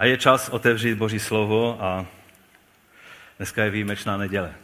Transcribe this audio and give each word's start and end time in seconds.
A 0.00 0.04
je 0.04 0.18
čas 0.18 0.48
otevřít 0.48 0.94
Boží 0.94 1.18
slovo 1.18 1.82
a 1.82 2.06
dneska 3.36 3.64
je 3.64 3.70
výjimečná 3.70 4.16
neděle. 4.16 4.54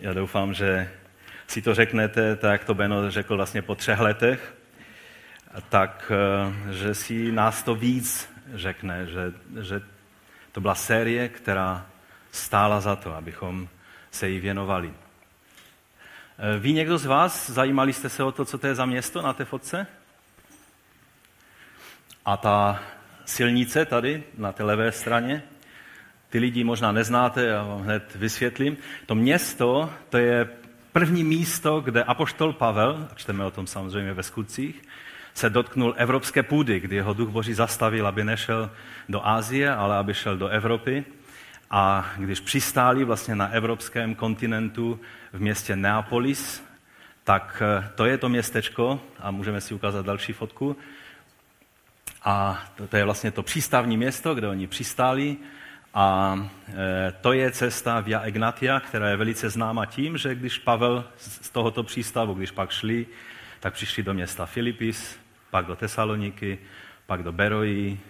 Já 0.00 0.12
doufám, 0.12 0.54
že 0.54 0.90
si 1.46 1.62
to 1.62 1.74
řeknete, 1.74 2.36
tak 2.36 2.64
to 2.64 2.74
Beno 2.74 3.10
řekl 3.10 3.36
vlastně 3.36 3.62
po 3.62 3.74
třech 3.74 3.98
letech, 3.98 4.54
tak 5.68 6.12
eh, 6.12 6.72
že 6.72 6.94
si 6.94 7.32
nás 7.32 7.62
to 7.62 7.74
víc 7.74 8.30
řekne, 8.54 9.06
že, 9.06 9.32
že 9.60 9.82
to 10.52 10.60
byla 10.60 10.74
série, 10.74 11.28
která 11.28 11.86
stála 12.32 12.80
za 12.80 12.96
to, 12.96 13.14
abychom 13.14 13.68
se 14.10 14.28
jí 14.28 14.40
věnovali. 14.40 14.94
Eh, 16.38 16.58
ví 16.58 16.72
někdo 16.72 16.98
z 16.98 17.06
vás, 17.06 17.50
zajímali 17.50 17.92
jste 17.92 18.08
se 18.08 18.24
o 18.24 18.32
to, 18.32 18.44
co 18.44 18.58
to 18.58 18.66
je 18.66 18.74
za 18.74 18.86
město 18.86 19.22
na 19.22 19.32
té 19.32 19.44
fotce? 19.44 19.86
A 22.24 22.36
ta 22.36 22.82
silnice 23.24 23.84
tady 23.84 24.22
na 24.38 24.52
té 24.52 24.64
levé 24.64 24.92
straně, 24.92 25.42
ty 26.30 26.38
lidi 26.38 26.64
možná 26.64 26.92
neznáte, 26.92 27.44
já 27.44 27.62
vám 27.62 27.82
hned 27.82 28.14
vysvětlím. 28.14 28.76
To 29.06 29.14
město, 29.14 29.90
to 30.10 30.18
je 30.18 30.48
první 30.92 31.24
místo, 31.24 31.80
kde 31.80 32.04
apoštol 32.04 32.52
Pavel, 32.52 33.08
a 33.12 33.14
čteme 33.14 33.44
o 33.44 33.50
tom 33.50 33.66
samozřejmě 33.66 34.12
ve 34.12 34.22
skutcích, 34.22 34.82
se 35.34 35.50
dotknul 35.50 35.94
evropské 35.96 36.42
půdy, 36.42 36.80
kdy 36.80 36.96
jeho 36.96 37.14
duch 37.14 37.28
Boží 37.28 37.54
zastavil, 37.54 38.06
aby 38.06 38.24
nešel 38.24 38.70
do 39.08 39.26
Ázie, 39.26 39.74
ale 39.74 39.96
aby 39.96 40.14
šel 40.14 40.36
do 40.36 40.48
Evropy. 40.48 41.04
A 41.70 42.12
když 42.16 42.40
přistáli 42.40 43.04
vlastně 43.04 43.34
na 43.34 43.48
evropském 43.48 44.14
kontinentu 44.14 45.00
v 45.32 45.40
městě 45.40 45.76
Neapolis, 45.76 46.64
tak 47.24 47.62
eh, 47.62 47.88
to 47.94 48.04
je 48.04 48.18
to 48.18 48.28
městečko, 48.28 49.00
a 49.20 49.30
můžeme 49.30 49.60
si 49.60 49.74
ukázat 49.74 50.06
další 50.06 50.32
fotku, 50.32 50.76
a 52.24 52.64
to, 52.74 52.86
to 52.86 52.96
je 52.96 53.04
vlastně 53.04 53.30
to 53.30 53.42
přístavní 53.42 53.96
město, 53.96 54.34
kde 54.34 54.48
oni 54.48 54.66
přistáli. 54.66 55.36
A 55.94 56.36
e, 56.68 57.12
to 57.20 57.32
je 57.32 57.50
cesta 57.50 58.00
Via 58.00 58.20
Egnatia, 58.20 58.80
která 58.80 59.08
je 59.08 59.16
velice 59.16 59.50
známa 59.50 59.86
tím, 59.86 60.18
že 60.18 60.34
když 60.34 60.58
Pavel 60.58 61.04
z 61.16 61.50
tohoto 61.50 61.82
přístavu, 61.82 62.34
když 62.34 62.50
pak 62.50 62.70
šli, 62.70 63.06
tak 63.60 63.74
přišli 63.74 64.02
do 64.02 64.14
města 64.14 64.46
Filipis, 64.46 65.18
pak 65.50 65.66
do 65.66 65.76
Tesaloniky, 65.76 66.58
pak 67.06 67.22
do 67.22 67.32
Beroji. 67.32 68.00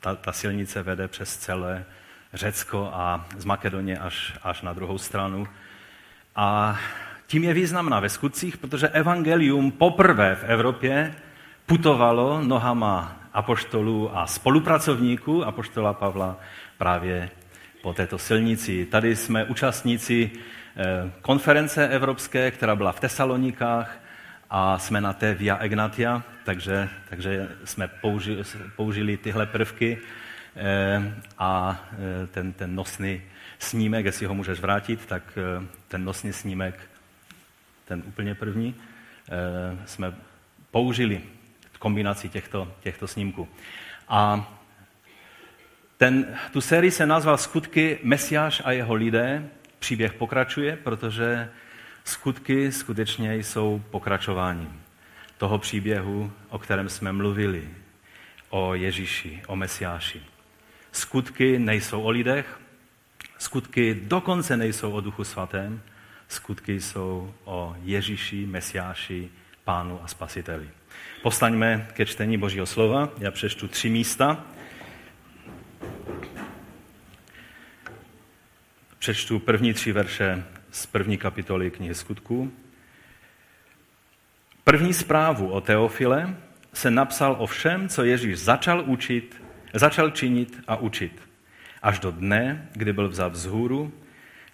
Ta, 0.00 0.14
ta 0.14 0.32
silnice 0.32 0.82
vede 0.82 1.08
přes 1.08 1.36
celé 1.36 1.84
Řecko 2.34 2.90
a 2.92 3.26
z 3.36 3.44
Makedonie 3.44 3.98
až, 3.98 4.38
až 4.42 4.62
na 4.62 4.72
druhou 4.72 4.98
stranu. 4.98 5.48
A 6.36 6.78
tím 7.26 7.44
je 7.44 7.54
významná 7.54 8.00
ve 8.00 8.08
skutcích, 8.08 8.56
protože 8.56 8.88
evangelium 8.88 9.70
poprvé 9.70 10.34
v 10.34 10.44
Evropě 10.44 11.14
putovalo 11.66 12.40
nohama 12.44 13.16
apoštolů 13.32 14.16
a 14.16 14.26
spolupracovníků 14.26 15.44
apoštola 15.44 15.92
Pavla 15.92 16.40
právě 16.78 17.30
po 17.82 17.94
této 17.94 18.18
silnici. 18.18 18.86
Tady 18.86 19.16
jsme 19.16 19.44
účastníci 19.44 20.30
eh, 20.76 21.10
konference 21.22 21.88
evropské, 21.88 22.50
která 22.50 22.76
byla 22.76 22.92
v 22.92 23.00
Tesalonikách 23.00 23.98
a 24.50 24.78
jsme 24.78 25.00
na 25.00 25.12
té 25.12 25.34
Via 25.34 25.56
Egnatia, 25.56 26.22
takže, 26.44 26.88
takže 27.08 27.48
jsme 27.64 27.88
použili, 27.88 28.42
použili 28.76 29.16
tyhle 29.16 29.46
prvky 29.46 29.98
eh, 30.56 31.14
a 31.38 31.80
eh, 31.92 32.26
ten, 32.26 32.52
ten 32.52 32.74
nosný 32.74 33.22
snímek, 33.58 34.04
jestli 34.04 34.26
ho 34.26 34.34
můžeš 34.34 34.60
vrátit, 34.60 35.06
tak 35.06 35.38
ten 35.88 36.04
nosný 36.04 36.32
snímek, 36.32 36.74
ten 37.84 38.02
úplně 38.06 38.34
první, 38.34 38.74
jsme 39.86 40.14
použili 40.70 41.22
kombinací 41.78 42.28
těchto, 42.28 42.72
těchto 42.80 43.08
snímků. 43.08 43.48
A 44.08 44.52
ten, 45.96 46.38
tu 46.52 46.60
sérii 46.60 46.90
se 46.90 47.06
nazval 47.06 47.38
Skutky 47.38 47.98
Mesiáš 48.02 48.62
a 48.64 48.72
jeho 48.72 48.94
lidé. 48.94 49.48
Příběh 49.78 50.12
pokračuje, 50.12 50.76
protože 50.76 51.50
skutky 52.04 52.72
skutečně 52.72 53.36
jsou 53.36 53.82
pokračováním 53.90 54.80
toho 55.38 55.58
příběhu, 55.58 56.32
o 56.48 56.58
kterém 56.58 56.88
jsme 56.88 57.12
mluvili, 57.12 57.68
o 58.50 58.74
Ježíši, 58.74 59.42
o 59.46 59.56
Mesiáši. 59.56 60.22
Skutky 60.92 61.58
nejsou 61.58 62.02
o 62.02 62.10
lidech, 62.10 62.60
skutky 63.38 64.00
dokonce 64.02 64.56
nejsou 64.56 64.92
o 64.92 65.00
Duchu 65.00 65.24
Svatém, 65.24 65.82
skutky 66.28 66.80
jsou 66.80 67.34
o 67.44 67.76
Ježíši, 67.82 68.46
Mesiáši, 68.46 69.30
Pánu 69.64 70.00
a 70.02 70.08
Spasiteli. 70.08 70.68
Postaňme 71.22 71.88
ke 71.92 72.06
čtení 72.06 72.38
Božího 72.38 72.66
slova. 72.66 73.08
Já 73.18 73.30
přečtu 73.30 73.68
tři 73.68 73.90
místa. 73.90 74.44
Přečtu 78.98 79.38
první 79.38 79.74
tři 79.74 79.92
verše 79.92 80.44
z 80.70 80.86
první 80.86 81.18
kapitoly 81.18 81.70
knihy 81.70 81.94
skutků. 81.94 82.52
První 84.64 84.94
zprávu 84.94 85.48
o 85.48 85.60
Teofile 85.60 86.36
se 86.72 86.90
napsal 86.90 87.36
o 87.38 87.46
všem, 87.46 87.88
co 87.88 88.04
Ježíš 88.04 88.38
začal 88.38 88.82
učit, 88.86 89.42
začal 89.74 90.10
činit 90.10 90.60
a 90.66 90.76
učit. 90.76 91.22
Až 91.82 91.98
do 91.98 92.10
dne, 92.10 92.68
kdy 92.72 92.92
byl 92.92 93.08
vzat 93.08 93.32
vzhůru, 93.32 93.92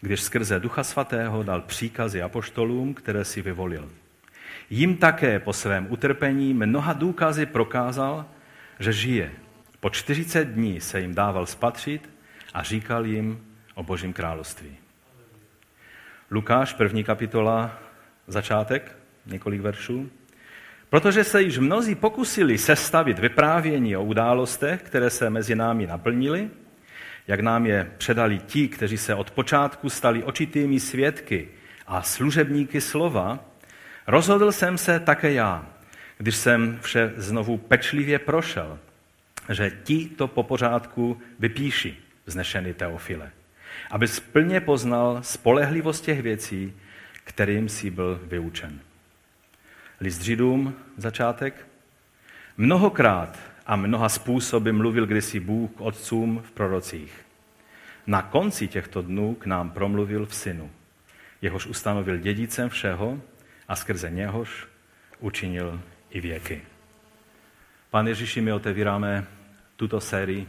když 0.01 0.21
skrze 0.21 0.61
Ducha 0.61 0.85
Svatého 0.85 1.43
dal 1.43 1.61
příkazy 1.61 2.23
apoštolům, 2.23 2.95
které 2.95 3.25
si 3.25 3.43
vyvolil. 3.43 3.91
Jim 4.71 4.97
také 4.97 5.39
po 5.39 5.53
svém 5.53 5.87
utrpení 5.91 6.55
mnoha 6.55 6.93
důkazy 6.93 7.47
prokázal, 7.47 8.27
že 8.79 8.93
žije. 8.93 9.31
Po 9.81 9.91
40 9.91 10.45
dní 10.45 10.81
se 10.81 11.01
jim 11.01 11.15
dával 11.15 11.47
spatřit 11.47 12.11
a 12.55 12.63
říkal 12.63 13.07
jim 13.07 13.47
o 13.75 13.83
Božím 13.83 14.13
království. 14.13 14.77
Lukáš, 16.31 16.73
první 16.73 17.05
kapitola, 17.05 17.79
začátek, 18.27 18.97
několik 19.27 19.61
veršů. 19.61 20.11
Protože 20.91 21.25
se 21.25 21.43
již 21.43 21.59
mnozí 21.59 21.95
pokusili 21.95 22.59
sestavit 22.59 23.19
vyprávění 23.19 23.97
o 23.97 24.05
událostech, 24.05 24.83
které 24.83 25.11
se 25.11 25.31
mezi 25.31 25.55
námi 25.55 25.87
naplnily, 25.87 26.51
jak 27.27 27.41
nám 27.41 27.67
je 27.67 27.93
předali 27.99 28.39
ti, 28.39 28.69
kteří 28.69 28.99
se 28.99 29.15
od 29.15 29.31
počátku 29.31 29.91
stali 29.91 30.23
očitými 30.23 30.81
svědky 30.81 31.49
a 31.87 32.03
služebníky 32.03 32.81
slova, 32.81 33.45
Rozhodl 34.07 34.53
jsem 34.53 34.79
se 34.79 35.01
také 35.01 35.33
já, 35.33 35.67
když 36.19 36.37
jsem 36.37 36.79
vše 36.83 37.13
znovu 37.17 37.59
pečlivě 37.59 38.19
prošel, 38.19 38.79
že 39.53 39.71
ti 39.85 40.09
to 40.09 40.29
po 40.29 40.43
pořádku 40.43 41.21
vypíši, 41.39 41.97
vznešený 42.27 42.75
Teofile, 42.75 43.31
aby 43.91 44.09
splně 44.09 44.61
poznal 44.61 45.19
spolehlivost 45.23 46.05
těch 46.05 46.23
věcí, 46.23 46.73
kterým 47.25 47.69
si 47.69 47.91
byl 47.91 48.21
vyučen. 48.23 48.81
List 50.01 50.23
Židům, 50.23 50.75
začátek. 50.97 51.67
Mnohokrát 52.57 53.39
a 53.67 53.77
mnoha 53.77 54.09
způsoby 54.09 54.71
mluvil 54.71 55.07
kdysi 55.07 55.41
Bůh 55.41 55.71
k 55.71 55.81
otcům 55.81 56.43
v 56.47 56.51
prorocích. 56.51 57.25
Na 58.07 58.23
konci 58.23 58.69
těchto 58.69 59.03
dnů 59.03 59.35
k 59.35 59.47
nám 59.47 59.71
promluvil 59.71 60.27
v 60.27 60.35
synu, 60.35 60.71
jehož 61.43 61.67
ustanovil 61.67 62.17
dědicem 62.17 62.69
všeho, 62.69 63.21
a 63.69 63.77
skrze 63.77 64.11
něhož 64.11 64.67
učinil 65.19 65.81
i 66.11 66.21
věky. 66.21 66.63
Pane 67.91 68.11
Ježíši, 68.11 68.41
my 68.41 68.53
otevíráme 68.53 69.27
tuto 69.77 70.01
sérii, 70.01 70.49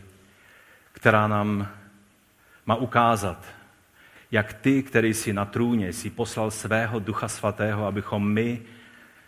která 0.92 1.28
nám 1.28 1.68
má 2.66 2.75
ukázat, 2.75 3.46
jak 4.31 4.54
ty, 4.54 4.84
který 4.84 5.14
jsi 5.14 5.34
na 5.34 5.46
trůně, 5.46 5.94
si 5.94 6.09
poslal 6.09 6.52
svého 6.52 7.00
Ducha 7.00 7.28
Svatého, 7.28 7.86
abychom 7.86 8.34
my, 8.34 8.62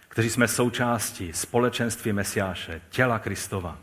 kteří 0.08 0.30
jsme 0.30 0.48
součástí 0.48 1.34
společenství 1.34 2.14
Mesiáše, 2.14 2.82
těla 2.90 3.20
Kristova, 3.20 3.78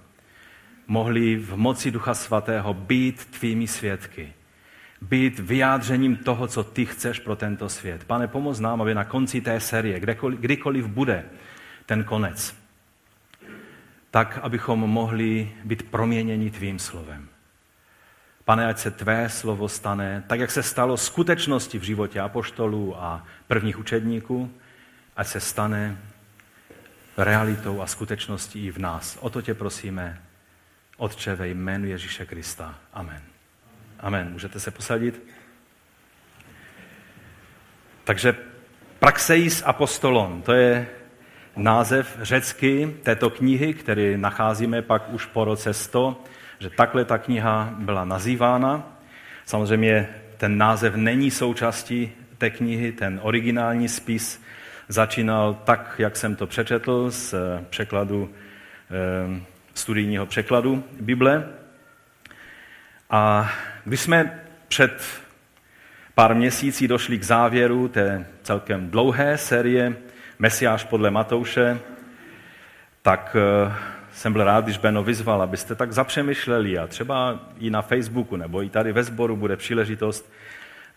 mohli 0.86 1.36
v 1.36 1.56
moci 1.56 1.90
Ducha 1.90 2.14
Svatého 2.14 2.74
být 2.74 3.24
tvými 3.24 3.68
svědky, 3.68 4.32
být 5.08 5.38
vyjádřením 5.38 6.16
toho, 6.16 6.46
co 6.46 6.64
ty 6.64 6.86
chceš 6.86 7.18
pro 7.18 7.36
tento 7.36 7.68
svět. 7.68 8.04
Pane, 8.04 8.28
pomoz 8.28 8.60
nám, 8.60 8.82
aby 8.82 8.94
na 8.94 9.04
konci 9.04 9.40
té 9.40 9.60
série, 9.60 10.00
kdekoliv, 10.00 10.40
kdykoliv 10.40 10.86
bude 10.86 11.24
ten 11.86 12.04
konec, 12.04 12.56
tak, 14.10 14.38
abychom 14.42 14.80
mohli 14.80 15.52
být 15.64 15.82
proměněni 15.82 16.50
tvým 16.50 16.78
slovem. 16.78 17.28
Pane, 18.44 18.66
ať 18.66 18.78
se 18.78 18.90
tvé 18.90 19.28
slovo 19.28 19.68
stane, 19.68 20.24
tak 20.26 20.40
jak 20.40 20.50
se 20.50 20.62
stalo 20.62 20.96
skutečnosti 20.96 21.78
v 21.78 21.82
životě 21.82 22.20
apoštolů 22.20 23.02
a 23.02 23.24
prvních 23.46 23.78
učedníků, 23.78 24.50
ať 25.16 25.26
se 25.26 25.40
stane 25.40 25.98
realitou 27.16 27.80
a 27.80 27.86
skutečností 27.86 28.66
i 28.66 28.70
v 28.70 28.78
nás. 28.78 29.18
O 29.20 29.30
to 29.30 29.42
tě 29.42 29.54
prosíme, 29.54 30.22
Otče, 30.96 31.34
ve 31.34 31.48
jménu 31.48 31.86
Ježíše 31.86 32.26
Krista. 32.26 32.78
Amen. 32.92 33.33
Amen. 34.04 34.32
Můžete 34.32 34.60
se 34.60 34.70
posadit? 34.70 35.22
Takže 38.04 38.36
Praxeis 38.98 39.62
apostolon, 39.66 40.42
to 40.42 40.52
je 40.52 40.86
název 41.56 42.18
řecky 42.22 42.96
této 43.02 43.30
knihy, 43.30 43.74
který 43.74 44.16
nacházíme 44.16 44.82
pak 44.82 45.12
už 45.12 45.26
po 45.26 45.44
roce 45.44 45.74
100 45.74 46.24
že 46.58 46.70
takhle 46.70 47.04
ta 47.04 47.18
kniha 47.18 47.74
byla 47.78 48.04
nazývána. 48.04 48.98
Samozřejmě 49.44 50.08
ten 50.36 50.58
název 50.58 50.94
není 50.94 51.30
součástí 51.30 52.12
té 52.38 52.50
knihy, 52.50 52.92
ten 52.92 53.20
originální 53.22 53.88
spis 53.88 54.42
začínal 54.88 55.54
tak, 55.64 55.94
jak 55.98 56.16
jsem 56.16 56.36
to 56.36 56.46
přečetl 56.46 57.10
z 57.10 57.34
překladu, 57.70 58.30
eh, 58.90 59.40
studijního 59.74 60.26
překladu 60.26 60.84
Bible. 61.00 61.48
A 63.14 63.50
když 63.84 64.00
jsme 64.00 64.40
před 64.68 65.04
pár 66.14 66.34
měsící 66.34 66.88
došli 66.88 67.18
k 67.18 67.22
závěru 67.22 67.88
té 67.88 68.26
celkem 68.42 68.90
dlouhé 68.90 69.38
série 69.38 69.96
Mesiáš 70.38 70.84
podle 70.84 71.10
Matouše, 71.10 71.78
tak 73.02 73.36
eh, 73.38 73.74
jsem 74.12 74.32
byl 74.32 74.44
rád, 74.44 74.64
když 74.64 74.78
Beno 74.78 75.02
vyzval, 75.02 75.42
abyste 75.42 75.74
tak 75.74 75.92
zapřemýšleli 75.92 76.78
a 76.78 76.86
třeba 76.86 77.40
i 77.58 77.70
na 77.70 77.82
Facebooku 77.82 78.36
nebo 78.36 78.62
i 78.62 78.68
tady 78.68 78.92
ve 78.92 79.04
sboru 79.04 79.36
bude 79.36 79.56
příležitost 79.56 80.32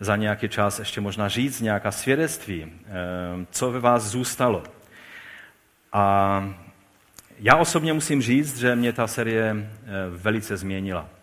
za 0.00 0.16
nějaký 0.16 0.48
čas 0.48 0.78
ještě 0.78 1.00
možná 1.00 1.28
říct 1.28 1.60
nějaká 1.60 1.90
svědectví, 1.90 2.66
eh, 2.66 2.90
co 3.50 3.70
ve 3.70 3.80
vás 3.80 4.02
zůstalo. 4.02 4.62
A 5.92 6.54
já 7.38 7.56
osobně 7.56 7.92
musím 7.92 8.22
říct, 8.22 8.58
že 8.58 8.76
mě 8.76 8.92
ta 8.92 9.06
série 9.06 9.56
eh, 9.56 9.86
velice 10.08 10.56
změnila. 10.56 11.17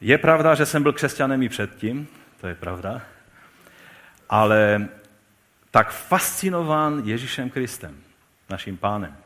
Je 0.00 0.18
pravda, 0.18 0.54
že 0.54 0.66
jsem 0.66 0.82
byl 0.82 0.92
křesťanem 0.92 1.42
i 1.42 1.48
předtím, 1.48 2.08
to 2.40 2.46
je 2.46 2.54
pravda, 2.54 3.02
ale 4.28 4.88
tak 5.70 5.92
fascinován 5.92 7.02
Ježíšem 7.04 7.50
Kristem, 7.50 7.96
naším 8.50 8.76
pánem, 8.76 9.16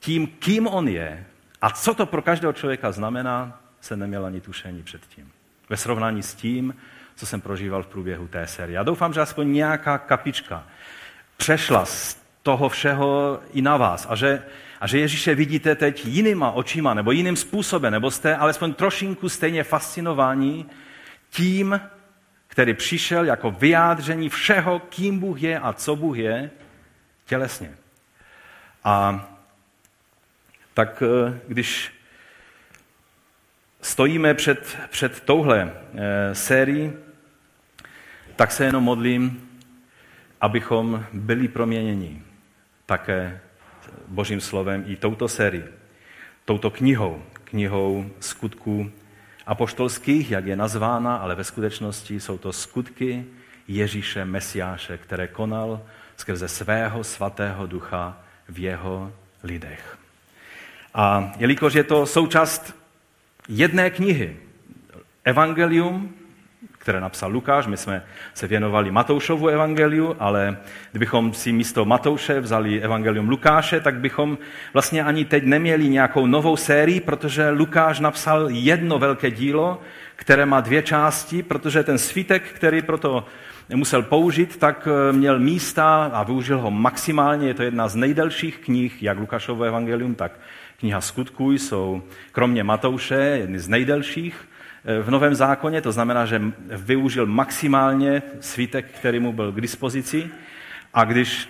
tím, 0.00 0.26
kým 0.26 0.66
on 0.66 0.88
je 0.88 1.26
a 1.60 1.70
co 1.70 1.94
to 1.94 2.06
pro 2.06 2.22
každého 2.22 2.52
člověka 2.52 2.92
znamená, 2.92 3.60
se 3.80 3.96
neměl 3.96 4.26
ani 4.26 4.40
tušení 4.40 4.82
předtím. 4.82 5.32
Ve 5.68 5.76
srovnání 5.76 6.22
s 6.22 6.34
tím, 6.34 6.74
co 7.16 7.26
jsem 7.26 7.40
prožíval 7.40 7.82
v 7.82 7.86
průběhu 7.86 8.28
té 8.28 8.46
série. 8.46 8.76
Já 8.76 8.82
doufám, 8.82 9.12
že 9.12 9.20
aspoň 9.20 9.52
nějaká 9.52 9.98
kapička 9.98 10.66
přešla 11.36 11.84
z 11.84 12.16
toho 12.42 12.68
všeho 12.68 13.40
i 13.52 13.62
na 13.62 13.76
vás 13.76 14.06
a 14.10 14.14
že, 14.14 14.42
a 14.82 14.86
že 14.86 14.98
Ježíše 14.98 15.34
vidíte 15.34 15.74
teď 15.74 16.04
jinýma 16.06 16.50
očima 16.50 16.94
nebo 16.94 17.12
jiným 17.12 17.36
způsobem, 17.36 17.92
nebo 17.92 18.10
jste 18.10 18.36
alespoň 18.36 18.74
trošinku 18.74 19.28
stejně 19.28 19.64
fascinováni 19.64 20.66
tím, 21.30 21.80
který 22.46 22.74
přišel 22.74 23.24
jako 23.24 23.50
vyjádření 23.50 24.28
všeho, 24.28 24.78
kým 24.78 25.18
Bůh 25.18 25.42
je 25.42 25.58
a 25.58 25.72
co 25.72 25.96
Bůh 25.96 26.16
je, 26.16 26.50
tělesně. 27.26 27.74
A 28.84 29.26
tak 30.74 31.02
eh, 31.02 31.40
když 31.48 31.92
stojíme 33.82 34.34
před, 34.34 34.78
před 34.90 35.20
touhle 35.20 35.72
eh, 35.94 36.34
sérií, 36.34 36.92
tak 38.36 38.52
se 38.52 38.64
jenom 38.64 38.84
modlím, 38.84 39.48
abychom 40.40 41.04
byli 41.12 41.48
proměněni 41.48 42.22
také 42.86 43.40
Božím 44.08 44.40
slovem 44.40 44.84
i 44.86 44.96
touto 44.96 45.28
sérií, 45.28 45.64
touto 46.44 46.70
knihou, 46.70 47.22
knihou 47.44 48.10
skutků 48.20 48.90
apoštolských, 49.46 50.30
jak 50.30 50.46
je 50.46 50.56
nazvána, 50.56 51.16
ale 51.16 51.34
ve 51.34 51.44
skutečnosti 51.44 52.20
jsou 52.20 52.38
to 52.38 52.52
skutky 52.52 53.24
Ježíše 53.68 54.24
Mesiáše, 54.24 54.98
které 54.98 55.26
konal 55.28 55.82
skrze 56.16 56.48
svého 56.48 57.04
svatého 57.04 57.66
ducha 57.66 58.18
v 58.48 58.58
jeho 58.58 59.12
lidech. 59.42 59.98
A 60.94 61.32
jelikož 61.38 61.74
je 61.74 61.84
to 61.84 62.06
součást 62.06 62.76
jedné 63.48 63.90
knihy, 63.90 64.36
Evangelium, 65.24 66.14
které 66.82 67.00
napsal 67.00 67.30
Lukáš, 67.30 67.66
my 67.66 67.76
jsme 67.76 68.02
se 68.34 68.46
věnovali 68.46 68.90
Matoušovu 68.90 69.48
evangeliu, 69.48 70.16
ale 70.18 70.56
kdybychom 70.90 71.34
si 71.34 71.52
místo 71.52 71.84
Matouše 71.84 72.40
vzali 72.40 72.82
evangelium 72.82 73.28
Lukáše, 73.28 73.80
tak 73.80 73.94
bychom 73.94 74.38
vlastně 74.72 75.04
ani 75.04 75.24
teď 75.24 75.44
neměli 75.44 75.88
nějakou 75.88 76.26
novou 76.26 76.56
sérii, 76.56 77.00
protože 77.00 77.50
Lukáš 77.50 78.00
napsal 78.00 78.46
jedno 78.50 78.98
velké 78.98 79.30
dílo, 79.30 79.80
které 80.16 80.46
má 80.46 80.60
dvě 80.60 80.82
části, 80.82 81.42
protože 81.42 81.82
ten 81.82 81.98
svítek, 81.98 82.42
který 82.42 82.82
proto 82.82 83.24
musel 83.74 84.02
použít, 84.02 84.56
tak 84.56 84.88
eh, 84.90 85.12
měl 85.12 85.38
místa 85.38 86.10
a 86.12 86.22
využil 86.22 86.58
ho 86.58 86.70
maximálně. 86.70 87.48
Je 87.48 87.54
to 87.54 87.62
jedna 87.62 87.88
z 87.88 87.96
nejdelších 87.96 88.58
knih, 88.58 89.02
jak 89.02 89.18
Lukášovo 89.18 89.64
evangelium, 89.64 90.14
tak 90.14 90.32
kniha 90.80 91.00
skutků 91.00 91.52
jsou 91.52 92.02
kromě 92.32 92.64
Matouše 92.64 93.14
jedny 93.14 93.58
z 93.58 93.68
nejdelších 93.68 94.34
v 95.02 95.10
Novém 95.10 95.34
zákoně, 95.34 95.80
to 95.80 95.92
znamená, 95.92 96.26
že 96.26 96.42
využil 96.68 97.26
maximálně 97.26 98.22
svítek, 98.40 98.86
který 98.98 99.20
mu 99.20 99.32
byl 99.32 99.52
k 99.52 99.60
dispozici. 99.60 100.30
A 100.94 101.04
když 101.04 101.48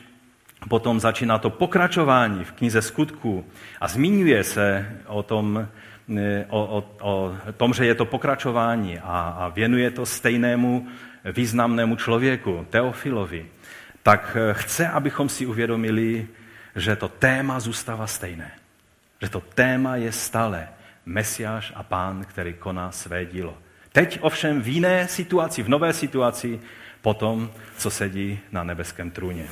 potom 0.68 1.00
začíná 1.00 1.38
to 1.38 1.50
pokračování 1.50 2.44
v 2.44 2.52
knize 2.52 2.82
skutků 2.82 3.44
a 3.80 3.88
zmiňuje 3.88 4.44
se 4.44 4.96
o 5.06 5.22
tom, 5.22 5.68
o, 6.48 6.64
o, 6.64 6.96
o 7.00 7.32
tom 7.56 7.74
že 7.74 7.86
je 7.86 7.94
to 7.94 8.04
pokračování 8.04 8.98
a, 8.98 9.36
a 9.38 9.48
věnuje 9.48 9.90
to 9.90 10.06
stejnému 10.06 10.88
významnému 11.32 11.96
člověku, 11.96 12.66
Teofilovi, 12.70 13.46
tak 14.02 14.36
chce, 14.52 14.88
abychom 14.88 15.28
si 15.28 15.46
uvědomili, 15.46 16.28
že 16.76 16.96
to 16.96 17.08
téma 17.08 17.60
zůstává 17.60 18.06
stejné. 18.06 18.50
Že 19.22 19.28
to 19.28 19.40
téma 19.40 19.96
je 19.96 20.12
stále 20.12 20.68
Mesiáš 21.06 21.72
a 21.76 21.82
pán, 21.82 22.24
který 22.24 22.54
koná 22.54 22.92
své 22.92 23.26
dílo. 23.26 23.58
Teď 23.92 24.18
ovšem 24.22 24.62
v 24.62 24.68
jiné 24.68 25.08
situaci, 25.08 25.62
v 25.62 25.68
nové 25.68 25.92
situaci, 25.92 26.60
po 27.02 27.14
tom, 27.14 27.50
co 27.76 27.90
sedí 27.90 28.40
na 28.52 28.64
nebeském 28.64 29.10
trůně. 29.10 29.46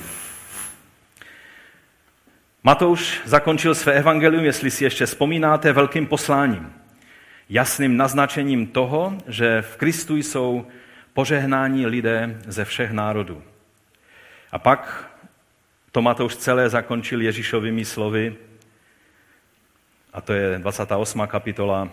Matouš 2.63 3.21
zakončil 3.25 3.75
své 3.75 3.93
evangelium, 3.93 4.45
jestli 4.45 4.71
si 4.71 4.83
ještě 4.83 5.05
vzpomínáte, 5.05 5.73
velkým 5.73 6.07
posláním. 6.07 6.73
Jasným 7.49 7.97
naznačením 7.97 8.67
toho, 8.67 9.17
že 9.27 9.61
v 9.61 9.75
Kristu 9.77 10.15
jsou 10.15 10.67
požehnání 11.13 11.85
lidé 11.85 12.39
ze 12.47 12.65
všech 12.65 12.91
národů. 12.91 13.43
A 14.51 14.59
pak 14.59 15.11
to 15.91 16.01
Matouš 16.01 16.35
celé 16.35 16.69
zakončil 16.69 17.21
Ježíšovými 17.21 17.85
slovy, 17.85 18.35
a 20.13 20.21
to 20.21 20.33
je 20.33 20.59
28. 20.59 21.27
kapitola. 21.27 21.89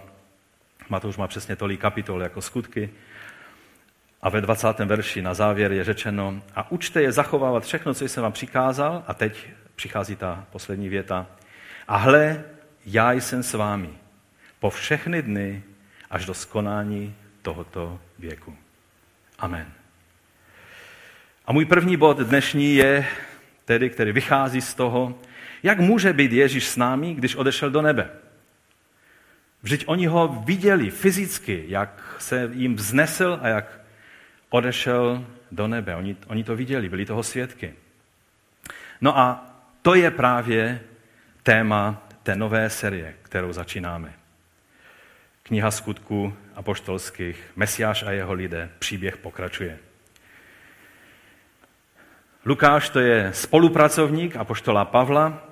Matouš 0.88 1.16
má 1.16 1.28
přesně 1.28 1.56
tolik 1.56 1.80
kapitol 1.80 2.22
jako 2.22 2.42
skutky. 2.42 2.90
A 4.22 4.28
ve 4.28 4.40
20. 4.40 4.78
verši 4.78 5.22
na 5.22 5.34
závěr 5.34 5.72
je 5.72 5.84
řečeno, 5.84 6.42
a 6.54 6.70
učte 6.70 7.02
je 7.02 7.12
zachovávat 7.12 7.64
všechno, 7.64 7.94
co 7.94 8.04
jsem 8.04 8.22
vám 8.22 8.32
přikázal. 8.32 9.04
A 9.06 9.14
teď 9.14 9.48
přichází 9.76 10.16
ta 10.16 10.46
poslední 10.50 10.88
věta. 10.88 11.26
A 11.88 11.96
hle, 11.96 12.44
já 12.86 13.12
jsem 13.12 13.42
s 13.42 13.54
vámi 13.54 13.90
po 14.60 14.70
všechny 14.70 15.22
dny 15.22 15.62
až 16.10 16.26
do 16.26 16.34
skonání 16.34 17.14
tohoto 17.42 18.00
věku. 18.18 18.56
Amen. 19.38 19.72
A 21.46 21.52
můj 21.52 21.64
první 21.64 21.96
bod 21.96 22.18
dnešní 22.18 22.74
je 22.74 23.06
tedy, 23.64 23.90
který 23.90 24.12
vychází 24.12 24.60
z 24.60 24.74
toho, 24.74 25.18
jak 25.62 25.80
může 25.80 26.12
být 26.12 26.32
Ježíš 26.32 26.68
s 26.68 26.76
námi, 26.76 27.14
když 27.14 27.36
odešel 27.36 27.70
do 27.70 27.82
nebe? 27.82 28.10
Vždyť 29.62 29.84
oni 29.86 30.06
ho 30.06 30.42
viděli 30.44 30.90
fyzicky, 30.90 31.64
jak 31.68 32.16
se 32.18 32.50
jim 32.52 32.76
vznesl 32.76 33.38
a 33.42 33.48
jak 33.48 33.80
odešel 34.50 35.26
do 35.52 35.68
nebe. 35.68 35.96
Oni, 35.96 36.16
oni 36.26 36.44
to 36.44 36.56
viděli, 36.56 36.88
byli 36.88 37.06
toho 37.06 37.22
svědky. 37.22 37.74
No 39.00 39.18
a 39.18 39.46
to 39.82 39.94
je 39.94 40.10
právě 40.10 40.80
téma 41.42 42.08
té 42.22 42.36
nové 42.36 42.70
série, 42.70 43.14
kterou 43.22 43.52
začínáme. 43.52 44.12
Kniha 45.42 45.70
skutků 45.70 46.34
apoštolských, 46.54 47.52
Mesiáš 47.56 48.02
a 48.02 48.10
jeho 48.10 48.32
lidé, 48.32 48.70
příběh 48.78 49.16
pokračuje. 49.16 49.78
Lukáš 52.46 52.88
to 52.88 53.00
je 53.00 53.30
spolupracovník 53.34 54.36
apoštola 54.36 54.84
Pavla, 54.84 55.47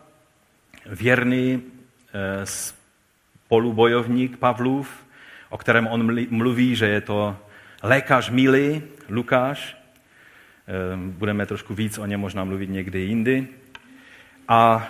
věrný 0.88 1.62
eh, 1.62 2.46
spolubojovník 2.46 4.36
Pavlův, 4.36 5.06
o 5.48 5.58
kterém 5.58 5.86
on 5.86 6.26
mluví, 6.30 6.76
že 6.76 6.86
je 6.86 7.00
to 7.00 7.36
lékař 7.82 8.30
milý, 8.30 8.82
Lukáš. 9.08 9.76
Eh, 10.68 10.96
budeme 10.96 11.46
trošku 11.46 11.74
víc 11.74 11.98
o 11.98 12.06
něm 12.06 12.20
možná 12.20 12.44
mluvit 12.44 12.70
někdy 12.70 13.00
jindy. 13.00 13.48
A 14.48 14.88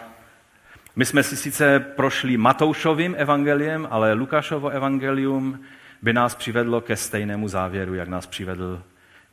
my 0.96 1.04
jsme 1.04 1.22
si 1.22 1.36
sice 1.36 1.80
prošli 1.80 2.36
Matoušovým 2.36 3.14
evangeliem, 3.18 3.88
ale 3.90 4.12
Lukášovo 4.12 4.68
evangelium 4.68 5.60
by 6.02 6.12
nás 6.12 6.34
přivedlo 6.34 6.80
ke 6.80 6.96
stejnému 6.96 7.48
závěru, 7.48 7.94
jak 7.94 8.08
nás 8.08 8.26
přivedl 8.26 8.82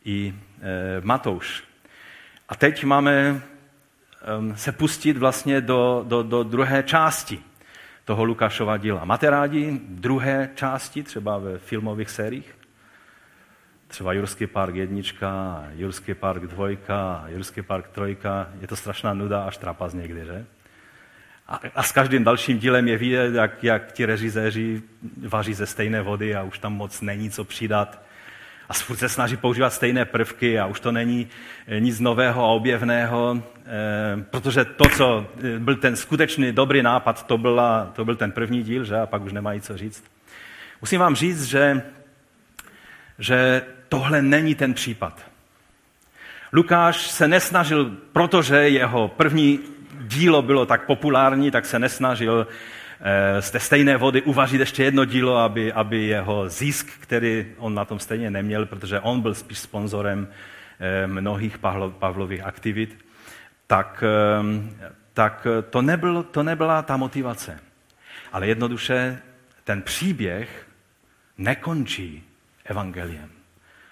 i 0.06 0.34
eh, 0.62 1.02
Matouš. 1.04 1.64
A 2.50 2.56
teď 2.56 2.84
máme 2.84 3.42
se 4.56 4.72
pustit 4.72 5.18
vlastně 5.18 5.62
do, 5.62 6.06
do, 6.08 6.24
do 6.24 6.44
druhé 6.44 6.84
části 6.84 7.40
toho 8.06 8.24
Lukášova 8.24 8.78
díla. 8.78 9.06
Máte 9.06 9.30
rádi 9.30 9.82
druhé 9.90 10.50
části, 10.56 11.04
třeba 11.04 11.38
ve 11.38 11.58
filmových 11.58 12.10
sériích? 12.10 12.56
Třeba 13.88 14.14
Jurský 14.14 14.48
park 14.48 14.76
jednička, 14.76 15.64
Jurský 15.76 16.14
park 16.14 16.42
dvojka, 16.42 17.26
Jurský 17.28 17.62
park 17.62 17.88
trojka. 17.88 18.50
Je 18.62 18.68
to 18.68 18.76
strašná 18.76 19.14
nuda 19.14 19.44
až 19.44 19.58
trapas 19.58 19.94
někdy, 19.94 20.26
že? 20.26 20.46
A, 21.48 21.60
a 21.76 21.84
s 21.84 21.92
každým 21.92 22.24
dalším 22.24 22.60
dílem 22.60 22.88
je 22.88 22.98
vidět, 22.98 23.34
jak, 23.34 23.64
jak 23.64 23.92
ti 23.92 24.06
režiséři 24.06 24.82
vaří 25.28 25.54
ze 25.54 25.66
stejné 25.66 26.02
vody 26.02 26.36
a 26.36 26.44
už 26.44 26.60
tam 26.60 26.74
moc 26.74 27.02
není 27.02 27.30
co 27.30 27.44
přidat. 27.44 28.02
A 28.70 28.74
se 28.74 29.10
snaží 29.10 29.38
používat 29.38 29.74
stejné 29.74 30.06
prvky 30.06 30.60
a 30.60 30.66
už 30.66 30.80
to 30.80 30.92
není 30.92 31.28
nic 31.80 32.00
nového 32.00 32.44
a 32.44 32.48
objevného, 32.48 33.44
protože 34.24 34.66
to, 34.66 34.90
co 34.90 35.28
eh, 35.44 35.60
byl 35.60 35.76
ten 35.76 35.96
skutečný 35.96 36.52
dobrý 36.52 36.84
nápad, 36.84 37.28
to, 37.28 37.38
byla, 37.38 37.92
to 37.96 38.06
byl 38.06 38.16
ten 38.16 38.32
první 38.32 38.64
díl, 38.64 38.84
že? 38.84 38.98
a 38.98 39.06
pak 39.06 39.22
už 39.22 39.34
nemají 39.34 39.62
co 39.62 39.78
říct. 39.78 40.04
Musím 40.82 41.00
vám 41.00 41.16
říct, 41.16 41.44
že, 41.44 41.82
že 43.20 43.62
tohle 43.90 44.22
není 44.22 44.56
ten 44.56 44.74
případ. 44.74 45.26
Lukáš 46.54 47.12
se 47.12 47.28
nesnažil, 47.28 47.92
protože 48.14 48.56
jeho 48.56 49.08
první 49.08 49.60
dílo 50.02 50.42
bylo 50.42 50.66
tak 50.66 50.86
populární, 50.86 51.52
tak 51.52 51.66
se 51.66 51.80
nesnažil 51.80 52.48
eh, 53.02 53.42
z 53.42 53.52
té 53.52 53.60
stejné 53.60 53.98
vody 53.98 54.22
uvařit 54.22 54.60
ještě 54.60 54.84
jedno 54.84 55.06
dílo, 55.06 55.38
aby, 55.38 55.74
aby 55.74 56.04
jeho 56.04 56.50
zisk, 56.50 56.88
který 57.00 57.46
on 57.58 57.74
na 57.74 57.86
tom 57.86 58.00
stejně 58.00 58.32
neměl, 58.32 58.66
protože 58.66 59.00
on 59.00 59.22
byl 59.22 59.34
spíš 59.34 59.60
sponzorem 59.60 60.28
eh, 60.80 61.08
mnohých 61.08 61.58
Pavlových 62.00 62.44
aktivit, 62.44 63.03
tak, 63.74 64.04
eh, 64.04 64.96
tak 65.14 65.48
to, 65.70 65.82
nebyl, 65.82 66.24
to 66.24 66.44
nebyla 66.44 66.82
ta 66.82 66.98
motivace. 66.98 67.60
Ale 68.32 68.48
jednoduše 68.48 69.22
ten 69.64 69.82
příběh 69.82 70.68
nekončí 71.38 72.24
evangeliem. 72.66 73.30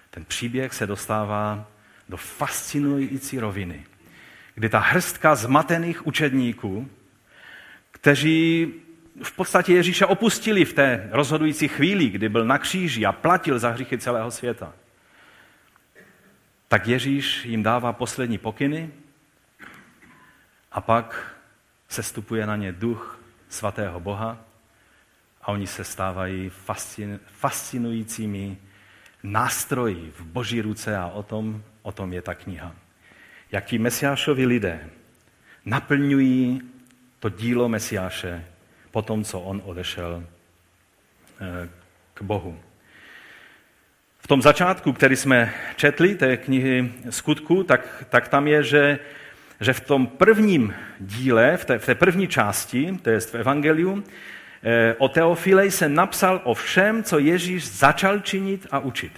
Ten 0.10 0.26
příběh 0.26 0.74
se 0.74 0.88
dostává 0.88 1.68
do 2.10 2.18
fascinující 2.18 3.40
roviny 3.40 3.86
kdy 4.56 4.70
ta 4.70 4.80
hrstka 4.80 5.36
zmatených 5.36 6.08
učedníků, 6.08 6.90
kteří 7.92 8.74
v 9.24 9.32
podstatě 9.32 9.74
Ježíše 9.74 10.06
opustili 10.06 10.66
v 10.66 10.74
té 10.74 11.10
rozhodující 11.12 11.68
chvíli, 11.68 12.10
kdy 12.10 12.30
byl 12.30 12.46
na 12.46 12.58
kříži 12.58 13.06
a 13.06 13.12
platil 13.12 13.60
za 13.60 13.70
hříchy 13.70 13.98
celého 13.98 14.32
světa, 14.32 14.74
tak 16.68 16.88
Ježíš 16.88 17.46
jim 17.46 17.64
dává 17.64 17.94
poslední 17.94 18.38
pokyny 18.38 18.90
a 20.72 20.82
pak 20.82 21.36
se 21.90 22.04
stupuje 22.04 22.46
na 22.46 22.56
ně 22.56 22.72
duch 22.72 23.20
svatého 23.50 24.00
Boha 24.00 24.38
a 25.42 25.48
oni 25.48 25.68
se 25.68 25.84
stávají 25.84 26.52
fascinujícími 27.28 28.58
nástroji 29.24 30.12
v 30.18 30.22
boží 30.22 30.62
ruce 30.62 30.98
a 30.98 31.08
o 31.08 31.24
tom, 31.24 31.64
o 31.82 31.92
tom 31.92 32.14
je 32.14 32.22
ta 32.22 32.36
kniha 32.36 32.76
jak 33.52 33.66
ti 33.66 33.78
mesiášovi 33.78 34.46
lidé 34.46 34.90
naplňují 35.66 36.62
to 37.20 37.30
dílo 37.30 37.70
mesiáše 37.70 38.46
po 38.92 39.02
tom, 39.02 39.24
co 39.24 39.40
on 39.40 39.62
odešel 39.66 40.24
eh, 41.42 41.70
k 42.14 42.22
Bohu. 42.22 42.60
V 44.20 44.28
tom 44.28 44.42
začátku, 44.42 44.94
který 44.94 45.16
jsme 45.16 45.54
četli, 45.76 46.16
té 46.16 46.38
knihy 46.38 46.94
skutku, 47.10 47.64
tak, 47.64 48.06
tak 48.10 48.28
tam 48.28 48.48
je, 48.48 48.64
že, 48.64 49.00
že 49.62 49.74
v 49.74 49.80
tom 49.80 50.08
prvním 50.08 50.74
díle, 51.00 51.58
v 51.58 51.66
té, 51.66 51.80
v 51.80 51.86
té 51.86 51.96
první 51.96 52.28
části, 52.28 52.98
to 53.02 53.10
je 53.10 53.20
v 53.20 53.36
Evangeliu, 53.36 54.04
eh, 54.64 54.96
o 54.98 55.08
Teofilej 55.08 55.72
se 55.72 55.90
napsal 55.90 56.42
o 56.44 56.54
všem, 56.54 57.04
co 57.04 57.20
Ježíš 57.20 57.68
začal 57.68 58.20
činit 58.20 58.68
a 58.72 58.80
učit. 58.80 59.12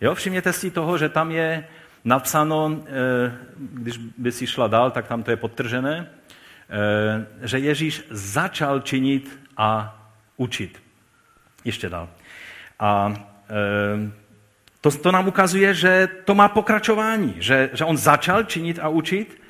Jo, 0.00 0.14
všimněte 0.14 0.52
si 0.52 0.70
toho, 0.70 0.98
že 0.98 1.08
tam 1.08 1.30
je 1.30 1.68
napsáno, 2.04 2.82
eh, 2.86 3.32
když 3.56 3.96
by 3.96 4.32
si 4.32 4.46
šla 4.46 4.66
dál, 4.66 4.90
tak 4.90 5.06
tam 5.06 5.22
to 5.22 5.30
je 5.30 5.36
podtržené, 5.36 6.08
eh, 6.08 7.46
že 7.46 7.58
Ježíš 7.58 8.04
začal 8.10 8.80
činit 8.80 9.38
a 9.56 9.98
učit. 10.36 10.82
Ještě 11.64 11.88
dál. 11.88 12.08
A 12.80 13.14
to, 14.82 14.90
to 14.90 15.12
nám 15.12 15.28
ukazuje, 15.28 15.74
že 15.74 16.08
to 16.24 16.34
má 16.34 16.48
pokračování, 16.48 17.34
že, 17.38 17.70
že 17.72 17.84
on 17.84 17.96
začal 17.96 18.42
činit 18.42 18.78
a 18.78 18.88
učit, 18.88 19.42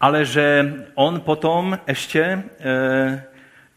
ale 0.00 0.24
že 0.24 0.74
on 0.94 1.20
potom 1.20 1.78
ještě 1.86 2.22
e, 2.22 2.42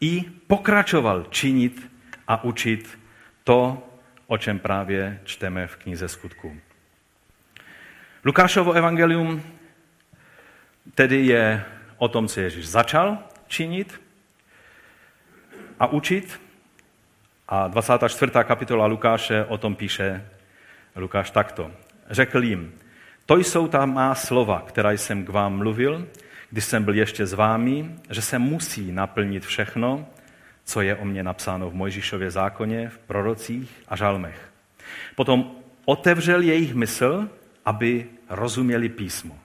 i 0.02 0.24
pokračoval 0.48 1.26
činit 1.30 1.92
a 2.28 2.44
učit 2.44 3.00
to, 3.44 3.88
o 4.28 4.38
čem 4.38 4.60
právě 4.60 5.20
čteme 5.24 5.68
v 5.68 5.76
knize 5.76 6.08
skutků. 6.08 6.58
Lukášovo 8.26 8.72
evangelium 8.72 9.44
tedy 10.96 11.26
je 11.26 11.66
o 11.98 12.08
tom, 12.08 12.28
co 12.28 12.40
Ježíš 12.40 12.68
začal 12.68 13.18
činit 13.48 14.02
a 15.80 15.88
učit. 15.88 16.42
A 17.48 17.68
24. 17.68 18.32
kapitola 18.44 18.86
Lukáše 18.86 19.46
o 19.46 19.58
tom 19.58 19.76
píše 19.76 20.26
Lukáš 20.96 21.32
takto. 21.32 21.72
Řekl 22.10 22.44
jim, 22.44 22.74
to 23.26 23.38
jsou 23.38 23.68
ta 23.68 23.86
má 23.86 24.16
slova, 24.16 24.64
která 24.68 24.92
jsem 24.92 25.26
k 25.26 25.30
vám 25.30 25.58
mluvil, 25.58 26.08
když 26.50 26.66
jsem 26.66 26.84
byl 26.84 26.96
ještě 26.96 27.26
s 27.26 27.34
vámi, 27.34 27.96
že 28.10 28.22
se 28.22 28.40
musí 28.40 28.92
naplnit 28.92 29.46
všechno, 29.46 30.08
co 30.66 30.82
je 30.82 30.96
o 30.96 31.06
mně 31.06 31.24
napsáno 31.24 31.70
v 31.70 31.74
Mojžíšově 31.74 32.32
zákoně, 32.32 32.90
v 32.90 32.98
prorocích 32.98 33.72
a 33.88 33.96
žalmech. 33.96 34.52
Potom 35.16 35.52
otevřel 35.86 36.42
jejich 36.42 36.74
mysl, 36.74 37.30
aby 37.66 38.06
rozuměli 38.30 38.90
písmu. 38.90 39.40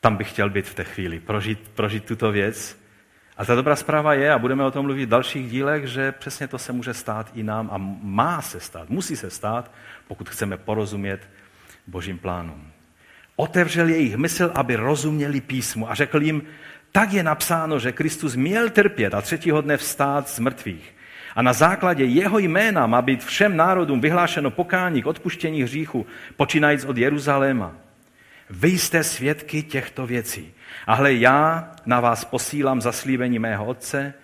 Tam 0.00 0.16
bych 0.16 0.30
chtěl 0.30 0.50
být 0.50 0.68
v 0.68 0.74
té 0.74 0.84
chvíli, 0.84 1.20
prožít, 1.20 1.68
prožít 1.74 2.04
tuto 2.04 2.32
věc. 2.32 2.84
A 3.36 3.44
ta 3.44 3.54
dobrá 3.54 3.76
zpráva 3.76 4.14
je, 4.14 4.32
a 4.32 4.38
budeme 4.38 4.64
o 4.64 4.70
tom 4.70 4.84
mluvit 4.84 5.06
v 5.06 5.08
dalších 5.08 5.50
dílech, 5.50 5.86
že 5.86 6.12
přesně 6.12 6.48
to 6.48 6.58
se 6.58 6.72
může 6.72 6.94
stát 6.94 7.30
i 7.34 7.42
nám 7.42 7.68
a 7.72 7.78
má 8.02 8.42
se 8.42 8.60
stát, 8.60 8.88
musí 8.88 9.16
se 9.16 9.30
stát, 9.30 9.70
pokud 10.08 10.28
chceme 10.28 10.56
porozumět 10.56 11.20
božím 11.86 12.18
plánům. 12.18 12.70
Otevřel 13.36 13.88
jejich 13.88 14.16
mysl, 14.16 14.50
aby 14.54 14.76
rozuměli 14.76 15.40
písmu 15.40 15.90
a 15.90 15.94
řekl 15.94 16.22
jim, 16.22 16.42
tak 16.92 17.12
je 17.12 17.22
napsáno, 17.22 17.78
že 17.78 17.92
Kristus 17.92 18.36
měl 18.36 18.70
trpět 18.70 19.14
a 19.14 19.20
třetího 19.20 19.60
dne 19.60 19.76
vstát 19.76 20.28
z 20.28 20.38
mrtvých 20.38 20.94
a 21.34 21.42
na 21.42 21.52
základě 21.52 22.04
jeho 22.04 22.38
jména 22.38 22.86
má 22.86 23.02
být 23.02 23.24
všem 23.24 23.56
národům 23.56 24.00
vyhlášeno 24.00 24.50
pokání 24.50 25.02
k 25.02 25.06
odpuštění 25.06 25.62
hříchu, 25.62 26.06
počínajíc 26.36 26.84
od 26.84 26.96
Jeruzaléma. 26.96 27.74
Vy 28.50 28.68
jste 28.68 29.04
svědky 29.04 29.62
těchto 29.62 30.06
věcí. 30.06 30.54
A 30.86 30.94
hle, 30.94 31.14
já 31.14 31.72
na 31.86 32.00
vás 32.00 32.24
posílám 32.24 32.80
zaslíbení 32.80 33.38
mého 33.38 33.66
otce, 33.66 34.14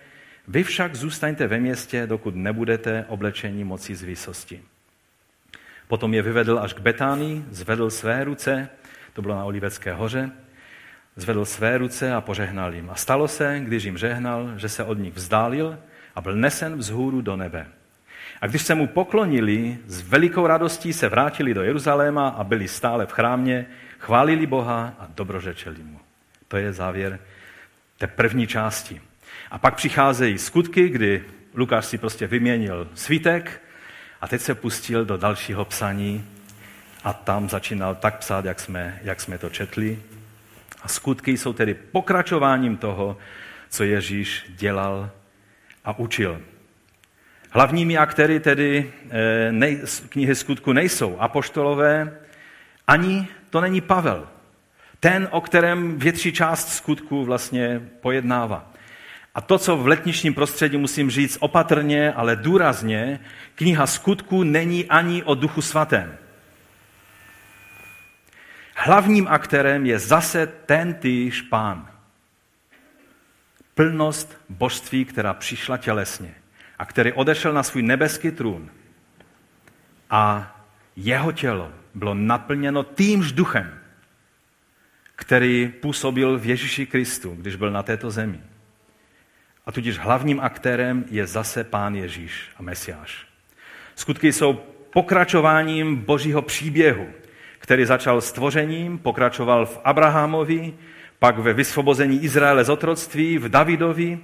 vy 0.47 0.63
však 0.63 0.95
zůstaňte 0.95 1.47
ve 1.47 1.59
městě, 1.59 2.07
dokud 2.07 2.35
nebudete 2.35 3.05
oblečení 3.07 3.63
moci 3.63 3.95
z 3.95 4.03
výsosti. 4.03 4.61
Potom 5.91 6.13
je 6.13 6.21
vyvedl 6.21 6.59
až 6.59 6.73
k 6.73 6.79
Betánii, 6.79 7.45
zvedl 7.49 7.89
své 7.89 8.23
ruce, 8.23 8.69
to 9.13 9.21
bylo 9.21 9.35
na 9.35 9.43
Olivecké 9.43 9.93
hoře, 9.93 10.31
zvedl 11.15 11.45
své 11.45 11.77
ruce 11.77 12.13
a 12.13 12.21
požehnal 12.21 12.73
jim. 12.73 12.89
A 12.89 12.95
stalo 12.95 13.27
se, 13.27 13.59
když 13.63 13.83
jim 13.83 13.97
žehnal, 13.97 14.51
že 14.55 14.69
se 14.69 14.83
od 14.83 14.97
nich 14.97 15.13
vzdálil 15.13 15.79
a 16.15 16.21
byl 16.21 16.35
nesen 16.35 16.77
vzhůru 16.77 17.21
do 17.21 17.35
nebe. 17.35 17.67
A 18.41 18.47
když 18.47 18.61
se 18.61 18.75
mu 18.75 18.87
poklonili, 18.87 19.77
s 19.85 20.01
velikou 20.01 20.47
radostí 20.47 20.93
se 20.93 21.09
vrátili 21.09 21.53
do 21.53 21.63
Jeruzaléma 21.63 22.27
a 22.29 22.43
byli 22.43 22.67
stále 22.67 23.05
v 23.05 23.11
chrámě, 23.11 23.65
chválili 23.99 24.47
Boha 24.47 24.95
a 24.99 25.07
dobrořečeli 25.15 25.83
mu. 25.83 25.99
To 26.47 26.57
je 26.57 26.73
závěr 26.73 27.19
té 27.97 28.07
první 28.07 28.47
části. 28.47 29.01
A 29.51 29.57
pak 29.57 29.75
přicházejí 29.75 30.37
skutky, 30.37 30.89
kdy 30.89 31.23
Lukáš 31.55 31.85
si 31.85 31.97
prostě 31.97 32.27
vyměnil 32.27 32.87
svítek 32.93 33.61
a 34.21 34.27
teď 34.27 34.41
se 34.41 34.55
pustil 34.55 35.05
do 35.05 35.17
dalšího 35.17 35.65
psaní 35.65 36.25
a 37.03 37.13
tam 37.13 37.49
začínal 37.49 37.95
tak 37.95 38.17
psát, 38.17 38.45
jak 38.45 38.59
jsme, 38.59 38.99
jak 39.03 39.21
jsme 39.21 39.37
to 39.37 39.49
četli. 39.49 39.99
A 40.83 40.87
skutky 40.87 41.37
jsou 41.37 41.53
tedy 41.53 41.73
pokračováním 41.73 42.77
toho, 42.77 43.17
co 43.69 43.83
Ježíš 43.83 44.45
dělal 44.49 45.09
a 45.85 45.99
učil. 45.99 46.41
Hlavními 47.49 47.97
aktéry 47.97 48.39
tedy 48.39 48.91
eh, 49.09 49.51
nej, 49.51 49.81
knihy 50.09 50.35
skutku 50.35 50.73
nejsou 50.73 51.17
apoštolové, 51.19 52.19
ani 52.87 53.27
to 53.49 53.61
není 53.61 53.81
Pavel. 53.81 54.27
Ten, 54.99 55.27
o 55.31 55.41
kterém 55.41 55.99
větší 55.99 56.31
část 56.31 56.69
skutku 56.69 57.25
vlastně 57.25 57.81
pojednává. 58.01 58.70
A 59.35 59.41
to, 59.41 59.57
co 59.57 59.77
v 59.77 59.87
letničním 59.87 60.33
prostředí 60.33 60.77
musím 60.77 61.09
říct 61.09 61.37
opatrně, 61.39 62.13
ale 62.13 62.35
důrazně, 62.35 63.19
kniha 63.55 63.87
skutku 63.87 64.43
není 64.43 64.85
ani 64.85 65.23
o 65.23 65.35
duchu 65.35 65.61
svatém. 65.61 66.17
Hlavním 68.75 69.27
aktérem 69.27 69.85
je 69.85 69.99
zase 69.99 70.47
ten 70.47 70.93
týž 70.93 71.41
pán. 71.41 71.87
plnost 73.75 74.41
božství, 74.49 75.05
která 75.05 75.33
přišla 75.33 75.77
tělesně 75.77 76.35
a 76.79 76.85
který 76.85 77.13
odešel 77.13 77.53
na 77.53 77.63
svůj 77.63 77.83
nebeský 77.83 78.31
trůn. 78.31 78.69
A 80.09 80.55
jeho 80.95 81.31
tělo 81.31 81.71
bylo 81.93 82.13
naplněno 82.13 82.83
týmž 82.83 83.31
duchem, 83.31 83.79
který 85.15 85.73
působil 85.81 86.39
v 86.39 86.45
Ježíši 86.45 86.85
Kristu, 86.85 87.35
když 87.35 87.55
byl 87.55 87.71
na 87.71 87.83
této 87.83 88.11
zemi. 88.11 88.41
A 89.65 89.71
tudíž 89.71 89.97
hlavním 89.97 90.39
aktérem 90.39 91.05
je 91.11 91.27
zase 91.27 91.63
Pán 91.63 91.95
Ježíš 91.95 92.49
a 92.57 92.61
Mesiáš. 92.61 93.27
Skutky 93.95 94.33
jsou 94.33 94.53
pokračováním 94.93 95.95
božího 95.95 96.41
příběhu, 96.41 97.07
který 97.59 97.85
začal 97.85 98.21
stvořením, 98.21 98.97
pokračoval 98.97 99.65
v 99.65 99.79
Abrahamovi, 99.83 100.73
pak 101.19 101.37
ve 101.37 101.53
vysvobození 101.53 102.23
Izraele 102.23 102.63
z 102.63 102.69
otroctví, 102.69 103.37
v 103.37 103.49
Davidovi 103.49 104.19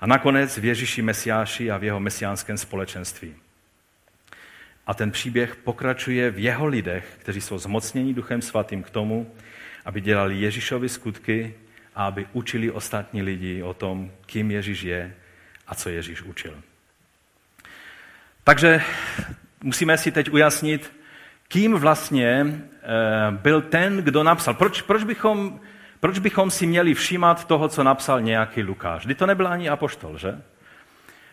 a 0.00 0.06
nakonec 0.06 0.58
v 0.58 0.64
Ježíši 0.64 1.02
Mesiáši 1.02 1.70
a 1.70 1.76
v 1.76 1.84
jeho 1.84 2.00
mesiánském 2.00 2.58
společenství. 2.58 3.34
A 4.86 4.94
ten 4.94 5.10
příběh 5.10 5.56
pokračuje 5.56 6.30
v 6.30 6.38
jeho 6.38 6.66
lidech, 6.66 7.16
kteří 7.18 7.40
jsou 7.40 7.58
zmocněni 7.58 8.14
Duchem 8.14 8.42
Svatým 8.42 8.82
k 8.82 8.90
tomu, 8.90 9.34
aby 9.84 10.00
dělali 10.00 10.40
Ježíšovi 10.40 10.88
skutky 10.88 11.54
a 11.98 12.06
aby 12.06 12.26
učili 12.32 12.70
ostatní 12.70 13.22
lidi 13.22 13.62
o 13.62 13.74
tom, 13.74 14.10
kým 14.26 14.50
Ježíš 14.50 14.82
je 14.82 15.14
a 15.66 15.74
co 15.74 15.88
Ježíš 15.88 16.22
učil. 16.22 16.54
Takže 18.44 18.82
musíme 19.62 19.98
si 19.98 20.12
teď 20.12 20.30
ujasnit, 20.30 20.92
kým 21.48 21.74
vlastně 21.74 22.44
eh, 22.46 22.86
byl 23.30 23.60
ten, 23.62 23.96
kdo 23.96 24.22
napsal. 24.22 24.54
Proč, 24.54 24.82
proč, 24.82 25.04
bychom, 25.04 25.60
proč 26.00 26.18
bychom 26.18 26.50
si 26.50 26.66
měli 26.66 26.94
všímat 26.94 27.44
toho, 27.44 27.68
co 27.68 27.82
napsal 27.82 28.20
nějaký 28.20 28.62
Lukáš? 28.62 29.04
Kdy 29.04 29.14
to 29.14 29.26
nebyl 29.26 29.48
ani 29.48 29.68
apoštol, 29.68 30.18
že? 30.18 30.42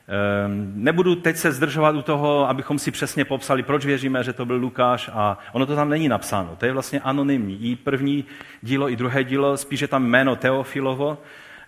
Ehm, 0.07 0.71
nebudu 0.75 1.15
teď 1.15 1.37
se 1.37 1.51
zdržovat 1.51 1.95
u 1.95 2.01
toho, 2.01 2.49
abychom 2.49 2.79
si 2.79 2.91
přesně 2.91 3.25
popsali, 3.25 3.63
proč 3.63 3.85
věříme, 3.85 4.23
že 4.23 4.33
to 4.33 4.45
byl 4.45 4.55
Lukáš 4.55 5.09
a 5.13 5.37
ono 5.51 5.65
to 5.65 5.75
tam 5.75 5.89
není 5.89 6.09
napsáno. 6.09 6.55
To 6.57 6.65
je 6.65 6.73
vlastně 6.73 6.99
anonymní. 6.99 7.71
I 7.71 7.75
první 7.75 8.25
dílo, 8.61 8.89
i 8.89 8.95
druhé 8.95 9.23
dílo, 9.23 9.57
spíše 9.57 9.87
tam 9.87 10.05
jméno 10.05 10.35
Teofilovo, 10.35 11.17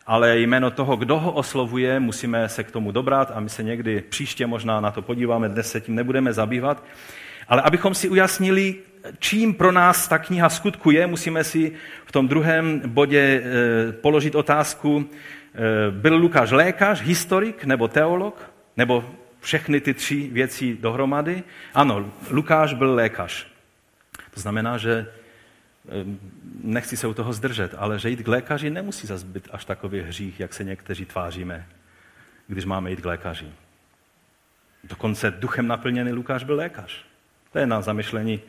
ale 0.08 0.40
jméno 0.40 0.72
toho, 0.72 0.96
kdo 0.96 1.20
ho 1.20 1.32
oslovuje, 1.32 2.00
musíme 2.00 2.50
se 2.50 2.64
k 2.64 2.72
tomu 2.72 2.92
dobrat 2.92 3.32
a 3.36 3.40
my 3.40 3.50
se 3.50 3.64
někdy 3.64 4.04
příště 4.10 4.48
možná 4.48 4.80
na 4.82 4.92
to 4.92 5.02
podíváme, 5.02 5.50
dnes 5.50 5.72
se 5.72 5.82
tím 5.82 5.96
nebudeme 5.96 6.34
zabývat. 6.34 6.84
Ale 7.48 7.62
abychom 7.62 7.96
si 7.96 8.10
ujasnili, 8.10 8.76
čím 9.20 9.54
pro 9.54 9.72
nás 9.72 10.08
ta 10.08 10.18
kniha 10.18 10.50
skutku 10.50 10.92
je, 10.92 11.08
musíme 11.08 11.44
si 11.44 11.72
v 12.06 12.12
tom 12.12 12.28
druhém 12.28 12.82
bodě 12.86 13.44
eh, 13.44 13.92
položit 13.92 14.36
otázku, 14.36 15.10
byl 15.92 16.16
Lukáš 16.16 16.52
lékař, 16.52 17.02
historik 17.02 17.64
nebo 17.64 17.88
teolog? 17.88 18.52
Nebo 18.78 19.16
všechny 19.40 19.82
ty 19.82 19.94
tři 19.94 20.30
věci 20.32 20.78
dohromady? 20.82 21.44
Ano, 21.74 22.12
Lukáš 22.30 22.74
byl 22.74 22.96
lékař. 22.96 23.48
To 24.34 24.40
znamená, 24.40 24.78
že 24.78 25.06
eh, 25.06 25.92
nechci 26.64 26.98
se 26.98 27.08
u 27.08 27.14
toho 27.14 27.34
zdržet, 27.34 27.76
ale 27.78 28.00
že 28.00 28.10
jít 28.10 28.24
k 28.24 28.28
lékaři 28.28 28.70
nemusí 28.70 29.08
zase 29.08 29.26
být 29.26 29.48
až 29.52 29.66
takový 29.66 30.02
hřích, 30.02 30.40
jak 30.40 30.54
se 30.54 30.64
někteří 30.64 31.06
tváříme, 31.06 31.68
když 32.48 32.66
máme 32.66 32.90
jít 32.90 33.02
k 33.02 33.06
lékaři. 33.06 33.48
Dokonce 34.84 35.32
duchem 35.32 35.68
naplněný 35.68 36.12
Lukáš 36.12 36.44
byl 36.44 36.56
lékař. 36.56 37.06
To 37.52 37.60
je 37.60 37.68
na 37.68 37.82
zamyšlení, 37.82 38.42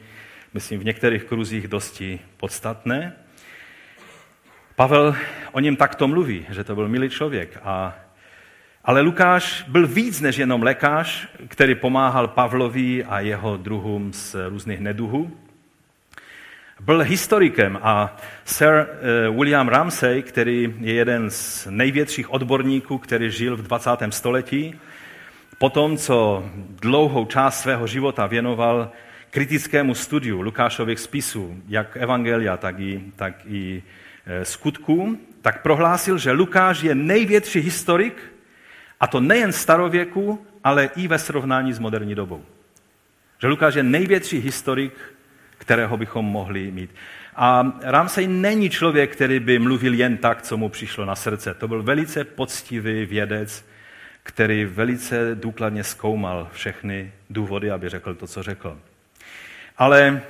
myslím, 0.55 0.81
v 0.81 0.85
některých 0.85 1.25
kruzích 1.25 1.69
dosti 1.69 2.21
podstatné. 2.37 3.17
Pavel 4.78 5.16
o 5.52 5.61
něm 5.61 5.76
takto 5.76 6.08
mluví, 6.08 6.47
že 6.50 6.64
to 6.64 6.75
byl 6.75 6.88
milý 6.88 7.11
člověk. 7.11 7.58
A, 7.64 7.97
ale 8.85 9.00
Lukáš 9.00 9.64
byl 9.68 9.87
víc 9.87 10.20
než 10.20 10.37
jenom 10.37 10.62
lékař, 10.62 11.28
který 11.49 11.75
pomáhal 11.75 12.28
Pavlovi 12.28 13.04
a 13.04 13.20
jeho 13.20 13.57
druhům 13.57 14.12
z 14.12 14.37
různých 14.48 14.81
neduhů. 14.81 15.31
Byl 16.81 17.00
historikem 17.00 17.79
a 17.83 18.16
Sir 18.44 18.68
eh, 18.68 18.87
William 19.31 19.68
Ramsay, 19.68 20.22
který 20.22 20.74
je 20.81 20.94
jeden 20.94 21.31
z 21.31 21.66
největších 21.70 22.33
odborníků, 22.33 22.98
který 22.98 23.31
žil 23.31 23.57
v 23.57 23.62
20. 23.62 23.90
století, 24.11 24.74
potom, 25.59 25.96
co 25.96 26.44
dlouhou 26.81 27.26
část 27.26 27.61
svého 27.61 27.87
života 27.87 28.26
věnoval 28.26 28.90
kritickému 29.31 29.94
studiu 29.94 30.40
Lukášových 30.40 30.98
spisů, 30.98 31.62
jak 31.68 31.96
evangelia, 31.96 32.57
tak 32.57 32.81
i, 32.81 33.03
tak 33.16 33.35
i 33.46 33.83
skutků, 34.43 35.19
tak 35.43 35.62
prohlásil, 35.62 36.19
že 36.19 36.31
Lukáš 36.31 36.83
je 36.83 36.95
největší 36.95 37.61
historik, 37.61 38.23
a 39.01 39.07
to 39.07 39.21
nejen 39.21 39.53
starověku, 39.53 40.47
ale 40.64 40.91
i 40.97 41.09
ve 41.09 41.19
srovnání 41.19 41.73
s 41.73 41.79
moderní 41.79 42.14
dobou. 42.14 42.45
Že 43.41 43.49
Lukáš 43.49 43.75
je 43.75 43.83
největší 43.83 44.38
historik, 44.38 44.93
kterého 45.59 45.97
bychom 45.97 46.25
mohli 46.25 46.71
mít. 46.71 46.91
A 47.37 47.73
Ramsey 47.83 48.27
není 48.27 48.71
člověk, 48.71 49.12
který 49.12 49.41
by 49.41 49.59
mluvil 49.59 49.95
jen 49.95 50.17
tak, 50.17 50.43
co 50.43 50.57
mu 50.57 50.69
přišlo 50.69 51.05
na 51.05 51.14
srdce. 51.14 51.55
To 51.55 51.69
byl 51.69 51.83
velice 51.83 52.25
poctivý 52.25 53.07
vědec, 53.07 53.64
který 54.23 54.64
velice 54.64 55.35
důkladně 55.35 55.85
zkoumal 55.85 56.49
všechny 56.53 57.12
důvody, 57.31 57.71
aby 57.71 57.88
řekl 57.88 58.14
to, 58.14 58.27
co 58.27 58.43
řekl. 58.43 58.79
Ale 59.77 60.23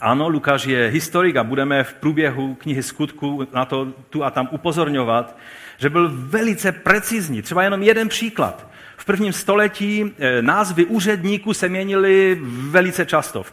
ano, 0.00 0.28
Lukáš 0.28 0.64
je 0.64 0.88
historik 0.88 1.36
a 1.36 1.44
budeme 1.44 1.84
v 1.84 1.94
průběhu 1.94 2.54
knihy 2.54 2.82
skutku 2.82 3.48
na 3.52 3.64
to 3.64 3.92
tu 4.10 4.24
a 4.24 4.30
tam 4.30 4.48
upozorňovat, 4.50 5.36
že 5.78 5.90
byl 5.90 6.10
velice 6.14 6.72
precizní. 6.72 7.42
Třeba 7.42 7.62
jenom 7.62 7.82
jeden 7.82 8.08
příklad. 8.08 8.66
V 8.96 9.04
prvním 9.04 9.32
století 9.32 10.12
eh, 10.18 10.42
názvy 10.42 10.84
úředníků 10.84 11.54
se 11.54 11.68
měnily 11.68 12.38
velice 12.70 13.06
často. 13.06 13.44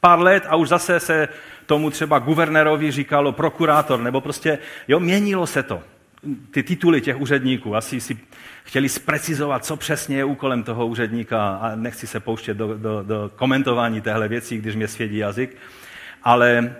Pár 0.00 0.20
let 0.20 0.46
a 0.48 0.56
už 0.56 0.68
zase 0.68 1.00
se 1.00 1.28
tomu 1.66 1.90
třeba 1.90 2.18
guvernérovi 2.18 2.90
říkalo 2.90 3.32
prokurátor, 3.32 4.00
nebo 4.00 4.20
prostě, 4.20 4.58
jo, 4.88 5.00
měnilo 5.00 5.46
se 5.46 5.62
to 5.62 5.82
ty 6.50 6.62
tituly 6.62 7.00
těch 7.00 7.20
úředníků. 7.20 7.76
Asi 7.76 8.00
si 8.00 8.18
chtěli 8.68 8.88
zprecizovat, 8.88 9.64
co 9.64 9.76
přesně 9.76 10.16
je 10.16 10.24
úkolem 10.24 10.62
toho 10.62 10.86
úředníka 10.86 11.56
a 11.56 11.74
nechci 11.74 12.06
se 12.06 12.20
pouštět 12.20 12.54
do, 12.54 12.78
do, 12.78 13.02
do 13.02 13.30
komentování 13.36 14.00
téhle 14.00 14.28
věcí, 14.28 14.58
když 14.58 14.76
mě 14.76 14.88
svědí 14.88 15.16
jazyk. 15.16 15.56
Ale, 16.22 16.76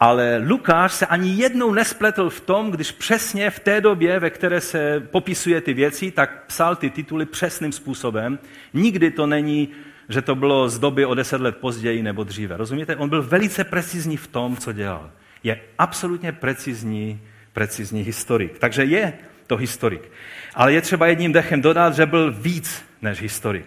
ale 0.00 0.42
Lukáš 0.46 0.92
se 0.92 1.06
ani 1.06 1.34
jednou 1.34 1.72
nespletl 1.72 2.30
v 2.30 2.40
tom, 2.40 2.70
když 2.70 2.92
přesně 2.92 3.50
v 3.50 3.60
té 3.60 3.80
době, 3.80 4.20
ve 4.20 4.30
které 4.30 4.60
se 4.60 5.00
popisuje 5.00 5.60
ty 5.60 5.74
věci, 5.74 6.10
tak 6.10 6.46
psal 6.46 6.76
ty 6.76 6.90
tituly 6.90 7.26
přesným 7.26 7.72
způsobem. 7.72 8.38
Nikdy 8.74 9.10
to 9.10 9.26
není, 9.26 9.68
že 10.08 10.22
to 10.22 10.34
bylo 10.34 10.68
z 10.68 10.78
doby 10.78 11.04
o 11.04 11.14
deset 11.14 11.40
let 11.40 11.56
později 11.56 12.02
nebo 12.02 12.24
dříve. 12.24 12.56
Rozumíte? 12.56 12.96
On 12.96 13.08
byl 13.08 13.22
velice 13.22 13.64
precizní 13.64 14.16
v 14.16 14.26
tom, 14.26 14.56
co 14.56 14.72
dělal. 14.72 15.10
Je 15.44 15.60
absolutně 15.78 16.32
precizní 16.32 17.20
precizní 17.52 18.02
historik. 18.02 18.58
Takže 18.58 18.84
je 18.84 19.12
to 19.46 19.56
historik. 19.56 20.10
Ale 20.54 20.72
je 20.72 20.82
třeba 20.82 21.06
jedním 21.06 21.32
dechem 21.32 21.62
dodat, 21.62 21.94
že 21.94 22.06
byl 22.06 22.32
víc 22.32 22.84
než 23.02 23.22
historik. 23.22 23.66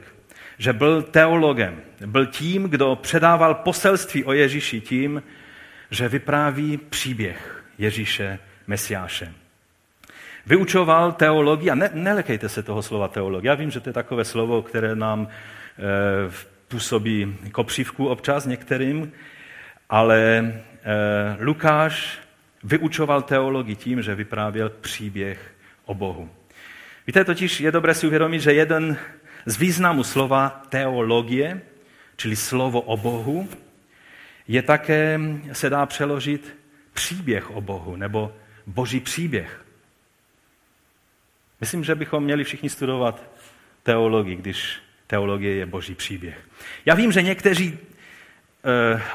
Že 0.58 0.74
byl 0.74 1.02
teologem. 1.02 1.82
Byl 2.06 2.26
tím, 2.26 2.64
kdo 2.64 2.96
předával 2.96 3.54
poselství 3.54 4.24
o 4.24 4.34
Ježíši 4.34 4.82
tím, 4.82 5.24
že 5.92 6.10
vypráví 6.10 6.78
příběh 6.78 7.64
Ježíše 7.78 8.40
Mesiáše. 8.68 9.34
Vyučoval 10.46 11.12
teologii, 11.12 11.70
a 11.70 11.76
ne, 11.76 11.90
nelekejte 11.94 12.50
se 12.50 12.64
toho 12.64 12.82
slova 12.82 13.08
teologie. 13.08 13.50
Já 13.50 13.56
vím, 13.56 13.72
že 13.72 13.80
to 13.80 13.90
je 13.90 13.94
takové 13.94 14.26
slovo, 14.26 14.62
které 14.62 14.96
nám 14.96 15.28
e, 15.28 16.32
působí 16.68 17.38
kopřivku 17.52 18.08
občas 18.08 18.46
některým, 18.46 19.12
ale 19.90 20.20
e, 20.20 20.54
Lukáš 21.40 22.20
vyučoval 22.64 23.22
teologii 23.22 23.76
tím, 23.76 24.02
že 24.02 24.16
vyprávěl 24.16 24.70
příběh 24.70 25.52
o 25.90 25.94
Bohu. 25.94 26.30
Víte, 27.08 27.26
totiž 27.26 27.60
je 27.60 27.72
dobré 27.72 27.94
si 27.94 28.08
uvědomit, 28.08 28.40
že 28.40 28.54
jeden 28.54 28.98
z 29.46 29.58
významů 29.58 30.04
slova 30.04 30.62
teologie, 30.70 31.62
čili 32.16 32.36
slovo 32.36 32.82
o 32.82 32.98
Bohu, 32.98 33.50
je 34.48 34.62
také, 34.62 35.20
se 35.52 35.70
dá 35.70 35.86
přeložit 35.86 36.58
příběh 36.94 37.52
o 37.52 37.62
Bohu, 37.62 37.96
nebo 37.96 38.36
boží 38.68 39.00
příběh. 39.00 39.66
Myslím, 41.62 41.84
že 41.84 41.96
bychom 41.96 42.24
měli 42.24 42.44
všichni 42.44 42.70
studovat 42.70 43.24
teologii, 43.84 44.36
když 44.36 44.80
teologie 45.08 45.56
je 45.56 45.66
boží 45.66 45.96
příběh. 45.96 46.38
Já 46.86 46.96
vím, 46.96 47.12
že 47.12 47.22
někteří 47.22 47.78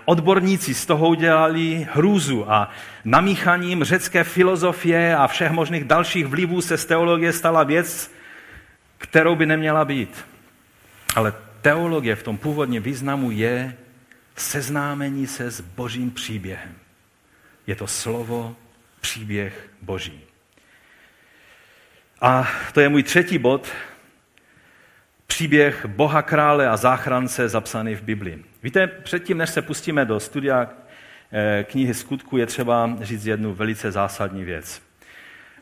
odborníci 0.04 0.74
z 0.74 0.86
toho 0.86 1.08
udělali 1.08 1.86
hrůzu 1.92 2.50
a 2.52 2.70
namíchaním 3.04 3.84
řecké 3.84 4.24
filozofie 4.24 5.16
a 5.16 5.26
všech 5.26 5.50
možných 5.50 5.84
dalších 5.84 6.26
vlivů 6.26 6.60
se 6.60 6.78
z 6.78 6.84
teologie 6.84 7.32
stala 7.32 7.62
věc, 7.62 8.10
kterou 8.98 9.36
by 9.36 9.46
neměla 9.46 9.84
být. 9.84 10.24
Ale 11.16 11.32
teologie 11.62 12.16
v 12.16 12.22
tom 12.22 12.38
původním 12.38 12.82
významu 12.82 13.30
je 13.30 13.76
seznámení 14.36 15.26
se 15.26 15.50
s 15.50 15.60
božím 15.60 16.10
příběhem. 16.10 16.74
Je 17.66 17.76
to 17.76 17.86
slovo, 17.86 18.56
příběh 19.00 19.68
boží. 19.82 20.20
A 22.20 22.48
to 22.72 22.80
je 22.80 22.88
můj 22.88 23.02
třetí 23.02 23.38
bod, 23.38 23.72
příběh 25.26 25.86
Boha 25.86 26.22
krále 26.22 26.68
a 26.68 26.76
záchrance 26.76 27.48
zapsaný 27.48 27.94
v 27.94 28.02
Biblii. 28.02 28.44
Víte, 28.64 28.86
předtím, 28.86 29.38
než 29.38 29.50
se 29.50 29.62
pustíme 29.62 30.04
do 30.04 30.20
studia 30.20 30.68
eh, 31.32 31.64
knihy 31.70 31.94
skutku, 31.94 32.36
je 32.36 32.46
třeba 32.46 32.96
říct 33.00 33.26
jednu 33.26 33.54
velice 33.54 33.92
zásadní 33.92 34.44
věc. 34.44 34.82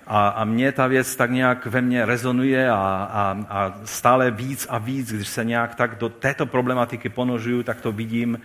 A, 0.06 0.28
a 0.28 0.44
mě 0.44 0.72
ta 0.72 0.86
věc 0.86 1.16
tak 1.16 1.30
nějak 1.30 1.66
ve 1.66 1.80
mně 1.80 2.06
rezonuje 2.06 2.70
a, 2.70 2.74
a, 2.74 3.44
a 3.48 3.80
stále 3.84 4.30
víc 4.30 4.66
a 4.70 4.78
víc, 4.78 5.12
když 5.12 5.28
se 5.28 5.44
nějak 5.44 5.74
tak 5.74 5.98
do 5.98 6.08
této 6.08 6.46
problematiky 6.46 7.08
ponožuju, 7.08 7.62
tak 7.62 7.80
to 7.80 7.92
vidím 7.92 8.40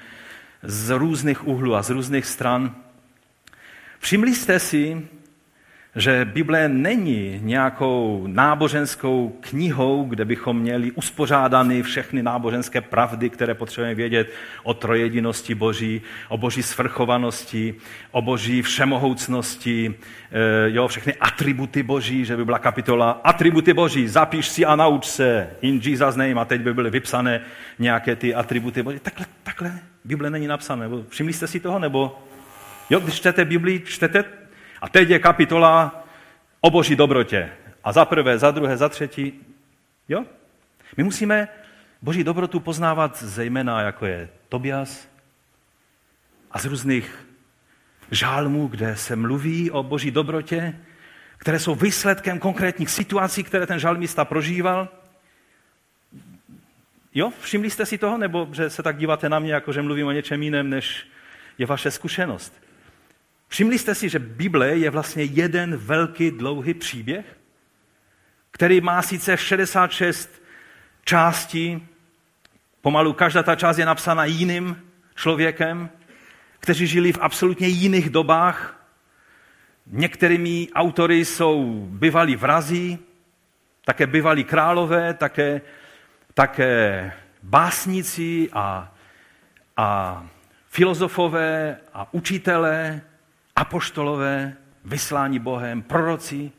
z 0.64 0.90
různých 0.90 1.48
úhlů 1.48 1.76
a 1.76 1.82
z 1.82 1.90
různých 1.90 2.26
stran. 2.26 2.76
Všimli 4.00 4.36
jste 4.36 4.60
si, 4.60 5.08
že 5.98 6.26
Bible 6.26 6.70
není 6.70 7.40
nějakou 7.44 8.24
náboženskou 8.28 9.38
knihou, 9.40 10.04
kde 10.04 10.26
bychom 10.26 10.60
měli 10.60 10.92
uspořádány 10.92 11.84
všechny 11.84 12.24
náboženské 12.24 12.82
pravdy, 12.82 13.30
které 13.30 13.54
potřebujeme 13.54 13.96
vědět 13.96 14.34
o 14.64 14.74
trojedinosti 14.74 15.56
Boží, 15.56 16.02
o 16.30 16.38
Boží 16.38 16.64
svrchovanosti, 16.64 17.76
o 18.12 18.22
Boží 18.22 18.62
všemohoucnosti, 18.62 19.96
eh, 20.32 20.70
jo, 20.70 20.88
všechny 20.88 21.14
atributy 21.14 21.84
Boží, 21.84 22.26
že 22.26 22.38
by 22.38 22.46
byla 22.46 22.60
kapitola 22.60 23.12
atributy 23.24 23.74
Boží, 23.74 24.08
zapiš 24.08 24.48
si 24.48 24.66
a 24.66 24.76
nauč 24.76 25.06
se, 25.06 25.50
in 25.62 25.82
Jesus 25.84 26.16
name, 26.16 26.42
a 26.42 26.46
teď 26.46 26.62
by 26.62 26.74
byly 26.74 26.90
vypsané 26.90 27.42
nějaké 27.80 28.16
ty 28.16 28.36
atributy 28.36 28.84
Boží. 28.84 29.00
Takhle, 29.00 29.26
takhle 29.44 29.72
Bible 30.06 30.30
není 30.30 30.48
napsané. 30.48 30.86
Všimli 31.10 31.34
jste 31.34 31.48
si 31.48 31.60
toho? 31.60 31.80
Nebo 31.80 32.20
jo, 32.90 33.00
když 33.00 33.16
čtete 33.16 33.46
Biblii, 33.46 33.80
čtete 33.80 34.24
a 34.82 34.90
teď 34.90 35.10
je 35.10 35.20
kapitola 35.20 36.04
o 36.62 36.70
boží 36.70 36.96
dobrotě. 36.96 37.50
A 37.84 37.92
za 37.92 38.06
prvé, 38.06 38.38
za 38.38 38.52
druhé, 38.52 38.78
za 38.78 38.90
třetí. 38.90 39.34
Jo? 40.10 40.26
My 40.98 41.04
musíme 41.04 41.48
boží 42.02 42.24
dobrotu 42.24 42.60
poznávat 42.60 43.24
zejména, 43.24 43.82
jako 43.82 44.06
je 44.06 44.30
Tobias 44.50 45.08
a 46.52 46.60
z 46.60 46.66
různých 46.66 47.28
žálmů, 48.12 48.68
kde 48.68 48.96
se 48.96 49.16
mluví 49.16 49.72
o 49.72 49.84
boží 49.84 50.12
dobrotě, 50.12 50.80
které 51.38 51.60
jsou 51.60 51.76
výsledkem 51.76 52.40
konkrétních 52.40 52.90
situací, 52.90 53.44
které 53.44 53.68
ten 53.68 53.80
žalmista 53.80 54.26
prožíval. 54.26 54.90
Jo, 57.14 57.34
všimli 57.42 57.70
jste 57.70 57.86
si 57.86 57.98
toho, 57.98 58.18
nebo 58.18 58.48
že 58.52 58.70
se 58.70 58.84
tak 58.84 58.98
díváte 58.98 59.30
na 59.30 59.40
mě, 59.40 59.54
jako 59.54 59.74
že 59.74 59.82
mluvím 59.82 60.08
o 60.08 60.12
něčem 60.12 60.44
jiném, 60.44 60.70
než 60.70 61.08
je 61.58 61.66
vaše 61.66 61.92
zkušenost? 61.92 62.67
Všimli 63.48 63.80
jste 63.80 63.96
si, 63.96 64.10
že 64.10 64.20
Bible 64.20 64.78
je 64.78 64.90
vlastně 64.90 65.24
jeden 65.24 65.78
velký 65.78 66.32
dlouhý 66.32 66.74
příběh, 66.74 67.26
který 68.52 68.82
má 68.82 69.02
sice 69.02 69.38
66 69.38 70.42
částí, 71.06 71.88
pomalu 72.82 73.14
každá 73.14 73.44
ta 73.44 73.56
část 73.56 73.78
je 73.78 73.86
napsána 73.86 74.26
jiným 74.26 74.82
člověkem, 75.16 75.90
kteří 76.60 76.88
žili 76.88 77.14
v 77.14 77.20
absolutně 77.22 77.68
jiných 77.68 78.10
dobách. 78.10 78.88
Některými 79.88 80.68
autory 80.76 81.26
jsou 81.26 81.88
bývalí 81.90 82.36
vrazí, 82.36 83.00
také 83.86 84.08
bývalí 84.08 84.44
králové, 84.44 85.14
také, 85.14 85.62
také 86.34 87.12
básníci 87.44 88.50
a, 88.54 88.96
a 89.78 90.28
filozofové 90.68 91.78
a 91.94 92.14
učitelé 92.14 93.02
apoštolové, 93.58 94.56
vyslání 94.86 95.40
Bohem, 95.40 95.82
proroci, 95.82 96.52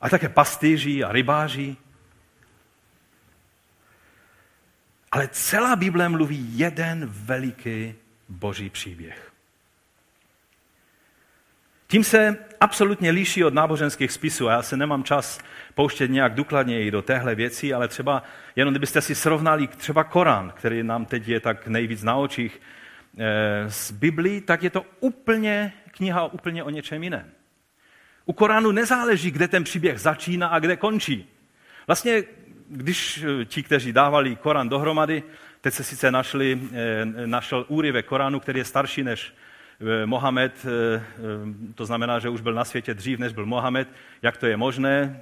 a 0.00 0.08
také 0.08 0.28
pastýři 0.28 1.04
a 1.04 1.12
rybáři. 1.12 1.76
Ale 5.12 5.28
celá 5.28 5.76
Bible 5.76 6.08
mluví 6.08 6.58
jeden 6.58 7.06
veliký 7.06 7.94
boží 8.28 8.70
příběh. 8.70 9.32
Tím 11.86 12.04
se 12.04 12.36
absolutně 12.60 13.10
liší 13.10 13.44
od 13.44 13.54
náboženských 13.54 14.12
spisů 14.12 14.48
a 14.48 14.52
já 14.52 14.62
se 14.62 14.76
nemám 14.76 15.04
čas 15.04 15.40
pouštět 15.74 16.08
nějak 16.08 16.34
důkladněji 16.34 16.90
do 16.90 17.02
téhle 17.02 17.34
věci, 17.34 17.74
ale 17.74 17.88
třeba 17.88 18.22
jenom 18.56 18.72
kdybyste 18.72 19.00
si 19.00 19.14
srovnali 19.14 19.66
třeba 19.66 20.04
Korán, 20.04 20.52
který 20.56 20.82
nám 20.82 21.04
teď 21.04 21.28
je 21.28 21.40
tak 21.40 21.66
nejvíc 21.66 22.02
na 22.02 22.16
očích, 22.16 22.60
z 23.68 23.90
Biblii, 23.90 24.40
tak 24.40 24.62
je 24.62 24.70
to 24.70 24.86
úplně 25.00 25.72
kniha 25.90 26.32
úplně 26.32 26.64
o 26.64 26.70
něčem 26.70 27.02
jiném. 27.02 27.30
U 28.24 28.32
Koránu 28.32 28.72
nezáleží, 28.72 29.30
kde 29.30 29.48
ten 29.48 29.64
příběh 29.64 30.00
začíná 30.00 30.48
a 30.48 30.58
kde 30.58 30.76
končí. 30.76 31.28
Vlastně, 31.86 32.24
když 32.68 33.24
eh, 33.24 33.44
ti, 33.44 33.62
kteří 33.62 33.92
dávali 33.92 34.36
Korán 34.36 34.68
dohromady, 34.68 35.22
teď 35.60 35.74
se 35.74 35.84
sice 35.84 36.10
našli, 36.10 36.60
eh, 36.72 37.26
našel 37.26 37.64
úryvek 37.68 38.06
Koránu, 38.06 38.40
který 38.40 38.58
je 38.58 38.64
starší 38.64 39.02
než 39.02 39.34
Mohamed, 40.04 40.66
to 41.74 41.86
znamená, 41.86 42.18
že 42.18 42.28
už 42.28 42.40
byl 42.40 42.54
na 42.54 42.64
světě 42.64 42.94
dřív, 42.94 43.18
než 43.18 43.32
byl 43.32 43.46
Mohamed. 43.46 43.88
Jak 44.22 44.36
to 44.36 44.46
je 44.46 44.56
možné? 44.56 45.20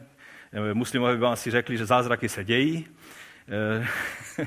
Muslimové 0.72 1.14
by 1.14 1.20
vám 1.20 1.36
si 1.36 1.50
řekli, 1.50 1.76
že 1.76 1.86
zázraky 1.86 2.28
se 2.28 2.44
dějí. 2.44 2.86
Eh, 3.48 3.86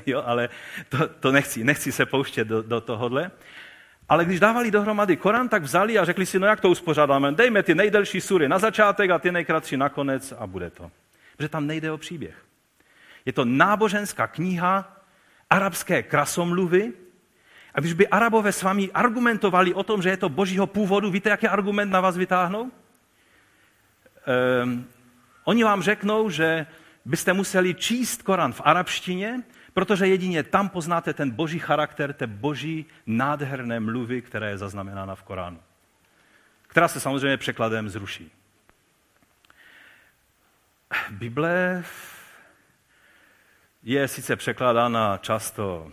jo, 0.06 0.22
ale 0.26 0.48
to, 0.88 1.08
to 1.08 1.32
nechci, 1.32 1.64
nechci 1.64 1.92
se 1.92 2.06
pouštět 2.06 2.44
do, 2.44 2.62
do 2.62 2.80
tohohle. 2.80 3.30
Ale 4.08 4.24
když 4.24 4.40
dávali 4.40 4.70
dohromady 4.70 5.16
Korán, 5.16 5.48
tak 5.48 5.62
vzali 5.62 5.98
a 5.98 6.04
řekli 6.04 6.26
si, 6.26 6.38
no 6.38 6.46
jak 6.46 6.60
to 6.60 6.70
uspořádáme, 6.70 7.32
dejme 7.32 7.62
ty 7.62 7.74
nejdelší 7.74 8.20
sury 8.20 8.48
na 8.48 8.58
začátek 8.58 9.10
a 9.10 9.18
ty 9.18 9.32
nejkratší 9.32 9.76
na 9.76 9.88
konec 9.88 10.32
a 10.38 10.46
bude 10.46 10.70
to. 10.70 10.90
Protože 11.36 11.48
tam 11.48 11.66
nejde 11.66 11.92
o 11.92 11.98
příběh. 11.98 12.34
Je 13.26 13.32
to 13.32 13.44
náboženská 13.44 14.26
kniha 14.26 14.96
arabské 15.50 16.02
krasomluvy, 16.02 16.92
a 17.74 17.80
když 17.80 17.92
by 17.92 18.08
Arabové 18.08 18.52
s 18.52 18.62
vámi 18.62 18.90
argumentovali 18.94 19.74
o 19.74 19.82
tom, 19.82 20.02
že 20.02 20.10
je 20.10 20.16
to 20.16 20.28
božího 20.28 20.66
původu, 20.66 21.10
víte, 21.10 21.30
jaký 21.30 21.48
argument 21.48 21.90
na 21.90 22.00
vás 22.00 22.16
vytáhnou? 22.16 22.70
Um, 24.62 24.86
oni 25.44 25.64
vám 25.64 25.82
řeknou, 25.82 26.30
že 26.30 26.66
byste 27.10 27.32
museli 27.32 27.74
číst 27.74 28.22
Korán 28.22 28.52
v 28.52 28.60
arabštině, 28.64 29.42
protože 29.74 30.06
jedině 30.06 30.42
tam 30.42 30.68
poznáte 30.68 31.14
ten 31.14 31.30
boží 31.30 31.58
charakter, 31.58 32.12
té 32.12 32.26
boží 32.26 32.86
nádherné 33.06 33.80
mluvy, 33.80 34.22
která 34.22 34.48
je 34.48 34.58
zaznamenána 34.58 35.14
v 35.14 35.22
Koránu. 35.22 35.60
Která 36.66 36.88
se 36.88 37.00
samozřejmě 37.00 37.36
překladem 37.36 37.88
zruší. 37.88 38.30
Bible 41.10 41.84
je 43.82 44.08
sice 44.08 44.36
překládána 44.36 45.18
často 45.18 45.92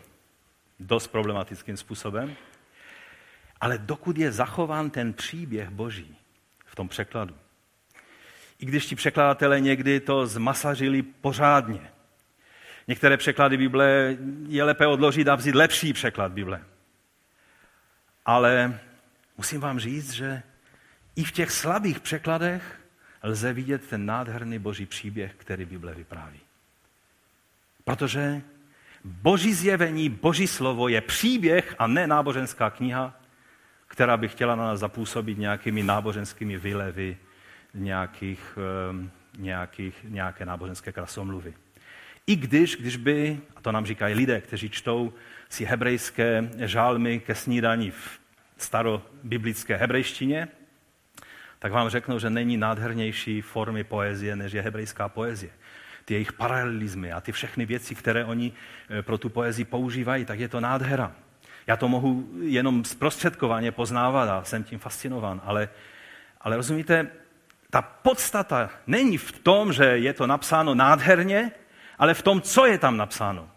dost 0.80 1.08
problematickým 1.08 1.78
způsobem, 1.78 2.36
ale 3.62 3.78
dokud 3.78 4.18
je 4.18 4.32
zachován 4.32 4.90
ten 4.90 5.14
příběh 5.14 5.70
boží 5.70 6.18
v 6.66 6.76
tom 6.76 6.88
překladu, 6.88 7.36
i 8.60 8.66
když 8.66 8.86
ti 8.86 8.96
překladatelé 8.96 9.60
někdy 9.60 10.00
to 10.00 10.28
zmasařili 10.28 11.02
pořádně. 11.02 11.90
Některé 12.88 13.18
překlady 13.18 13.58
Bible 13.58 14.18
je 14.48 14.64
lépe 14.64 14.88
odložit 14.88 15.28
a 15.28 15.36
vzít 15.36 15.56
lepší 15.56 15.94
překlad 15.94 16.32
Bible. 16.32 16.62
Ale 18.26 18.80
musím 19.38 19.62
vám 19.62 19.80
říct, 19.80 20.12
že 20.12 20.44
i 21.16 21.24
v 21.24 21.32
těch 21.32 21.52
slabých 21.52 22.00
překladech 22.00 22.80
lze 23.24 23.54
vidět 23.54 23.88
ten 23.90 24.06
nádherný 24.06 24.60
boží 24.60 24.86
příběh, 24.86 25.34
který 25.38 25.66
Bible 25.66 25.94
vypráví. 25.94 26.40
Protože 27.84 28.42
boží 29.04 29.54
zjevení, 29.54 30.10
boží 30.10 30.48
slovo 30.48 30.88
je 30.88 31.02
příběh 31.02 31.76
a 31.80 31.88
ne 31.88 32.08
náboženská 32.08 32.70
kniha, 32.70 33.20
která 33.88 34.18
by 34.18 34.28
chtěla 34.28 34.56
na 34.56 34.64
nás 34.64 34.80
zapůsobit 34.80 35.38
nějakými 35.38 35.84
náboženskými 35.84 36.58
výlevy 36.58 37.18
nějakých, 37.78 38.58
ehm, 38.90 39.12
nějakých, 39.38 39.96
nějaké 40.04 40.46
náboženské 40.46 40.92
krasomluvy. 40.92 41.54
I 42.28 42.36
když, 42.36 42.76
když 42.76 42.98
by, 42.98 43.40
a 43.56 43.62
to 43.62 43.72
nám 43.72 43.86
říkají 43.86 44.16
lidé, 44.16 44.42
kteří 44.42 44.70
čtou 44.70 45.14
si 45.50 45.66
hebrejské 45.66 46.50
žálmy 46.58 47.20
ke 47.20 47.36
snídaní 47.36 47.92
v 47.92 48.20
starobiblické 48.58 49.76
hebrejštině, 49.78 50.48
tak 51.60 51.72
vám 51.72 51.90
řeknou, 51.90 52.20
že 52.20 52.30
není 52.30 52.58
nádhernější 52.58 53.42
formy 53.42 53.84
poezie, 53.84 54.36
než 54.36 54.54
je 54.54 54.62
hebrejská 54.62 55.10
poezie. 55.10 55.52
Ty 56.06 56.14
jejich 56.14 56.34
paralelizmy 56.34 57.12
a 57.12 57.22
ty 57.22 57.32
všechny 57.32 57.66
věci, 57.66 57.96
které 57.96 58.26
oni 58.26 58.52
eh, 58.90 59.02
pro 59.02 59.18
tu 59.18 59.30
poezii 59.30 59.66
používají, 59.66 60.26
tak 60.26 60.40
je 60.40 60.48
to 60.48 60.60
nádhera. 60.60 61.16
Já 61.68 61.78
to 61.78 61.88
mohu 61.88 62.30
jenom 62.42 62.86
zprostředkovaně 62.86 63.72
poznávat 63.72 64.30
a 64.30 64.44
jsem 64.44 64.64
tím 64.64 64.80
fascinován, 64.80 65.42
ale, 65.44 65.70
ale 66.42 66.56
rozumíte, 66.56 67.08
ta 67.70 67.82
podstata 67.82 68.70
není 68.88 69.18
v 69.18 69.32
tom, 69.32 69.74
že 69.74 69.84
je 69.84 70.14
to 70.14 70.28
napsáno 70.28 70.76
nádherně, 70.76 71.52
ale 72.00 72.14
v 72.14 72.22
tom, 72.22 72.42
co 72.42 72.66
je 72.66 72.78
tam 72.78 72.98
napsáno. 72.98 73.50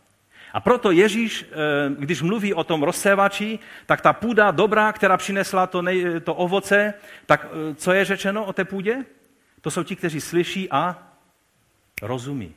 A 0.53 0.61
proto 0.61 0.91
Ježíš, 0.91 1.47
eh, 1.51 1.57
když 1.99 2.23
mluví 2.23 2.55
o 2.55 2.65
tom 2.65 2.83
rozsévači, 2.83 3.59
tak 3.87 4.01
ta 4.01 4.13
půda 4.13 4.51
dobrá, 4.51 4.93
která 4.93 5.17
přinesla 5.17 5.67
to, 5.67 5.83
nej, 5.83 6.21
to 6.21 6.35
ovoce, 6.35 6.95
tak 7.27 7.47
eh, 7.47 7.75
co 7.75 7.93
je 7.93 8.05
řečeno 8.05 8.45
o 8.45 8.53
té 8.53 8.65
půdě? 8.65 9.05
To 9.61 9.71
jsou 9.71 9.83
ti, 9.83 9.97
kteří 9.97 10.21
slyší 10.21 10.71
a 10.71 10.99
rozumí. 12.03 12.55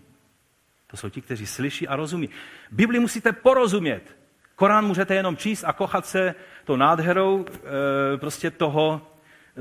To 0.87 0.97
jsou 0.97 1.09
ti, 1.09 1.21
kteří 1.21 1.45
slyší 1.45 1.87
a 1.87 1.95
rozumí. 1.95 2.29
Bibli 2.71 2.99
musíte 2.99 3.31
porozumět. 3.31 4.15
Korán 4.55 4.85
můžete 4.85 5.15
jenom 5.15 5.37
číst 5.37 5.63
a 5.63 5.73
kochat 5.73 6.05
se 6.05 6.35
to 6.65 6.77
nádherou 6.77 7.45
e, 7.45 8.17
prostě 8.17 8.51
toho, 8.51 9.01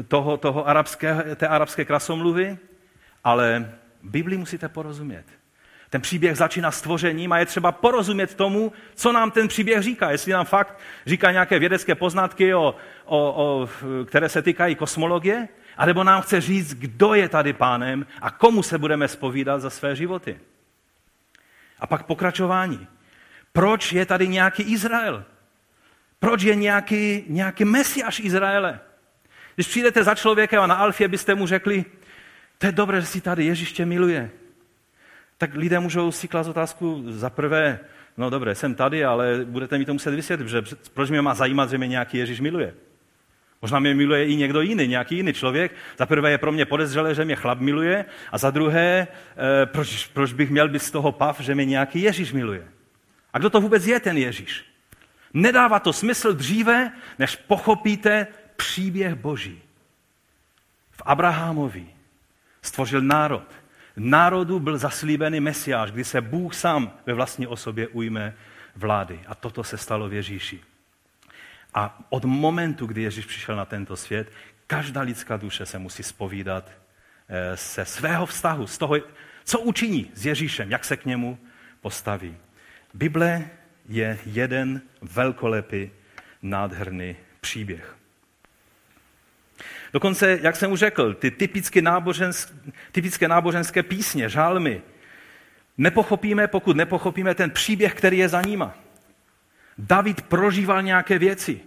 toho, 0.08 0.36
toho 0.36 0.68
arabské, 0.68 1.36
té 1.36 1.48
arabské 1.48 1.84
krasomluvy, 1.84 2.58
ale 3.24 3.72
Bibli 4.02 4.36
musíte 4.36 4.68
porozumět. 4.68 5.24
Ten 5.90 6.00
příběh 6.00 6.36
začíná 6.36 6.70
stvořením 6.70 7.32
a 7.32 7.38
je 7.38 7.46
třeba 7.46 7.72
porozumět 7.72 8.34
tomu, 8.34 8.72
co 8.94 9.12
nám 9.12 9.30
ten 9.30 9.48
příběh 9.48 9.82
říká. 9.82 10.10
Jestli 10.10 10.32
nám 10.32 10.44
fakt 10.44 10.78
říká 11.06 11.32
nějaké 11.32 11.58
vědecké 11.58 11.94
poznatky, 11.94 12.54
o, 12.54 12.74
o, 13.04 13.32
o, 13.34 13.68
které 14.04 14.28
se 14.28 14.42
týkají 14.42 14.74
kosmologie, 14.74 15.48
anebo 15.76 16.04
nám 16.04 16.22
chce 16.22 16.40
říct, 16.40 16.74
kdo 16.74 17.14
je 17.14 17.28
tady 17.28 17.52
pánem 17.52 18.06
a 18.20 18.30
komu 18.30 18.62
se 18.62 18.78
budeme 18.78 19.08
spovídat 19.08 19.60
za 19.60 19.70
své 19.70 19.96
životy. 19.96 20.40
A 21.78 21.86
pak 21.86 22.02
pokračování. 22.02 22.86
Proč 23.52 23.92
je 23.92 24.06
tady 24.06 24.28
nějaký 24.28 24.62
Izrael? 24.62 25.24
Proč 26.18 26.42
je 26.42 26.54
nějaký, 26.54 27.24
nějaký 27.28 27.64
mesiáš 27.64 28.20
Izraele? 28.20 28.80
Když 29.54 29.66
přijdete 29.66 30.04
za 30.04 30.14
člověkem 30.14 30.62
a 30.62 30.66
na 30.66 30.74
Alfě 30.74 31.08
byste 31.08 31.34
mu 31.34 31.46
řekli, 31.46 31.84
to 32.58 32.66
je 32.66 32.72
dobré, 32.72 33.00
že 33.00 33.06
si 33.06 33.20
tady 33.20 33.44
Ježíš 33.44 33.72
tě 33.72 33.86
miluje. 33.86 34.30
Tak 35.38 35.54
lidé 35.54 35.80
můžou 35.80 36.12
si 36.12 36.28
klást 36.28 36.48
otázku 36.48 37.04
za 37.08 37.30
prvé, 37.30 37.78
no 38.16 38.30
dobré, 38.30 38.54
jsem 38.54 38.74
tady, 38.74 39.04
ale 39.04 39.40
budete 39.44 39.78
mi 39.78 39.84
to 39.84 39.92
muset 39.92 40.14
vysvětlit, 40.14 40.48
že 40.48 40.62
proč 40.94 41.10
mě 41.10 41.22
má 41.22 41.34
zajímat, 41.34 41.70
že 41.70 41.78
mě 41.78 41.88
nějaký 41.88 42.18
Ježíš 42.18 42.40
miluje. 42.40 42.74
Možná 43.62 43.78
mě 43.78 43.94
miluje 43.94 44.26
i 44.26 44.36
někdo 44.36 44.60
jiný, 44.60 44.88
nějaký 44.88 45.16
jiný 45.16 45.32
člověk. 45.32 45.72
Za 45.98 46.06
prvé 46.06 46.30
je 46.30 46.38
pro 46.38 46.52
mě 46.52 46.64
podezřelé, 46.64 47.14
že 47.14 47.24
mě 47.24 47.36
chlap 47.36 47.58
miluje, 47.58 48.04
a 48.32 48.38
za 48.38 48.50
druhé, 48.50 49.06
eh, 49.36 49.66
proč, 49.66 50.06
proč 50.06 50.32
bych 50.32 50.50
měl 50.50 50.68
být 50.68 50.82
z 50.82 50.90
toho 50.90 51.12
pav, 51.12 51.40
že 51.40 51.54
mě 51.54 51.64
nějaký 51.64 52.02
Ježíš 52.02 52.32
miluje. 52.32 52.68
A 53.32 53.38
kdo 53.38 53.50
to 53.50 53.60
vůbec 53.60 53.86
je 53.86 54.00
ten 54.00 54.16
Ježíš? 54.16 54.64
Nedává 55.34 55.78
to 55.78 55.92
smysl 55.92 56.32
dříve, 56.32 56.92
než 57.18 57.36
pochopíte 57.36 58.26
příběh 58.62 59.14
Boží. 59.14 59.62
V 60.90 61.02
Abrahamovi 61.04 61.86
stvořil 62.62 63.00
národ. 63.00 63.44
Národu 63.96 64.60
byl 64.60 64.78
zaslíbený 64.78 65.40
mesiáš, 65.40 65.90
kdy 65.90 66.04
se 66.04 66.20
Bůh 66.20 66.54
sám 66.54 66.92
ve 67.06 67.14
vlastní 67.14 67.46
osobě 67.46 67.88
ujme 67.88 68.34
vlády. 68.76 69.20
A 69.26 69.34
toto 69.34 69.64
se 69.64 69.78
stalo 69.78 70.08
v 70.08 70.12
Ježíši. 70.12 70.60
A 71.74 72.06
od 72.08 72.24
momentu, 72.24 72.86
kdy 72.86 73.02
Ježíš 73.02 73.26
přišel 73.26 73.56
na 73.56 73.64
tento 73.64 73.96
svět, 73.96 74.32
každá 74.66 75.00
lidská 75.00 75.36
duše 75.36 75.66
se 75.66 75.78
musí 75.78 76.02
spovídat 76.02 76.70
eh, 77.28 77.56
se 77.56 77.84
svého 77.84 78.26
vztahu, 78.26 78.66
z 78.66 78.78
toho, 78.78 78.96
co 79.44 79.60
učiní 79.60 80.10
s 80.14 80.26
Ježíšem, 80.26 80.70
jak 80.70 80.84
se 80.84 80.96
k 80.96 81.04
němu 81.04 81.38
postaví. 81.80 82.36
Bible 82.94 83.50
je 83.88 84.18
jeden 84.26 84.82
velkolepý, 85.00 85.90
nádherný 86.42 87.16
příběh. 87.40 88.01
Dokonce, 89.92 90.38
jak 90.42 90.56
jsem 90.56 90.72
už 90.72 90.78
řekl, 90.78 91.14
ty 91.14 91.30
typické, 91.30 91.82
náboženské, 91.82 92.54
typické 92.92 93.28
náboženské 93.28 93.82
písně, 93.82 94.28
žálmy, 94.28 94.82
nepochopíme, 95.78 96.48
pokud 96.48 96.76
nepochopíme 96.76 97.34
ten 97.34 97.50
příběh, 97.50 97.94
který 97.94 98.18
je 98.18 98.28
za 98.28 98.42
nima. 98.42 98.74
David 99.78 100.22
prožíval 100.22 100.82
nějaké 100.82 101.18
věci, 101.18 101.60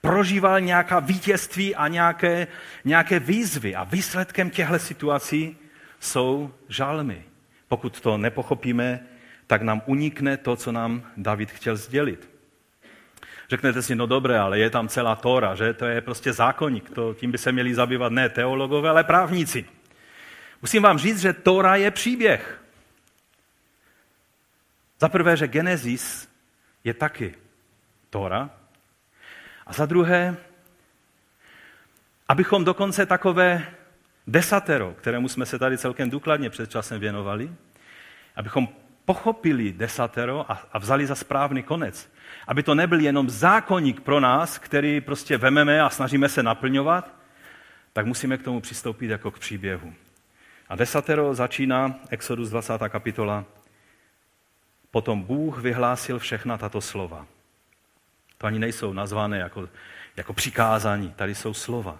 prožíval 0.00 0.60
nějaká 0.60 1.00
vítězství 1.00 1.74
a 1.74 1.88
nějaké, 1.88 2.46
nějaké 2.84 3.18
výzvy. 3.20 3.74
A 3.74 3.84
výsledkem 3.84 4.50
těchto 4.50 4.78
situací 4.78 5.56
jsou 6.00 6.54
žalmy. 6.68 7.24
Pokud 7.68 8.00
to 8.00 8.18
nepochopíme, 8.18 9.00
tak 9.46 9.62
nám 9.62 9.82
unikne 9.86 10.36
to, 10.36 10.56
co 10.56 10.72
nám 10.72 11.02
David 11.16 11.50
chtěl 11.50 11.76
sdělit. 11.76 12.37
Řeknete 13.48 13.82
si, 13.82 13.94
no 13.94 14.06
dobré, 14.06 14.38
ale 14.38 14.58
je 14.58 14.70
tam 14.70 14.88
celá 14.88 15.16
Tóra, 15.16 15.54
že 15.54 15.74
to 15.74 15.86
je 15.86 16.00
prostě 16.00 16.32
zákonník, 16.32 16.90
to, 16.90 17.14
tím 17.14 17.30
by 17.32 17.38
se 17.38 17.52
měli 17.52 17.74
zabývat 17.74 18.12
ne 18.12 18.28
teologové, 18.28 18.88
ale 18.88 19.04
právníci. 19.04 19.64
Musím 20.62 20.82
vám 20.82 20.98
říct, 20.98 21.20
že 21.20 21.32
Tóra 21.32 21.76
je 21.76 21.90
příběh. 21.90 22.62
Za 25.00 25.08
prvé, 25.08 25.36
že 25.36 25.48
Genesis 25.48 26.28
je 26.84 26.94
taky 26.94 27.34
Tóra. 28.10 28.50
A 29.66 29.72
za 29.72 29.86
druhé, 29.86 30.36
abychom 32.28 32.64
dokonce 32.64 33.06
takové 33.06 33.66
desatero, 34.26 34.94
kterému 34.94 35.28
jsme 35.28 35.46
se 35.46 35.58
tady 35.58 35.78
celkem 35.78 36.10
důkladně 36.10 36.50
před 36.50 36.70
časem 36.70 37.00
věnovali, 37.00 37.52
abychom 38.36 38.68
pochopili 39.08 39.72
desatero 39.72 40.44
a, 40.52 40.68
a 40.72 40.78
vzali 40.78 41.06
za 41.06 41.14
správný 41.14 41.62
konec. 41.62 42.12
Aby 42.46 42.62
to 42.62 42.74
nebyl 42.74 43.00
jenom 43.00 43.30
zákonník 43.30 44.00
pro 44.00 44.20
nás, 44.20 44.58
který 44.58 45.00
prostě 45.00 45.38
vememe 45.38 45.80
a 45.80 45.90
snažíme 45.90 46.28
se 46.28 46.42
naplňovat, 46.42 47.14
tak 47.92 48.06
musíme 48.06 48.36
k 48.36 48.42
tomu 48.42 48.60
přistoupit 48.60 49.10
jako 49.10 49.30
k 49.30 49.38
příběhu. 49.38 49.94
A 50.68 50.76
desatero 50.76 51.34
začíná, 51.34 51.94
Exodus 52.10 52.50
20. 52.50 52.72
kapitola, 52.88 53.44
Potom 54.90 55.22
Bůh 55.22 55.58
vyhlásil 55.58 56.18
všechna 56.18 56.58
tato 56.58 56.80
slova. 56.80 57.26
To 58.38 58.46
ani 58.46 58.58
nejsou 58.58 58.92
nazvané 58.92 59.38
jako, 59.38 59.68
jako 60.16 60.32
přikázání, 60.32 61.12
tady 61.16 61.34
jsou 61.34 61.54
slova. 61.54 61.98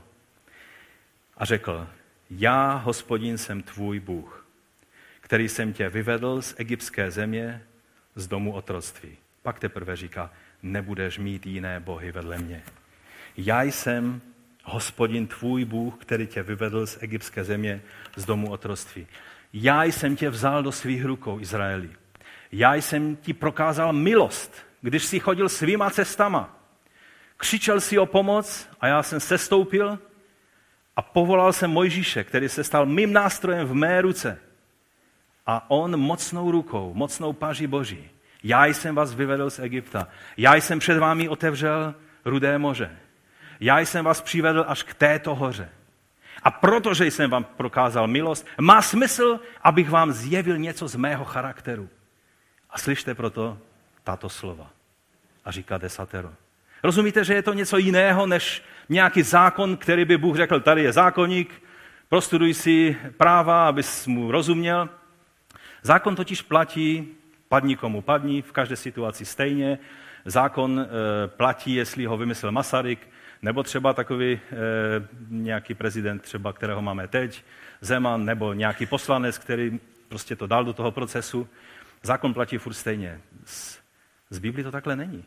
A 1.37 1.45
řekl, 1.45 1.89
já, 2.31 2.73
hospodin, 2.73 3.39
jsem 3.39 3.63
tvůj 3.63 4.01
Bůh, 4.01 4.48
který 5.29 5.49
jsem 5.49 5.73
tě 5.73 5.89
vyvedl 5.89 6.43
z 6.43 6.55
egyptské 6.57 7.11
země, 7.11 7.63
z 8.15 8.27
domu 8.27 8.53
otroctví. 8.53 9.17
Pak 9.43 9.59
teprve 9.59 9.97
říká, 9.97 10.31
nebudeš 10.63 11.19
mít 11.19 11.47
jiné 11.47 11.81
bohy 11.81 12.13
vedle 12.13 12.39
mě. 12.39 12.63
Já 13.37 13.63
jsem 13.63 14.21
hospodin 14.65 15.27
tvůj 15.27 15.65
Bůh, 15.65 15.95
který 15.99 16.27
tě 16.27 16.43
vyvedl 16.43 16.87
z 16.87 16.99
egyptské 17.01 17.45
země, 17.45 17.83
z 18.17 18.25
domu 18.25 18.51
otroctví. 18.51 19.07
Já 19.53 19.85
jsem 19.85 20.17
tě 20.17 20.31
vzal 20.31 20.63
do 20.63 20.73
svých 20.73 21.05
rukou, 21.05 21.41
Izraeli. 21.41 21.91
Já 22.53 22.75
jsem 22.75 23.17
ti 23.17 23.33
prokázal 23.33 23.93
milost, 23.93 24.67
když 24.81 25.05
jsi 25.05 25.21
chodil 25.21 25.49
svýma 25.49 25.91
cestama. 25.91 26.59
Křičel 27.37 27.81
si 27.81 27.99
o 27.99 28.07
pomoc 28.07 28.69
a 28.81 28.87
já 28.87 29.03
jsem 29.03 29.21
sestoupil 29.21 29.99
a 30.97 31.03
povolal 31.03 31.53
jsem 31.53 31.71
Mojžíše, 31.71 32.25
který 32.25 32.49
se 32.49 32.65
stal 32.65 32.87
mým 32.87 33.13
nástrojem 33.13 33.67
v 33.67 33.75
mé 33.75 34.01
ruce. 34.01 34.48
A 35.49 35.71
on 35.71 35.97
mocnou 35.97 36.51
rukou, 36.51 36.93
mocnou 36.95 37.33
paží 37.33 37.67
Boží. 37.67 38.11
Já 38.43 38.67
jsem 38.67 38.95
vás 38.95 39.15
vyvedl 39.15 39.51
z 39.51 39.59
Egypta. 39.59 40.09
Já 40.37 40.55
jsem 40.55 40.79
před 40.79 40.99
vámi 40.99 41.29
otevřel 41.29 41.95
rudé 42.25 42.59
moře. 42.59 42.97
Já 43.61 43.79
jsem 43.79 44.05
vás 44.05 44.21
přivedl 44.21 44.65
až 44.69 44.83
k 44.83 44.95
této 44.95 45.35
hoře. 45.35 45.69
A 46.43 46.51
protože 46.51 47.07
jsem 47.07 47.31
vám 47.31 47.45
prokázal 47.45 48.07
milost, 48.07 48.47
má 48.61 48.83
smysl, 48.83 49.41
abych 49.63 49.91
vám 49.91 50.13
zjevil 50.13 50.59
něco 50.59 50.89
z 50.89 50.97
mého 50.97 51.25
charakteru. 51.25 51.89
A 52.71 52.79
slyšte 52.79 53.15
proto 53.15 53.59
tato 54.05 54.29
slova. 54.29 54.71
A 55.45 55.51
říká 55.51 55.79
desatero. 55.79 56.33
Rozumíte, 56.83 57.25
že 57.25 57.35
je 57.35 57.43
to 57.43 57.53
něco 57.53 57.79
jiného, 57.79 58.27
než 58.27 58.63
nějaký 58.89 59.23
zákon, 59.23 59.77
který 59.77 60.05
by 60.05 60.17
Bůh 60.17 60.37
řekl, 60.37 60.61
tady 60.61 60.83
je 60.83 60.93
zákonník, 60.93 61.63
prostuduj 62.09 62.55
si 62.55 62.97
práva, 63.17 63.69
abys 63.69 64.07
mu 64.07 64.31
rozuměl. 64.31 64.89
Zákon 65.89 66.17
totiž 66.17 66.43
platí, 66.43 67.09
padni 67.49 67.77
komu 67.77 68.03
padni, 68.03 68.43
v 68.43 68.53
každé 68.53 68.77
situaci 68.77 69.25
stejně. 69.25 69.79
Zákon 70.25 70.81
e, 70.81 70.87
platí, 71.29 71.75
jestli 71.75 72.05
ho 72.05 72.17
vymyslel 72.17 72.53
Masaryk, 72.53 73.09
nebo 73.43 73.63
třeba 73.63 73.93
takový 73.93 74.33
e, 74.33 74.41
nějaký 75.29 75.75
prezident, 75.75 76.23
třeba 76.23 76.53
kterého 76.53 76.83
máme 76.83 77.09
teď, 77.09 77.45
Zeman, 77.81 78.25
nebo 78.25 78.53
nějaký 78.53 78.87
poslanec, 78.87 79.39
který 79.39 79.81
prostě 80.09 80.37
to 80.37 80.47
dal 80.47 80.65
do 80.65 80.73
toho 80.73 80.91
procesu. 80.91 81.49
Zákon 82.03 82.35
platí 82.35 82.59
furt 82.59 82.75
stejně. 82.75 83.21
Z, 83.45 83.81
z 84.31 84.39
Biblii 84.39 84.65
to 84.65 84.71
takhle 84.71 84.97
není. 84.97 85.25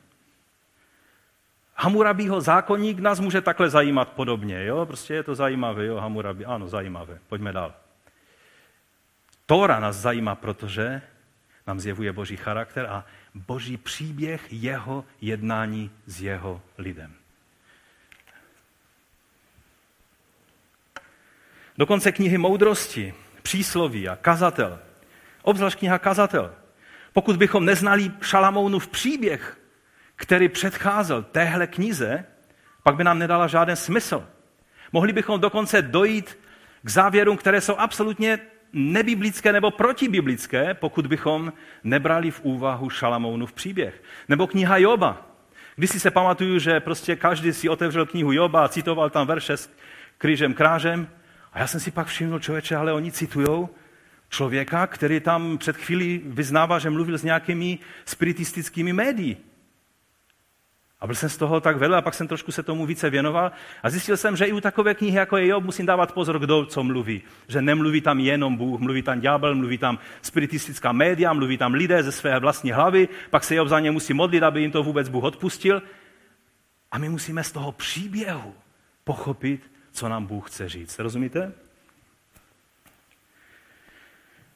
Hamurabího 1.76 2.42
zákonník 2.42 3.00
nás 3.00 3.20
může 3.20 3.42
takhle 3.42 3.70
zajímat 3.70 4.10
podobně. 4.10 4.66
Jo? 4.66 4.86
Prostě 4.86 5.14
je 5.14 5.24
to 5.24 5.36
zajímavé. 5.36 5.86
Jo? 5.86 5.98
Hamurabí, 5.98 6.46
ano, 6.46 6.68
zajímavé. 6.68 7.20
Pojďme 7.28 7.54
dál. 7.54 7.81
Tóra 9.46 9.80
nás 9.80 9.96
zajímá, 9.96 10.36
protože 10.36 11.02
nám 11.68 11.80
zjevuje 11.80 12.14
boží 12.14 12.38
charakter 12.38 12.86
a 12.86 13.06
boží 13.34 13.78
příběh 13.78 14.42
jeho 14.50 15.06
jednání 15.22 15.92
s 16.06 16.22
jeho 16.22 16.62
lidem. 16.78 17.14
Dokonce 21.78 22.12
knihy 22.12 22.38
moudrosti, 22.38 23.14
přísloví 23.42 24.10
a 24.10 24.16
kazatel, 24.16 24.80
obzvlášť 25.42 25.80
kniha 25.80 26.00
kazatel, 26.00 26.54
pokud 27.14 27.36
bychom 27.36 27.66
neznali 27.66 28.12
Šalamounův 28.22 28.88
příběh, 28.88 29.58
který 30.16 30.50
předcházel 30.50 31.24
téhle 31.24 31.68
knize, 31.68 32.26
pak 32.84 32.96
by 32.96 33.04
nám 33.04 33.20
nedala 33.20 33.48
žádný 33.48 33.76
smysl. 33.76 34.28
Mohli 34.92 35.14
bychom 35.14 35.42
dokonce 35.42 35.82
dojít 35.82 36.40
k 36.82 36.90
závěrům, 36.90 37.38
které 37.38 37.62
jsou 37.62 37.76
absolutně 37.76 38.40
nebiblické 38.74 39.54
nebo 39.54 39.72
protibiblické, 39.72 40.74
pokud 40.74 41.08
bychom 41.08 41.54
nebrali 41.84 42.32
v 42.32 42.42
úvahu 42.44 42.90
Šalamounův 42.90 43.54
příběh. 43.54 44.04
Nebo 44.30 44.48
kniha 44.48 44.78
Joba. 44.78 45.28
Když 45.76 45.90
si 45.90 46.00
se 46.00 46.12
pamatuju, 46.12 46.60
že 46.60 46.80
prostě 46.80 47.16
každý 47.16 47.54
si 47.54 47.70
otevřel 47.70 48.06
knihu 48.06 48.32
Joba 48.32 48.66
a 48.66 48.68
citoval 48.68 49.10
tam 49.10 49.28
verše 49.28 49.58
s 49.58 49.70
křížem 50.18 50.54
krážem. 50.54 51.08
A 51.54 51.60
já 51.60 51.68
jsem 51.68 51.80
si 51.80 51.92
pak 51.92 52.08
všiml, 52.08 52.40
člověče, 52.40 52.76
ale 52.76 52.94
oni 52.94 53.12
citujou 53.12 53.70
člověka, 54.30 54.88
který 54.88 55.20
tam 55.20 55.58
před 55.58 55.78
chvílí 55.78 56.22
vyznává, 56.26 56.80
že 56.80 56.90
mluvil 56.90 57.18
s 57.18 57.24
nějakými 57.24 57.80
spiritistickými 58.06 58.94
médií. 58.94 59.38
A 61.02 61.08
byl 61.08 61.16
jsem 61.16 61.30
z 61.30 61.38
toho 61.38 61.62
tak 61.62 61.78
vedle 61.78 61.98
a 61.98 62.02
pak 62.02 62.14
jsem 62.14 62.28
trošku 62.28 62.52
se 62.52 62.64
tomu 62.64 62.86
více 62.86 63.10
věnoval 63.10 63.52
a 63.84 63.90
zjistil 63.90 64.18
jsem, 64.18 64.38
že 64.38 64.46
i 64.46 64.52
u 64.52 64.62
takové 64.62 64.94
knihy, 64.94 65.18
jako 65.18 65.38
je 65.38 65.48
Job, 65.48 65.64
musím 65.64 65.86
dávat 65.86 66.12
pozor, 66.12 66.40
kdo 66.40 66.66
co 66.66 66.84
mluví. 66.84 67.22
Že 67.48 67.62
nemluví 67.62 68.02
tam 68.02 68.20
jenom 68.20 68.56
Bůh, 68.56 68.80
mluví 68.80 69.02
tam 69.02 69.20
ďábel, 69.20 69.56
mluví 69.56 69.78
tam 69.78 70.00
spiritistická 70.22 70.92
média, 70.92 71.34
mluví 71.34 71.58
tam 71.58 71.74
lidé 71.74 72.04
ze 72.04 72.12
své 72.12 72.40
vlastní 72.40 72.72
hlavy, 72.72 73.10
pak 73.30 73.44
se 73.44 73.56
Job 73.56 73.68
za 73.68 73.80
ně 73.80 73.92
musí 73.92 74.14
modlit, 74.14 74.44
aby 74.44 74.62
jim 74.62 74.72
to 74.72 74.84
vůbec 74.84 75.10
Bůh 75.10 75.24
odpustil. 75.24 75.82
A 76.92 76.98
my 76.98 77.10
musíme 77.10 77.44
z 77.44 77.52
toho 77.52 77.72
příběhu 77.72 78.56
pochopit, 79.04 79.72
co 79.92 80.10
nám 80.10 80.26
Bůh 80.26 80.50
chce 80.50 80.70
říct. 80.70 81.00
Rozumíte? 81.00 81.54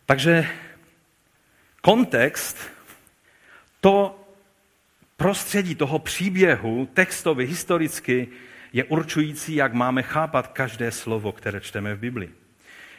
Takže 0.06 0.48
kontext, 1.82 2.58
to 3.82 4.25
prostředí 5.18 5.76
toho 5.76 6.00
příběhu, 6.00 6.90
textově, 6.94 7.48
historicky, 7.48 8.28
je 8.74 8.84
určující, 8.84 9.56
jak 9.56 9.74
máme 9.74 10.04
chápat 10.04 10.48
každé 10.48 10.92
slovo, 10.92 11.32
které 11.32 11.62
čteme 11.62 11.96
v 11.96 12.00
Biblii. 12.00 12.32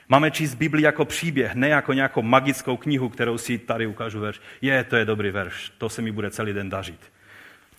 Máme 0.09 0.31
číst 0.31 0.55
Bibli 0.55 0.83
jako 0.83 1.05
příběh, 1.05 1.55
ne 1.55 1.69
jako 1.69 1.93
nějakou 1.93 2.23
magickou 2.23 2.77
knihu, 2.77 3.09
kterou 3.09 3.39
si 3.39 3.59
tady 3.59 3.87
ukážu 3.87 4.21
verš. 4.21 4.41
Je, 4.61 4.85
to 4.85 4.97
je 4.97 5.05
dobrý 5.05 5.31
verš, 5.31 5.73
to 5.79 5.89
se 5.89 6.03
mi 6.03 6.13
bude 6.13 6.31
celý 6.31 6.53
den 6.53 6.71
dařit. 6.71 7.01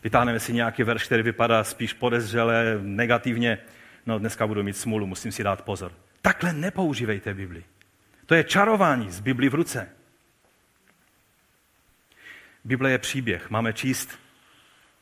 Vytáhneme 0.03 0.39
si 0.39 0.53
nějaký 0.53 0.83
verš, 0.83 1.03
který 1.03 1.23
vypadá 1.23 1.63
spíš 1.63 1.93
podezřele, 1.93 2.79
negativně. 2.81 3.57
No, 4.05 4.19
dneska 4.19 4.47
budu 4.47 4.63
mít 4.63 4.77
smůlu, 4.77 5.07
musím 5.07 5.31
si 5.31 5.43
dát 5.43 5.61
pozor. 5.61 5.91
Takhle 6.21 6.53
nepoužívejte 6.53 7.33
Bibli. 7.33 7.63
To 8.25 8.35
je 8.35 8.43
čarování 8.43 9.11
z 9.11 9.19
Bibli 9.19 9.49
v 9.49 9.55
ruce. 9.55 9.89
Bible 12.63 12.91
je 12.91 12.97
příběh. 12.97 13.49
Máme 13.49 13.73
číst 13.73 14.19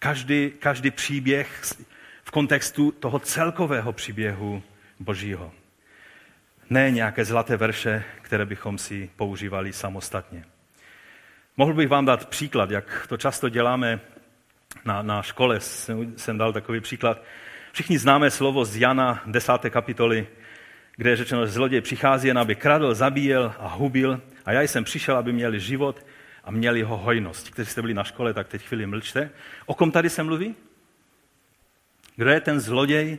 každý, 0.05 0.51
každý 0.59 0.91
příběh 0.91 1.61
v 2.23 2.31
kontextu 2.31 2.91
toho 2.91 3.19
celkového 3.19 3.93
příběhu 3.93 4.63
Božího. 4.99 5.51
Ne 6.69 6.91
nějaké 6.91 7.25
zlaté 7.25 7.57
verše, 7.57 8.03
které 8.21 8.45
bychom 8.45 8.77
si 8.77 9.09
používali 9.15 9.73
samostatně. 9.73 10.45
Mohl 11.57 11.73
bych 11.73 11.89
vám 11.89 12.05
dát 12.05 12.29
příklad, 12.29 12.71
jak 12.71 13.05
to 13.09 13.17
často 13.17 13.49
děláme 13.49 13.99
na, 14.85 15.01
na 15.01 15.21
škole. 15.21 15.59
Jsem, 15.59 16.13
jsem 16.17 16.37
dal 16.37 16.53
takový 16.53 16.79
příklad. 16.79 17.21
Všichni 17.71 17.97
známe 17.97 18.31
slovo 18.31 18.65
z 18.65 18.77
Jana 18.77 19.23
10. 19.25 19.51
kapitoly, 19.69 20.27
kde 20.95 21.09
je 21.09 21.15
řečeno, 21.15 21.45
že 21.45 21.51
zloděj 21.51 21.81
přichází 21.81 22.27
jen, 22.27 22.37
aby 22.37 22.55
kradl, 22.55 22.93
zabíjel 22.93 23.53
a 23.59 23.67
hubil. 23.67 24.21
A 24.45 24.51
já 24.51 24.61
jsem 24.61 24.83
přišel, 24.83 25.17
aby 25.17 25.33
měli 25.33 25.59
život 25.59 26.05
a 26.45 26.51
měli 26.51 26.81
ho 26.81 26.97
hojnost. 26.97 27.49
Kteří 27.49 27.71
jste 27.71 27.81
byli 27.81 27.93
na 27.93 28.03
škole, 28.03 28.33
tak 28.33 28.47
teď 28.47 28.61
chvíli 28.61 28.85
mlčte. 28.85 29.29
O 29.65 29.73
kom 29.73 29.91
tady 29.91 30.09
se 30.09 30.23
mluví? 30.23 30.55
Kdo 32.15 32.29
je 32.29 32.41
ten 32.41 32.59
zloděj? 32.59 33.17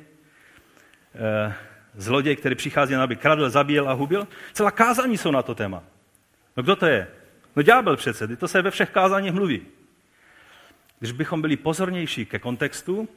Eh, 1.14 1.54
zloděj, 1.94 2.36
který 2.36 2.54
přichází, 2.54 2.94
aby 2.94 3.16
kradl, 3.16 3.50
zabíjel 3.50 3.88
a 3.88 3.92
hubil? 3.92 4.28
Celá 4.52 4.70
kázání 4.70 5.18
jsou 5.18 5.30
na 5.30 5.42
to 5.42 5.54
téma. 5.54 5.82
No 6.56 6.62
kdo 6.62 6.76
to 6.76 6.86
je? 6.86 7.08
No 7.56 7.62
ďábel 7.62 7.96
přece, 7.96 8.36
to 8.36 8.48
se 8.48 8.62
ve 8.62 8.70
všech 8.70 8.90
kázáních 8.90 9.32
mluví. 9.32 9.62
Když 10.98 11.12
bychom 11.12 11.40
byli 11.40 11.56
pozornější 11.56 12.26
ke 12.26 12.38
kontextu, 12.38 13.08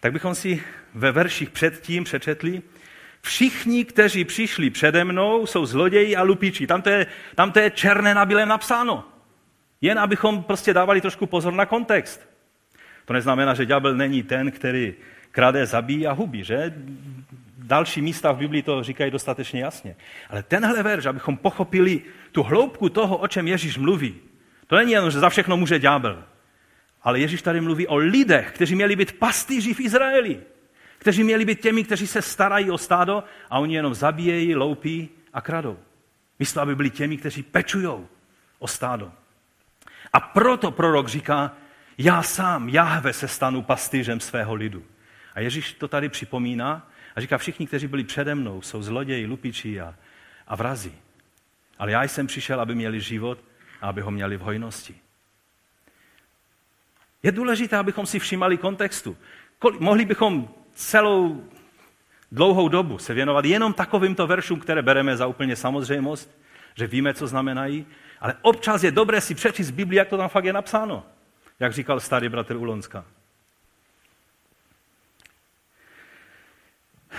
tak 0.00 0.12
bychom 0.12 0.34
si 0.34 0.62
ve 0.94 1.12
verších 1.12 1.50
předtím 1.50 2.04
přečetli, 2.04 2.62
všichni, 3.22 3.84
kteří 3.84 4.24
přišli 4.24 4.70
přede 4.70 5.04
mnou, 5.04 5.46
jsou 5.46 5.66
zloději 5.66 6.16
a 6.16 6.22
lupiči. 6.22 6.66
Tam 6.66 6.82
to 6.82 6.90
je, 6.90 7.06
tam 7.34 7.52
to 7.52 7.58
je 7.58 7.70
černé 7.70 8.14
na 8.14 8.24
bílém 8.24 8.48
napsáno. 8.48 9.15
Jen 9.80 9.98
abychom 9.98 10.42
prostě 10.42 10.74
dávali 10.74 11.00
trošku 11.00 11.26
pozor 11.26 11.52
na 11.52 11.66
kontext. 11.66 12.28
To 13.04 13.12
neznamená, 13.12 13.54
že 13.54 13.66
ďábel 13.66 13.94
není 13.94 14.22
ten, 14.22 14.50
který 14.50 14.94
krade, 15.30 15.66
zabíjí 15.66 16.06
a 16.06 16.12
hubí, 16.12 16.44
že? 16.44 16.74
Další 17.58 18.02
místa 18.02 18.32
v 18.32 18.38
Biblii 18.38 18.62
to 18.62 18.82
říkají 18.82 19.10
dostatečně 19.10 19.60
jasně. 19.60 19.96
Ale 20.30 20.42
tenhle 20.42 20.82
verš, 20.82 21.06
abychom 21.06 21.36
pochopili 21.36 22.02
tu 22.32 22.42
hloubku 22.42 22.88
toho, 22.88 23.16
o 23.16 23.28
čem 23.28 23.48
Ježíš 23.48 23.78
mluví, 23.78 24.14
to 24.66 24.76
není 24.76 24.92
jenom, 24.92 25.10
že 25.10 25.18
za 25.18 25.28
všechno 25.28 25.56
může 25.56 25.78
ďábel. 25.78 26.24
Ale 27.02 27.20
Ježíš 27.20 27.42
tady 27.42 27.60
mluví 27.60 27.86
o 27.86 27.96
lidech, 27.96 28.52
kteří 28.52 28.74
měli 28.74 28.96
být 28.96 29.12
pastýři 29.12 29.74
v 29.74 29.80
Izraeli. 29.80 30.40
Kteří 30.98 31.24
měli 31.24 31.44
být 31.44 31.60
těmi, 31.60 31.84
kteří 31.84 32.06
se 32.06 32.22
starají 32.22 32.70
o 32.70 32.78
stádo 32.78 33.24
a 33.50 33.58
oni 33.58 33.74
jenom 33.74 33.94
zabíjejí, 33.94 34.54
loupí 34.54 35.08
a 35.32 35.40
kradou. 35.40 35.78
Místo, 36.38 36.60
aby 36.60 36.74
byli 36.74 36.90
těmi, 36.90 37.16
kteří 37.16 37.42
pečují 37.42 37.88
o 38.58 38.68
stádo. 38.68 39.12
A 40.16 40.20
proto 40.20 40.70
prorok 40.70 41.08
říká, 41.08 41.52
já 41.98 42.22
sám, 42.22 42.68
Jahve, 42.68 43.12
se 43.12 43.28
stanu 43.28 43.62
pastýřem 43.62 44.20
svého 44.20 44.54
lidu. 44.54 44.84
A 45.34 45.40
Ježíš 45.40 45.72
to 45.72 45.88
tady 45.88 46.08
připomíná 46.08 46.90
a 47.16 47.20
říká, 47.20 47.38
všichni, 47.38 47.66
kteří 47.66 47.86
byli 47.86 48.04
přede 48.04 48.34
mnou, 48.34 48.62
jsou 48.62 48.82
zloději, 48.82 49.26
lupiči 49.26 49.80
a, 49.80 49.94
a 50.46 50.56
vrazi. 50.56 50.92
Ale 51.78 51.92
já 51.92 52.02
jsem 52.02 52.26
přišel, 52.26 52.60
aby 52.60 52.74
měli 52.74 53.00
život 53.00 53.38
a 53.80 53.88
aby 53.88 54.00
ho 54.00 54.10
měli 54.10 54.36
v 54.36 54.40
hojnosti. 54.40 54.94
Je 57.22 57.32
důležité, 57.32 57.76
abychom 57.76 58.06
si 58.06 58.18
všimali 58.18 58.56
kontextu. 58.56 59.16
Mohli 59.78 60.04
bychom 60.04 60.48
celou 60.74 61.44
dlouhou 62.32 62.68
dobu 62.68 62.98
se 62.98 63.14
věnovat 63.14 63.44
jenom 63.44 63.72
takovýmto 63.72 64.26
veršům, 64.26 64.60
které 64.60 64.82
bereme 64.82 65.16
za 65.16 65.26
úplně 65.26 65.56
samozřejmost, 65.56 66.38
že 66.74 66.86
víme, 66.86 67.14
co 67.14 67.26
znamenají, 67.26 67.86
ale 68.20 68.34
občas 68.42 68.82
je 68.82 68.90
dobré 68.90 69.20
si 69.20 69.34
přečíst 69.34 69.70
Bibli, 69.70 69.96
jak 69.96 70.08
to 70.08 70.16
tam 70.16 70.28
fakt 70.28 70.44
je 70.44 70.52
napsáno, 70.52 71.06
jak 71.60 71.72
říkal 71.72 72.00
starý 72.00 72.28
bratr 72.28 72.56
Ulonska. 72.56 73.04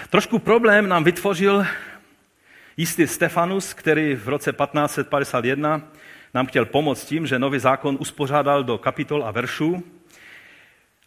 Trošku 0.10 0.40
problém 0.40 0.90
nám 0.90 1.04
vytvořil 1.04 1.66
jistý 2.78 3.08
Stefanus, 3.08 3.74
který 3.74 4.16
v 4.16 4.28
roce 4.28 4.52
1551 4.52 5.82
nám 6.34 6.46
chtěl 6.46 6.66
pomoct 6.66 7.06
tím, 7.06 7.28
že 7.28 7.40
nový 7.40 7.60
zákon 7.60 7.98
uspořádal 8.00 8.64
do 8.64 8.78
kapitol 8.78 9.26
a 9.26 9.32
veršů, 9.32 9.84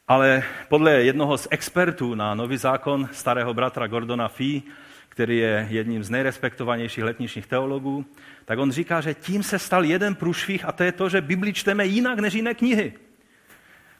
ale 0.08 0.42
podle 0.68 0.92
jednoho 0.92 1.38
z 1.38 1.48
expertů 1.50 2.14
na 2.14 2.34
nový 2.34 2.56
zákon, 2.56 3.08
starého 3.12 3.54
bratra 3.54 3.86
Gordona 3.86 4.28
Fee, 4.28 4.62
který 5.10 5.38
je 5.38 5.66
jedním 5.70 6.04
z 6.04 6.10
nejrespektovanějších 6.10 7.04
letničních 7.04 7.46
teologů, 7.46 8.06
tak 8.44 8.58
on 8.58 8.72
říká, 8.72 9.00
že 9.00 9.14
tím 9.14 9.42
se 9.42 9.58
stal 9.58 9.84
jeden 9.84 10.14
průšvih 10.14 10.64
a 10.64 10.72
to 10.72 10.82
je 10.82 10.92
to, 10.92 11.08
že 11.08 11.20
Bibli 11.20 11.52
čteme 11.52 11.86
jinak 11.86 12.18
než 12.18 12.34
jiné 12.34 12.54
knihy. 12.54 12.92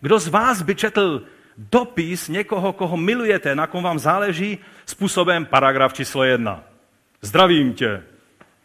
Kdo 0.00 0.18
z 0.18 0.28
vás 0.28 0.62
by 0.62 0.74
četl 0.74 1.22
dopis 1.58 2.28
někoho, 2.28 2.72
koho 2.72 2.96
milujete, 2.96 3.54
na 3.54 3.66
kom 3.66 3.82
vám 3.82 3.98
záleží, 3.98 4.58
způsobem 4.86 5.46
paragraf 5.46 5.92
číslo 5.92 6.24
jedna. 6.24 6.64
Zdravím 7.20 7.74
tě. 7.74 8.02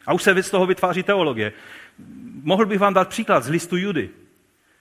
A 0.07 0.13
už 0.13 0.23
se 0.23 0.43
z 0.43 0.49
toho 0.49 0.65
vytváří 0.65 1.03
teologie. 1.03 1.53
Mohl 2.43 2.65
bych 2.65 2.79
vám 2.79 2.93
dát 2.93 3.09
příklad 3.09 3.43
z 3.43 3.49
listu 3.49 3.77
Judy. 3.77 4.09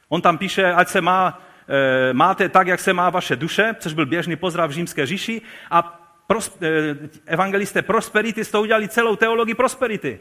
On 0.09 0.21
tam 0.21 0.39
píše, 0.39 0.73
ať 0.73 0.89
se 0.89 1.01
má, 1.01 1.43
e, 1.69 2.13
máte 2.13 2.49
tak, 2.49 2.67
jak 2.67 2.81
se 2.81 2.93
má 2.93 3.11
vaše 3.11 3.37
duše, 3.37 3.75
což 3.79 3.93
byl 3.93 4.07
běžný 4.07 4.37
pozdrav 4.37 4.71
v 4.71 4.73
římské 4.73 5.07
říši, 5.07 5.43
a 5.71 6.04
pros, 6.27 6.57
e, 6.63 6.97
evangelisté 7.27 7.83
prosperity 7.83 8.45
z 8.45 8.51
toho 8.51 8.63
udělali 8.63 8.89
celou 8.89 9.17
teologii 9.17 9.55
prosperity. 9.55 10.21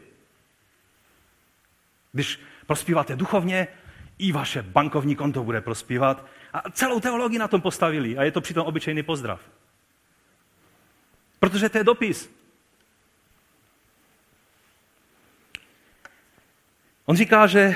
Když 2.11 2.39
prospíváte 2.65 3.15
duchovně, 3.15 3.67
i 4.17 4.31
vaše 4.31 4.61
bankovní 4.61 5.15
konto 5.15 5.43
bude 5.43 5.61
prospívat. 5.61 6.25
A 6.53 6.71
celou 6.71 6.99
teologii 6.99 7.39
na 7.39 7.47
tom 7.47 7.61
postavili. 7.61 8.17
A 8.17 8.23
je 8.23 8.31
to 8.31 8.41
přitom 8.41 8.67
obyčejný 8.67 9.03
pozdrav. 9.03 9.41
Protože 11.39 11.69
to 11.69 11.77
je 11.77 11.83
dopis. 11.83 12.29
On 17.05 17.15
říká, 17.15 17.47
že, 17.47 17.75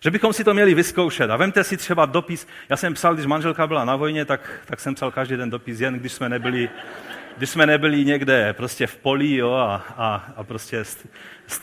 že 0.00 0.10
bychom 0.10 0.32
si 0.32 0.44
to 0.44 0.54
měli 0.54 0.74
vyzkoušet. 0.74 1.30
A 1.30 1.36
vemte 1.36 1.64
si 1.64 1.76
třeba 1.76 2.06
dopis. 2.06 2.46
Já 2.68 2.76
jsem 2.76 2.94
psal, 2.94 3.14
když 3.14 3.26
manželka 3.26 3.66
byla 3.66 3.84
na 3.84 3.96
vojně, 3.96 4.24
tak, 4.24 4.60
tak 4.64 4.80
jsem 4.80 4.94
psal 4.94 5.10
každý 5.10 5.36
den 5.36 5.50
dopis, 5.50 5.80
jen 5.80 5.94
když 5.94 6.12
jsme 6.12 6.28
nebyli, 6.28 6.70
když 7.36 7.50
jsme 7.50 7.66
nebyli 7.66 8.04
někde 8.04 8.52
prostě 8.52 8.86
v 8.86 8.96
poli 8.96 9.34
jo, 9.34 9.52
a, 9.52 9.84
a, 9.96 10.32
a 10.36 10.44
prostě 10.44 10.84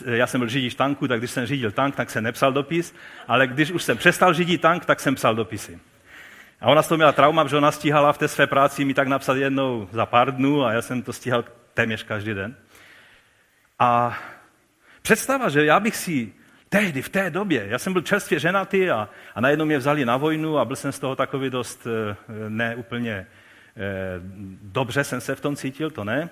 já 0.06 0.28
jsem 0.28 0.42
byl 0.42 0.50
řidič 0.50 0.76
tanku, 0.76 1.08
tak 1.08 1.20
když 1.20 1.32
jsem 1.32 1.46
řídil 1.46 1.72
tank, 1.72 1.96
tak 1.96 2.10
jsem 2.10 2.24
nepsal 2.24 2.54
dopis, 2.54 2.96
ale 3.28 3.48
když 3.48 3.72
už 3.72 3.84
jsem 3.84 3.98
přestal 3.98 4.34
řídit 4.34 4.62
tank, 4.62 4.86
tak 4.86 5.00
jsem 5.00 5.16
psal 5.16 5.36
dopisy. 5.36 5.80
A 6.62 6.68
ona 6.68 6.82
z 6.82 6.88
toho 6.88 6.98
měla 6.98 7.12
trauma, 7.12 7.48
že 7.48 7.58
ona 7.58 7.72
stíhala 7.72 8.14
v 8.14 8.18
té 8.18 8.28
své 8.28 8.48
práci 8.48 8.86
mi 8.86 8.94
tak 8.94 9.08
napsat 9.08 9.38
jednou 9.38 9.90
za 9.92 10.06
pár 10.06 10.36
dnů 10.36 10.66
a 10.66 10.72
já 10.72 10.82
jsem 10.82 11.02
to 11.02 11.14
stíhal 11.14 11.46
téměř 11.74 12.04
každý 12.04 12.34
den. 12.34 12.56
A 13.80 14.18
představa, 15.02 15.50
že 15.50 15.66
já 15.66 15.80
bych 15.80 15.96
si 15.96 16.34
tehdy, 16.70 17.02
v 17.02 17.10
té 17.10 17.30
době, 17.30 17.66
já 17.70 17.80
jsem 17.80 17.94
byl 17.94 18.02
čerstvě 18.02 18.40
ženatý 18.40 18.90
a, 18.90 19.10
a 19.36 19.42
najednou 19.42 19.66
mě 19.66 19.78
vzali 19.78 20.06
na 20.06 20.18
vojnu 20.18 20.58
a 20.58 20.66
byl 20.66 20.76
jsem 20.76 20.92
z 20.92 21.00
toho 21.00 21.16
takový 21.16 21.50
dost 21.50 21.88
eh, 21.88 22.16
neúplně 22.50 23.14
eh, 23.14 24.20
dobře 24.62 25.04
jsem 25.04 25.22
se 25.22 25.36
v 25.36 25.42
tom 25.42 25.56
cítil, 25.56 25.92
to 25.92 26.04
ne. 26.04 26.30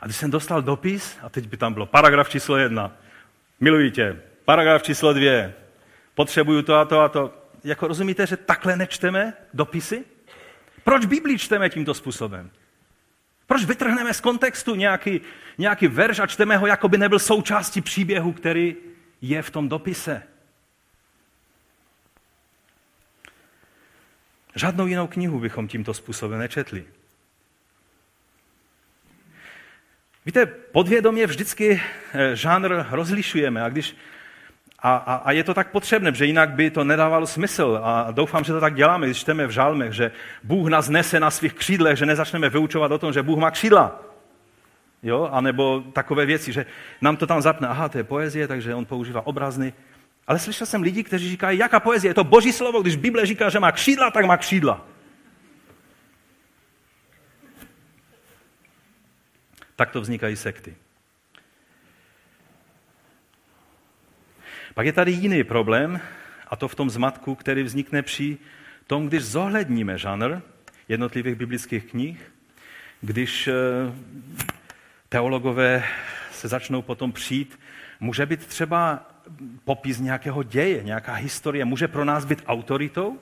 A 0.00 0.04
když 0.04 0.16
jsem 0.16 0.30
dostal 0.30 0.62
dopis, 0.62 1.18
a 1.22 1.28
teď 1.28 1.46
by 1.46 1.56
tam 1.56 1.72
bylo 1.72 1.86
paragraf 1.86 2.28
číslo 2.28 2.56
jedna, 2.56 2.92
miluji 3.60 3.90
tě, 3.90 4.22
paragraf 4.44 4.82
číslo 4.82 5.12
dvě, 5.12 5.54
potřebuju 6.14 6.62
to 6.62 6.74
a 6.74 6.84
to 6.84 7.00
a 7.00 7.08
to. 7.08 7.34
Jako 7.64 7.88
rozumíte, 7.88 8.26
že 8.26 8.36
takhle 8.36 8.76
nečteme 8.76 9.32
dopisy? 9.54 10.04
Proč 10.84 11.06
Biblii 11.06 11.38
čteme 11.38 11.70
tímto 11.70 11.94
způsobem? 11.94 12.50
Proč 13.46 13.64
vytrhneme 13.64 14.14
z 14.14 14.20
kontextu 14.20 14.74
nějaký, 14.74 15.20
nějaký 15.58 15.88
verš 15.88 16.18
a 16.18 16.26
čteme 16.26 16.56
ho, 16.56 16.66
jako 16.66 16.88
by 16.88 16.98
nebyl 16.98 17.18
součástí 17.18 17.80
příběhu, 17.80 18.32
který 18.32 18.76
je 19.22 19.42
v 19.42 19.50
tom 19.50 19.68
dopise? 19.68 20.22
Žádnou 24.54 24.86
jinou 24.86 25.06
knihu 25.06 25.40
bychom 25.40 25.68
tímto 25.68 25.94
způsobem 25.94 26.38
nečetli. 26.38 26.84
Víte, 30.26 30.46
podvědomě 30.46 31.26
vždycky 31.26 31.82
eh, 32.12 32.36
žánr 32.36 32.86
rozlišujeme 32.90 33.62
a 33.62 33.68
když 33.68 33.96
a, 34.78 34.96
a, 34.96 35.14
a 35.14 35.32
je 35.32 35.44
to 35.44 35.54
tak 35.54 35.70
potřebné, 35.70 36.14
že 36.14 36.26
jinak 36.26 36.50
by 36.50 36.70
to 36.70 36.84
nedávalo 36.84 37.26
smysl. 37.26 37.80
A 37.82 38.10
doufám, 38.10 38.44
že 38.44 38.52
to 38.52 38.60
tak 38.60 38.74
děláme, 38.74 39.06
když 39.06 39.18
čteme 39.18 39.46
v 39.46 39.50
žálmech, 39.50 39.92
že 39.92 40.12
Bůh 40.42 40.68
nás 40.68 40.88
nese 40.88 41.20
na 41.20 41.30
svých 41.30 41.54
křídlech, 41.54 41.98
že 41.98 42.06
nezačneme 42.06 42.48
vyučovat 42.48 42.92
o 42.92 42.98
tom, 42.98 43.12
že 43.12 43.22
Bůh 43.22 43.38
má 43.38 43.50
křídla. 43.50 44.11
Jo? 45.02 45.28
A 45.32 45.40
nebo 45.40 45.80
takové 45.92 46.26
věci, 46.26 46.52
že 46.52 46.66
nám 47.00 47.16
to 47.16 47.26
tam 47.26 47.42
zapne, 47.42 47.68
aha, 47.68 47.88
to 47.88 47.98
je 47.98 48.04
poezie, 48.04 48.48
takže 48.48 48.74
on 48.74 48.84
používá 48.84 49.26
obrazny. 49.26 49.72
Ale 50.26 50.38
slyšel 50.38 50.66
jsem 50.66 50.82
lidi, 50.82 51.02
kteří 51.02 51.30
říkají, 51.30 51.58
jaká 51.58 51.80
poezie, 51.80 52.10
je 52.10 52.14
to 52.14 52.24
boží 52.24 52.52
slovo, 52.52 52.82
když 52.82 52.96
Bible 52.96 53.26
říká, 53.26 53.48
že 53.48 53.60
má 53.60 53.72
křídla, 53.72 54.10
tak 54.10 54.24
má 54.24 54.36
křídla. 54.36 54.86
Tak 59.76 59.90
to 59.90 60.00
vznikají 60.00 60.36
sekty. 60.36 60.76
Pak 64.74 64.86
je 64.86 64.92
tady 64.92 65.12
jiný 65.12 65.44
problém, 65.44 66.00
a 66.48 66.56
to 66.56 66.68
v 66.68 66.74
tom 66.74 66.90
zmatku, 66.90 67.34
který 67.34 67.62
vznikne 67.62 68.02
při 68.02 68.38
tom, 68.86 69.08
když 69.08 69.24
zohledníme 69.24 69.98
žánr 69.98 70.40
jednotlivých 70.88 71.34
biblických 71.34 71.84
knih, 71.84 72.32
když 73.00 73.48
eh, 73.48 73.52
teologové 75.12 75.84
se 76.32 76.48
začnou 76.48 76.82
potom 76.82 77.12
přijít, 77.12 77.58
může 78.00 78.26
být 78.26 78.46
třeba 78.46 79.10
popis 79.64 80.00
nějakého 80.00 80.42
děje, 80.42 80.82
nějaká 80.82 81.14
historie, 81.14 81.64
může 81.64 81.88
pro 81.88 82.04
nás 82.04 82.24
být 82.24 82.42
autoritou? 82.46 83.18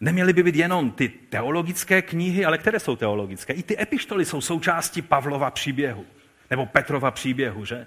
Neměly 0.00 0.32
by 0.32 0.42
být 0.42 0.56
jenom 0.56 0.90
ty 0.90 1.08
teologické 1.08 2.02
knihy, 2.02 2.44
ale 2.44 2.58
které 2.58 2.80
jsou 2.80 2.96
teologické? 2.96 3.52
I 3.52 3.62
ty 3.62 3.82
epištoly 3.82 4.24
jsou 4.24 4.40
součástí 4.40 5.02
Pavlova 5.02 5.50
příběhu, 5.50 6.06
nebo 6.50 6.66
Petrova 6.66 7.10
příběhu, 7.10 7.64
že? 7.64 7.86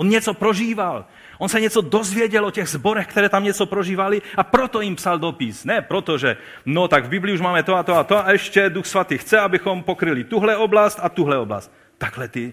On 0.00 0.08
něco 0.08 0.34
prožíval. 0.34 1.06
On 1.38 1.48
se 1.48 1.60
něco 1.60 1.80
dozvěděl 1.80 2.46
o 2.46 2.50
těch 2.50 2.68
zborech, 2.68 3.06
které 3.06 3.28
tam 3.28 3.44
něco 3.44 3.66
prožívali 3.66 4.22
a 4.36 4.44
proto 4.44 4.80
jim 4.80 4.96
psal 4.96 5.18
dopis. 5.18 5.64
Ne 5.64 5.82
proto, 5.82 6.18
že 6.18 6.36
no 6.66 6.88
tak 6.88 7.04
v 7.04 7.08
Biblii 7.08 7.34
už 7.34 7.40
máme 7.40 7.62
to 7.62 7.76
a 7.76 7.82
to 7.82 7.96
a 7.96 8.04
to 8.04 8.26
a 8.26 8.32
ještě 8.32 8.70
Duch 8.70 8.86
Svatý 8.86 9.18
chce, 9.18 9.40
abychom 9.40 9.82
pokryli 9.82 10.24
tuhle 10.24 10.56
oblast 10.56 10.98
a 11.02 11.08
tuhle 11.08 11.38
oblast. 11.38 11.72
Takhle 11.98 12.28
ty 12.28 12.52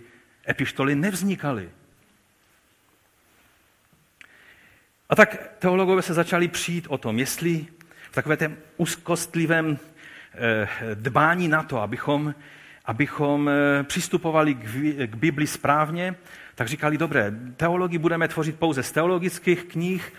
epištoly 0.49 0.95
nevznikaly. 0.95 1.69
A 5.09 5.15
tak 5.15 5.51
teologové 5.59 6.01
se 6.01 6.13
začali 6.13 6.47
přijít 6.47 6.85
o 6.89 6.97
tom, 6.97 7.19
jestli 7.19 7.65
v 8.11 8.15
takovém 8.15 8.57
úzkostlivém 8.77 9.77
eh, 10.33 10.67
dbání 10.95 11.47
na 11.47 11.63
to, 11.63 11.81
abychom, 11.81 12.35
abychom 12.85 13.49
eh, 13.49 13.83
přistupovali 13.83 14.53
k 15.07 15.15
Bibli 15.15 15.47
správně, 15.47 16.15
tak 16.57 16.67
říkali, 16.67 16.97
dobré, 16.97 17.33
teologii 17.57 17.97
budeme 17.97 18.27
tvořit 18.27 18.59
pouze 18.59 18.83
z 18.83 18.91
teologických 18.91 19.63
knih 19.63 20.13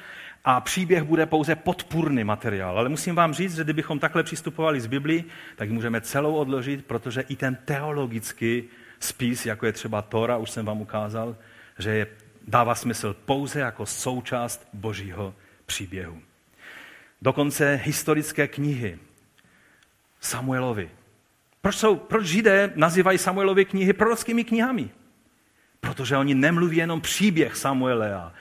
a 0.44 0.60
příběh 0.60 1.02
bude 1.02 1.26
pouze 1.26 1.56
podpůrný 1.56 2.24
materiál. 2.24 2.78
Ale 2.78 2.88
musím 2.88 3.14
vám 3.14 3.34
říct, 3.34 3.56
že 3.56 3.64
kdybychom 3.64 3.98
takhle 3.98 4.22
přistupovali 4.22 4.80
z 4.80 4.86
Biblii, 4.86 5.24
tak 5.56 5.70
můžeme 5.70 6.00
celou 6.00 6.34
odložit, 6.34 6.86
protože 6.86 7.20
i 7.20 7.36
ten 7.36 7.58
teologický 7.64 8.64
spis, 9.00 9.46
jako 9.46 9.66
je 9.66 9.72
třeba 9.72 10.02
Tora, 10.02 10.36
už 10.36 10.50
jsem 10.50 10.66
vám 10.66 10.80
ukázal, 10.80 11.36
že 11.78 11.90
je, 11.90 12.06
dává 12.46 12.74
smysl 12.74 13.16
pouze 13.24 13.60
jako 13.60 13.86
součást 13.86 14.68
božího 14.72 15.34
příběhu. 15.66 16.22
Dokonce 17.22 17.80
historické 17.84 18.48
knihy 18.48 18.98
Samuelovi. 20.20 20.90
Proč, 21.60 21.76
jsou, 21.76 21.96
proč 21.96 22.26
Židé 22.26 22.72
nazývají 22.74 23.18
Samuelovy 23.18 23.64
knihy 23.64 23.92
prorockými 23.92 24.44
knihami? 24.44 24.90
Protože 25.80 26.16
oni 26.16 26.34
nemluví 26.34 26.76
jenom 26.76 27.00
příběh 27.00 27.56
Samuele 27.56 28.14
a, 28.14 28.32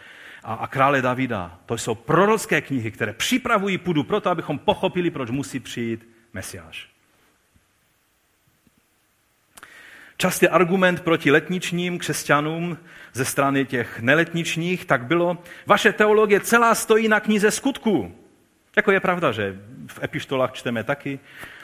a, 0.43 0.67
krále 0.67 1.01
Davida. 1.01 1.59
To 1.65 1.77
jsou 1.77 1.95
prorocké 1.95 2.61
knihy, 2.61 2.91
které 2.91 3.13
připravují 3.13 3.77
půdu 3.77 4.03
proto, 4.03 4.29
abychom 4.29 4.59
pochopili, 4.59 5.09
proč 5.09 5.29
musí 5.29 5.59
přijít 5.59 6.09
Mesiáš. 6.33 6.89
Častý 10.17 10.47
argument 10.47 11.01
proti 11.01 11.31
letničním 11.31 11.99
křesťanům 11.99 12.77
ze 13.13 13.25
strany 13.25 13.65
těch 13.65 13.99
neletničních 13.99 14.85
tak 14.85 15.05
bylo, 15.05 15.37
vaše 15.65 15.93
teologie 15.93 16.39
celá 16.39 16.75
stojí 16.75 17.07
na 17.07 17.19
knize 17.19 17.51
skutků. 17.51 18.15
Jako 18.75 18.91
je 18.91 18.99
pravda, 18.99 19.31
že 19.31 19.59
v 19.87 20.03
epištolách 20.03 20.51
čteme 20.51 20.83
taky 20.83 21.19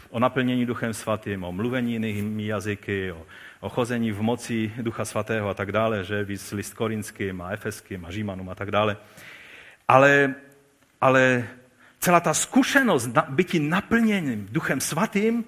o 0.10 0.20
naplnění 0.20 0.66
duchem 0.66 0.94
svatým, 0.94 1.44
o 1.44 1.52
mluvení 1.52 1.94
jinými 1.94 2.46
jazyky, 2.46 3.12
o 3.12 3.26
o 3.64 3.70
chození 3.70 4.12
v 4.12 4.22
moci 4.22 4.74
Ducha 4.82 5.06
Svatého 5.06 5.50
a 5.50 5.54
tak 5.54 5.72
dále, 5.72 6.04
že 6.04 6.24
víc 6.24 6.52
list 6.52 6.74
korinským 6.74 7.42
a 7.42 7.52
efeským 7.52 8.06
a 8.06 8.12
římanům 8.12 8.50
a 8.50 8.56
tak 8.56 8.72
dále. 8.72 8.98
Ale, 9.88 10.36
ale 11.02 11.48
celá 12.00 12.20
ta 12.20 12.34
zkušenost 12.34 13.08
bytí 13.30 13.60
naplněným 13.60 14.48
Duchem 14.52 14.82
Svatým 14.82 15.46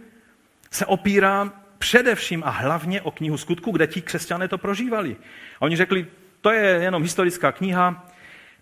se 0.72 0.86
opírá 0.86 1.52
především 1.78 2.44
a 2.44 2.50
hlavně 2.50 3.02
o 3.02 3.12
knihu 3.12 3.38
skutku, 3.38 3.72
kde 3.72 3.88
ti 3.88 4.02
křesťané 4.02 4.48
to 4.48 4.58
prožívali. 4.58 5.16
A 5.60 5.62
oni 5.62 5.76
řekli, 5.76 6.08
to 6.42 6.52
je 6.52 6.84
jenom 6.84 7.04
historická 7.04 7.52
kniha 7.52 8.08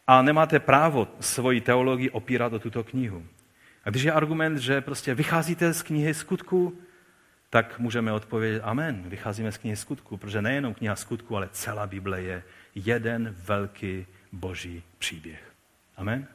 a 0.08 0.22
nemáte 0.22 0.60
právo 0.60 1.08
svoji 1.20 1.62
teologii 1.62 2.10
opírat 2.10 2.54
o 2.54 2.60
tuto 2.60 2.84
knihu. 2.84 3.24
A 3.86 3.90
když 3.90 4.04
je 4.04 4.12
argument, 4.12 4.58
že 4.58 4.82
prostě 4.82 5.16
vycházíte 5.16 5.74
z 5.74 5.82
knihy 5.82 6.14
skutku, 6.14 6.78
tak 7.54 7.80
můžeme 7.80 8.12
odpovědět 8.12 8.62
Amen. 8.64 9.04
Vycházíme 9.06 9.52
z 9.52 9.58
knihy 9.58 9.76
skutku, 9.76 10.18
protože 10.18 10.42
nejenom 10.42 10.74
kniha 10.74 10.96
skutku, 10.96 11.38
ale 11.38 11.50
celá 11.52 11.88
Bible 11.88 12.22
je 12.22 12.44
jeden 12.76 13.36
velký 13.46 14.06
boží 14.32 14.84
příběh. 15.00 15.52
Amen. 15.98 16.28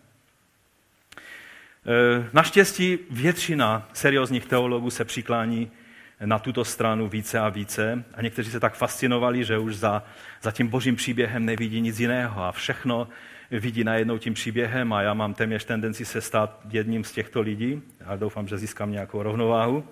E, 1.86 2.30
naštěstí 2.32 2.98
většina 3.10 3.88
seriózních 3.92 4.46
teologů 4.46 4.90
se 4.90 5.04
přiklání 5.04 5.70
na 6.24 6.38
tuto 6.38 6.64
stranu 6.64 7.08
více 7.08 7.38
a 7.38 7.48
více 7.48 8.04
a 8.14 8.22
někteří 8.22 8.50
se 8.50 8.60
tak 8.60 8.74
fascinovali, 8.74 9.44
že 9.44 9.58
už 9.58 9.76
za, 9.76 10.02
za 10.42 10.50
tím 10.50 10.68
božím 10.68 10.96
příběhem 10.96 11.44
nevidí 11.44 11.80
nic 11.80 12.00
jiného 12.00 12.44
a 12.44 12.52
všechno 12.52 13.08
vidí 13.50 13.84
najednou 13.84 14.18
tím 14.18 14.34
příběhem 14.34 14.92
a 14.92 15.02
já 15.02 15.14
mám 15.14 15.34
téměř 15.34 15.64
tendenci 15.64 16.04
se 16.04 16.20
stát 16.20 16.60
jedním 16.70 17.04
z 17.04 17.12
těchto 17.12 17.40
lidí 17.40 17.82
a 18.04 18.16
doufám, 18.16 18.48
že 18.48 18.58
získám 18.58 18.92
nějakou 18.92 19.22
rovnováhu. 19.22 19.84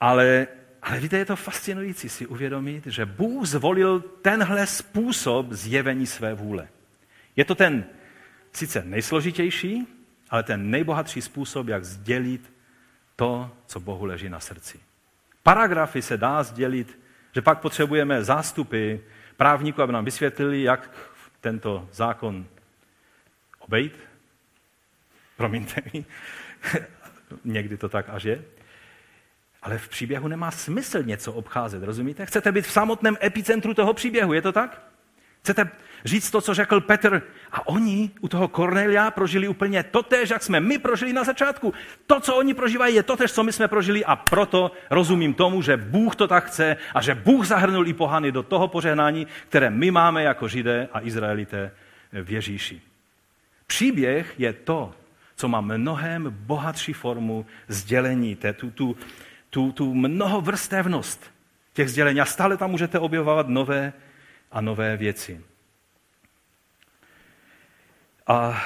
Ale, 0.00 0.46
ale 0.82 1.00
víte, 1.00 1.18
je 1.18 1.24
to 1.24 1.36
fascinující 1.36 2.08
si 2.08 2.26
uvědomit, 2.26 2.86
že 2.86 3.06
Bůh 3.06 3.46
zvolil 3.46 4.00
tenhle 4.00 4.66
způsob 4.66 5.52
zjevení 5.52 6.06
své 6.06 6.34
vůle. 6.34 6.68
Je 7.36 7.44
to 7.44 7.54
ten 7.54 7.84
sice 8.52 8.82
nejsložitější, 8.84 9.86
ale 10.30 10.42
ten 10.42 10.70
nejbohatší 10.70 11.22
způsob, 11.22 11.68
jak 11.68 11.84
sdělit 11.84 12.52
to, 13.16 13.50
co 13.66 13.80
Bohu 13.80 14.04
leží 14.04 14.28
na 14.28 14.40
srdci. 14.40 14.80
Paragrafy 15.42 16.02
se 16.02 16.16
dá 16.16 16.42
sdělit, 16.42 16.98
že 17.34 17.42
pak 17.42 17.60
potřebujeme 17.60 18.24
zástupy 18.24 18.96
právníků, 19.36 19.82
aby 19.82 19.92
nám 19.92 20.04
vysvětlili, 20.04 20.62
jak 20.62 20.90
tento 21.40 21.88
zákon 21.92 22.46
obejít. 23.58 23.98
Promiňte 25.36 25.82
mi, 25.92 26.04
někdy 27.44 27.76
to 27.76 27.88
tak 27.88 28.08
až 28.08 28.24
je. 28.24 28.44
Ale 29.66 29.78
v 29.78 29.88
příběhu 29.88 30.28
nemá 30.28 30.50
smysl 30.50 31.02
něco 31.02 31.32
obcházet, 31.32 31.82
rozumíte? 31.82 32.26
Chcete 32.26 32.52
být 32.52 32.66
v 32.66 32.70
samotném 32.70 33.16
epicentru 33.22 33.74
toho 33.74 33.94
příběhu, 33.94 34.32
je 34.32 34.42
to 34.42 34.52
tak? 34.52 34.82
Chcete 35.42 35.70
říct 36.04 36.30
to, 36.30 36.40
co 36.40 36.54
řekl 36.54 36.80
Petr? 36.80 37.22
A 37.52 37.66
oni 37.66 38.10
u 38.20 38.28
toho 38.28 38.48
Kornelia 38.48 39.10
prožili 39.10 39.48
úplně 39.48 39.82
totéž, 39.82 40.30
jak 40.30 40.42
jsme 40.42 40.60
my 40.60 40.78
prožili 40.78 41.12
na 41.12 41.24
začátku. 41.24 41.74
To, 42.06 42.20
co 42.20 42.36
oni 42.36 42.54
prožívají, 42.54 42.94
je 42.94 43.02
totéž, 43.02 43.32
co 43.32 43.42
my 43.42 43.52
jsme 43.52 43.68
prožili 43.68 44.04
a 44.04 44.16
proto 44.16 44.72
rozumím 44.90 45.34
tomu, 45.34 45.62
že 45.62 45.76
Bůh 45.76 46.16
to 46.16 46.28
tak 46.28 46.46
chce 46.46 46.76
a 46.94 47.02
že 47.02 47.14
Bůh 47.14 47.46
zahrnul 47.46 47.88
i 47.88 47.92
pohany 47.92 48.32
do 48.32 48.42
toho 48.42 48.68
požehnání, 48.68 49.26
které 49.48 49.70
my 49.70 49.90
máme 49.90 50.22
jako 50.22 50.48
Židé 50.48 50.88
a 50.92 51.00
Izraelité 51.00 51.70
v 52.12 52.30
Ježíši. 52.30 52.80
Příběh 53.66 54.34
je 54.38 54.52
to, 54.52 54.94
co 55.36 55.48
má 55.48 55.60
mnohem 55.60 56.26
bohatší 56.30 56.92
formu 56.92 57.46
sdělení, 57.68 58.38
tu, 58.56 58.70
tu, 58.70 58.96
tu, 59.56 59.72
tu 59.72 59.94
mnohovrstevnost 59.94 61.32
těch 61.72 61.88
sdělení. 61.88 62.20
A 62.20 62.24
stále 62.24 62.56
tam 62.56 62.70
můžete 62.70 62.98
objevovat 62.98 63.48
nové 63.48 63.92
a 64.52 64.60
nové 64.60 64.96
věci. 64.96 65.40
A 68.26 68.64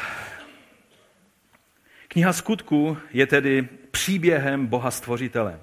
kniha 2.09 2.33
skutku 2.33 2.99
je 3.13 3.27
tedy 3.27 3.69
příběhem 3.91 4.67
Boha 4.67 4.91
Stvořitele, 4.91 5.61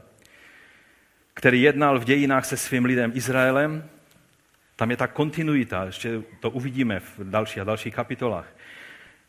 který 1.33 1.61
jednal 1.61 1.99
v 1.99 2.05
dějinách 2.05 2.45
se 2.45 2.57
svým 2.57 2.85
lidem 2.85 3.11
Izraelem. 3.15 3.89
Tam 4.75 4.91
je 4.91 4.97
ta 4.97 5.07
kontinuita, 5.07 5.85
ještě 5.85 6.21
to 6.39 6.49
uvidíme 6.49 6.99
v 6.99 7.19
dalších 7.19 7.59
a 7.59 7.63
dalších 7.63 7.95
kapitolách. 7.95 8.47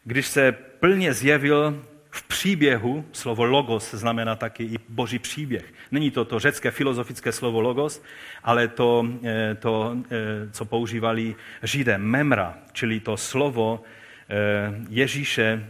Když 0.05 0.27
se 0.27 0.53
plně 0.53 1.15
zjevil 1.15 1.85
v 2.11 2.23
příběhu, 2.23 3.05
slovo 3.13 3.45
logos 3.45 3.95
znamená 3.95 4.37
taky 4.37 4.65
i 4.65 4.79
boží 4.89 5.19
příběh. 5.19 5.75
Není 5.91 6.11
to 6.11 6.25
to 6.25 6.39
řecké 6.39 6.71
filozofické 6.71 7.33
slovo 7.33 7.61
logos, 7.61 8.03
ale 8.43 8.69
to, 8.69 9.07
eh, 9.25 9.55
to 9.55 9.97
eh, 10.11 10.51
co 10.53 10.65
používali 10.65 11.37
židé, 11.63 11.99
memra, 11.99 12.59
čili 12.73 13.01
to 13.01 13.17
slovo 13.17 13.83
eh, 14.29 14.75
Ježíše, 14.89 15.67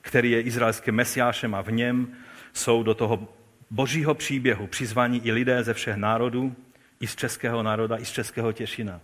který 0.00 0.30
je 0.30 0.40
izraelským 0.40 0.94
mesiášem 0.94 1.54
a 1.54 1.62
v 1.62 1.72
něm 1.72 2.08
jsou 2.52 2.82
do 2.82 2.94
toho 2.94 3.28
božího 3.70 4.14
příběhu 4.14 4.66
přizvaní 4.66 5.26
i 5.26 5.32
lidé 5.32 5.64
ze 5.64 5.74
všech 5.74 5.96
národů, 5.96 6.54
i 7.00 7.06
z 7.06 7.16
českého 7.16 7.62
národa, 7.62 7.96
i 7.96 8.04
z 8.04 8.10
českého 8.10 8.52
Těšina. 8.52 9.00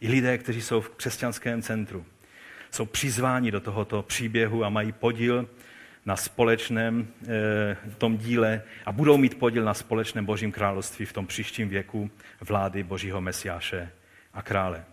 I 0.00 0.08
lidé, 0.08 0.38
kteří 0.38 0.62
jsou 0.62 0.80
v 0.80 0.88
křesťanském 0.88 1.62
centru. 1.62 2.04
Jsou 2.70 2.86
přizváni 2.86 3.50
do 3.50 3.60
tohoto 3.60 4.02
příběhu 4.02 4.64
a 4.64 4.68
mají 4.68 4.92
podíl 4.92 5.48
na 6.08 6.16
společném 6.16 7.08
eh, 7.28 7.76
tom 7.98 8.16
díle 8.16 8.62
a 8.86 8.92
budou 8.92 9.16
mít 9.16 9.38
podíl 9.38 9.64
na 9.64 9.74
společném 9.74 10.24
božím 10.24 10.52
království 10.52 11.06
v 11.06 11.12
tom 11.12 11.26
příštím 11.26 11.68
věku 11.68 12.10
vlády 12.40 12.82
božího 12.82 13.20
mesiáše 13.20 13.92
a 14.34 14.42
krále. 14.42 14.84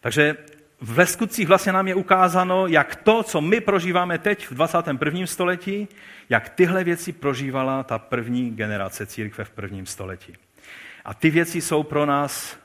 Takže 0.00 0.36
v 0.80 1.06
skutcích 1.06 1.48
vlastně 1.48 1.72
nám 1.72 1.88
je 1.88 1.94
ukázáno, 1.94 2.66
jak 2.66 2.96
to, 2.96 3.22
co 3.22 3.40
my 3.40 3.60
prožíváme 3.60 4.18
teď 4.18 4.50
v 4.50 4.54
21. 4.54 5.26
století, 5.26 5.88
jak 6.28 6.48
tyhle 6.48 6.84
věci 6.84 7.12
prožívala 7.12 7.82
ta 7.82 7.98
první 7.98 8.50
generace 8.50 9.06
církve 9.06 9.44
v 9.44 9.50
prvním 9.50 9.86
století. 9.86 10.32
A 11.04 11.14
ty 11.14 11.30
věci 11.30 11.60
jsou 11.60 11.82
pro 11.82 12.06
nás 12.06 12.56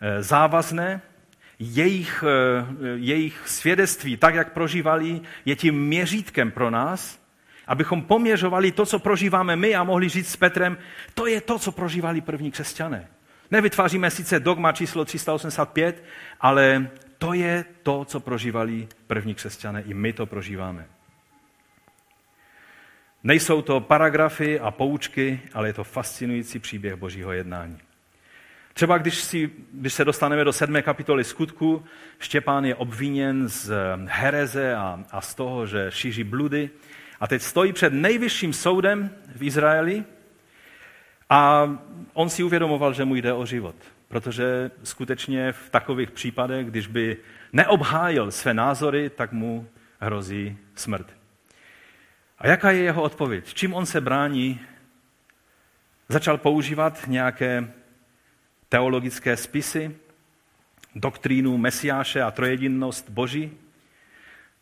eh, 0.00 0.22
závazné, 0.22 1.02
jejich, 1.60 2.24
eh, 2.26 2.66
jejich 2.94 3.42
svědectví, 3.46 4.16
tak 4.16 4.34
jak 4.34 4.52
prožívali, 4.52 5.20
je 5.44 5.56
tím 5.56 5.86
měřítkem 5.86 6.50
pro 6.50 6.70
nás, 6.70 7.20
abychom 7.66 8.02
poměřovali 8.02 8.72
to, 8.72 8.86
co 8.86 8.98
prožíváme 8.98 9.56
my 9.56 9.74
a 9.74 9.84
mohli 9.84 10.08
říct 10.08 10.28
s 10.28 10.36
Petrem, 10.36 10.78
to 11.14 11.26
je 11.26 11.40
to, 11.40 11.58
co 11.58 11.72
prožívali 11.72 12.20
první 12.20 12.50
křesťané. 12.50 13.08
Nevytváříme 13.50 14.10
sice 14.10 14.40
dogma 14.40 14.72
číslo 14.72 15.04
385, 15.04 16.04
ale 16.40 16.90
to 17.18 17.32
je 17.32 17.64
to, 17.82 18.04
co 18.04 18.20
prožívali 18.20 18.88
první 19.06 19.34
křesťané. 19.34 19.82
I 19.82 19.94
my 19.94 20.12
to 20.12 20.26
prožíváme. 20.26 20.86
Nejsou 23.24 23.62
to 23.62 23.80
paragrafy 23.80 24.60
a 24.60 24.70
poučky, 24.70 25.40
ale 25.54 25.68
je 25.68 25.72
to 25.72 25.84
fascinující 25.84 26.58
příběh 26.58 26.94
božího 26.94 27.32
jednání. 27.32 27.78
Třeba 28.80 28.98
když, 28.98 29.14
si, 29.14 29.50
když 29.72 29.92
se 29.92 30.04
dostaneme 30.04 30.44
do 30.44 30.52
sedmé 30.52 30.82
kapitoly 30.82 31.24
skutku, 31.24 31.84
Štěpán 32.18 32.64
je 32.64 32.74
obviněn 32.74 33.48
z 33.48 33.72
hereze 34.06 34.74
a, 34.74 35.04
a 35.10 35.20
z 35.20 35.34
toho, 35.34 35.66
že 35.66 35.86
šíří 35.90 36.24
bludy. 36.24 36.70
A 37.20 37.26
teď 37.26 37.42
stojí 37.42 37.72
před 37.72 37.92
nejvyšším 37.92 38.52
soudem 38.52 39.10
v 39.36 39.42
Izraeli 39.42 40.04
a 41.30 41.70
on 42.12 42.30
si 42.30 42.42
uvědomoval, 42.42 42.92
že 42.92 43.04
mu 43.04 43.14
jde 43.14 43.32
o 43.32 43.46
život. 43.46 43.74
Protože 44.08 44.70
skutečně 44.82 45.52
v 45.52 45.70
takových 45.70 46.10
případech, 46.10 46.66
když 46.66 46.86
by 46.86 47.16
neobhájil 47.52 48.30
své 48.30 48.54
názory, 48.54 49.10
tak 49.10 49.32
mu 49.32 49.68
hrozí 49.98 50.58
smrt. 50.74 51.06
A 52.38 52.48
jaká 52.48 52.70
je 52.70 52.82
jeho 52.82 53.02
odpověď? 53.02 53.54
Čím 53.54 53.74
on 53.74 53.86
se 53.86 54.00
brání? 54.00 54.60
Začal 56.08 56.38
používat 56.38 57.02
nějaké 57.06 57.79
teologické 58.70 59.36
spisy, 59.36 59.96
doktrínu 60.94 61.58
Mesiáše 61.58 62.22
a 62.22 62.30
trojedinnost 62.30 63.10
Boží? 63.10 63.52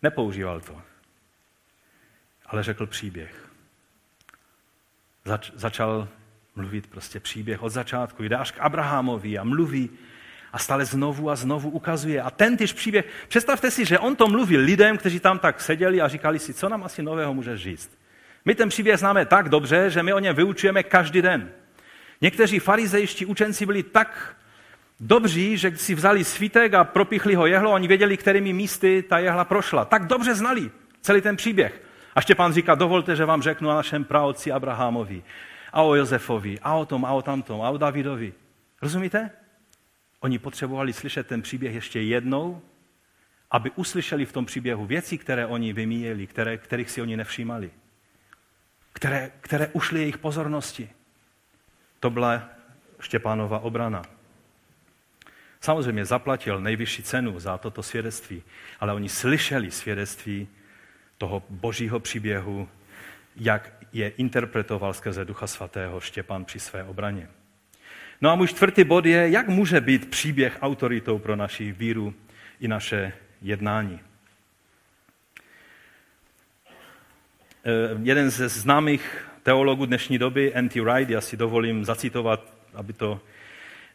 Nepoužíval 0.02 0.60
to, 0.60 0.82
ale 2.46 2.62
řekl 2.62 2.86
příběh. 2.86 3.48
Zač, 5.24 5.50
začal 5.54 6.08
mluvit 6.56 6.86
prostě 6.86 7.20
příběh 7.20 7.62
od 7.62 7.68
začátku. 7.68 8.22
Jde 8.22 8.36
až 8.36 8.50
k 8.50 8.58
Abrahamovi 8.58 9.38
a 9.38 9.44
mluví 9.44 9.90
a 10.52 10.58
stále 10.58 10.84
znovu 10.84 11.30
a 11.30 11.36
znovu 11.36 11.70
ukazuje. 11.70 12.22
A 12.22 12.30
ten 12.30 12.56
tyž 12.56 12.72
příběh, 12.72 13.04
představte 13.28 13.70
si, 13.70 13.84
že 13.84 13.98
on 13.98 14.16
to 14.16 14.28
mluvil 14.28 14.60
lidem, 14.60 14.98
kteří 14.98 15.20
tam 15.20 15.38
tak 15.38 15.60
seděli 15.60 16.00
a 16.00 16.08
říkali 16.08 16.38
si, 16.38 16.54
co 16.54 16.68
nám 16.68 16.84
asi 16.84 17.02
nového 17.02 17.34
může 17.34 17.58
říct. 17.58 17.98
My 18.44 18.54
ten 18.54 18.68
příběh 18.68 18.98
známe 18.98 19.26
tak 19.26 19.48
dobře, 19.48 19.90
že 19.90 20.02
my 20.02 20.12
o 20.12 20.18
něm 20.18 20.36
vyučujeme 20.36 20.82
každý 20.82 21.22
den. 21.22 21.52
Někteří 22.20 22.58
farizejští 22.58 23.26
učenci 23.26 23.66
byli 23.66 23.82
tak 23.82 24.36
dobří, 25.00 25.56
že 25.56 25.76
si 25.76 25.94
vzali 25.94 26.24
svítek 26.24 26.74
a 26.74 26.84
propichli 26.84 27.34
ho 27.34 27.46
jehlo, 27.46 27.72
oni 27.72 27.88
věděli, 27.88 28.16
kterými 28.16 28.52
místy 28.52 29.02
ta 29.02 29.18
jehla 29.18 29.44
prošla. 29.44 29.84
Tak 29.84 30.06
dobře 30.06 30.34
znali 30.34 30.70
celý 31.00 31.20
ten 31.20 31.36
příběh. 31.36 31.82
A 32.14 32.20
Štěpán 32.20 32.52
říká, 32.52 32.74
dovolte, 32.74 33.16
že 33.16 33.24
vám 33.24 33.42
řeknu 33.42 33.68
o 33.68 33.74
našem 33.74 34.04
praotci 34.04 34.52
Abrahamovi, 34.52 35.22
a 35.72 35.82
o 35.82 35.94
Josefovi, 35.94 36.58
a 36.62 36.74
o 36.74 36.86
tom, 36.86 37.04
a 37.04 37.12
o 37.12 37.22
tamtom, 37.22 37.62
a 37.62 37.70
o 37.70 37.78
Davidovi. 37.78 38.32
Rozumíte? 38.82 39.30
Oni 40.20 40.38
potřebovali 40.38 40.92
slyšet 40.92 41.26
ten 41.26 41.42
příběh 41.42 41.74
ještě 41.74 42.00
jednou, 42.00 42.62
aby 43.50 43.70
uslyšeli 43.70 44.26
v 44.26 44.32
tom 44.32 44.46
příběhu 44.46 44.86
věci, 44.86 45.18
které 45.18 45.46
oni 45.46 45.72
vymíjeli, 45.72 46.26
které, 46.26 46.58
kterých 46.58 46.90
si 46.90 47.02
oni 47.02 47.16
nevšímali, 47.16 47.70
které, 48.92 49.30
které 49.40 49.68
ušly 49.72 50.00
jejich 50.00 50.18
pozornosti. 50.18 50.90
To 52.00 52.10
byla 52.10 52.42
Štěpánova 53.00 53.58
obrana. 53.58 54.02
Samozřejmě 55.60 56.04
zaplatil 56.04 56.60
nejvyšší 56.60 57.02
cenu 57.02 57.40
za 57.40 57.58
toto 57.58 57.82
svědectví, 57.82 58.42
ale 58.80 58.92
oni 58.92 59.08
slyšeli 59.08 59.70
svědectví 59.70 60.48
toho 61.18 61.42
božího 61.48 62.00
příběhu, 62.00 62.68
jak 63.36 63.72
je 63.92 64.08
interpretoval 64.08 64.94
skrze 64.94 65.24
Ducha 65.24 65.46
Svatého 65.46 66.00
Štěpán 66.00 66.44
při 66.44 66.60
své 66.60 66.84
obraně. 66.84 67.28
No 68.20 68.30
a 68.30 68.34
můj 68.34 68.48
čtvrtý 68.48 68.84
bod 68.84 69.06
je, 69.06 69.30
jak 69.30 69.48
může 69.48 69.80
být 69.80 70.10
příběh 70.10 70.58
autoritou 70.60 71.18
pro 71.18 71.36
naši 71.36 71.72
víru 71.72 72.14
i 72.60 72.68
naše 72.68 73.12
jednání. 73.42 74.00
Eh, 77.64 77.98
jeden 78.02 78.30
ze 78.30 78.48
známých 78.48 79.27
teologů 79.48 79.86
dnešní 79.86 80.18
doby, 80.18 80.52
N.T. 80.54 80.80
Wright, 80.80 81.10
já 81.10 81.20
si 81.20 81.36
dovolím 81.36 81.84
zacitovat, 81.84 82.54
aby 82.74 82.92
to 82.92 83.20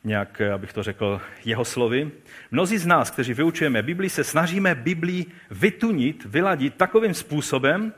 nějak, 0.04 0.41
abych 0.41 0.74
to 0.74 0.84
řekl 0.84 1.22
jeho 1.45 1.66
slovy. 1.66 2.12
Mnozí 2.51 2.78
z 2.78 2.86
nás, 2.86 3.12
kteří 3.12 3.34
vyučujeme 3.34 3.82
Bibli, 3.82 4.10
se 4.10 4.24
snažíme 4.24 4.76
Bibli 4.76 5.26
vytunit, 5.51 6.26
vyladit 6.26 6.76
takovým 6.76 7.14
způsobem, 7.14 7.93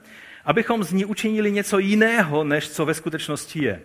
abychom 0.45 0.83
z 0.83 0.93
ní 0.93 1.05
učinili 1.05 1.51
něco 1.51 1.79
jiného, 1.79 2.43
než 2.43 2.69
co 2.69 2.85
ve 2.85 2.93
skutečnosti 2.93 3.63
je. 3.63 3.81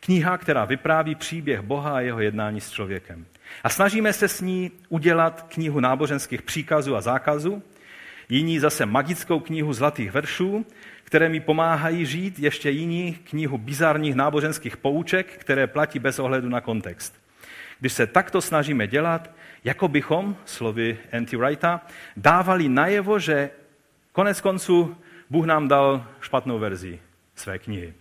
Kniha, 0.00 0.38
která 0.38 0.64
vypráví 0.64 1.14
příběh 1.14 1.60
Boha 1.60 1.96
a 1.96 2.00
jeho 2.00 2.20
jednání 2.20 2.60
s 2.60 2.70
člověkem. 2.70 3.26
A 3.64 3.68
snažíme 3.68 4.12
se 4.12 4.28
s 4.28 4.40
ní 4.40 4.70
udělat 4.88 5.46
knihu 5.48 5.80
náboženských 5.80 6.42
příkazů 6.42 6.96
a 6.96 7.00
zákazů, 7.00 7.62
jiní 8.28 8.58
zase 8.58 8.86
magickou 8.86 9.40
knihu 9.40 9.72
zlatých 9.72 10.12
veršů, 10.12 10.66
které 11.04 11.28
mi 11.28 11.40
pomáhají 11.40 12.06
žít, 12.06 12.38
ještě 12.38 12.70
jiní 12.70 13.14
knihu 13.14 13.58
bizarních 13.58 14.14
náboženských 14.14 14.76
pouček, 14.76 15.26
které 15.38 15.66
platí 15.66 15.98
bez 15.98 16.18
ohledu 16.18 16.48
na 16.48 16.60
kontext. 16.60 17.24
Když 17.80 17.92
se 17.92 18.06
takto 18.06 18.40
snažíme 18.40 18.86
dělat, 18.86 19.30
jako 19.64 19.88
bychom, 19.88 20.36
slovy 20.44 20.98
N.T. 21.10 21.36
Wrighta, 21.36 21.80
dávali 22.16 22.68
najevo, 22.68 23.18
že 23.18 23.50
konec 24.12 24.40
konců 24.40 24.96
Bůh 25.30 25.46
nám 25.46 25.68
dal 25.68 26.06
špatnou 26.20 26.58
verzi 26.58 27.00
své 27.34 27.58
knihy. 27.58 27.94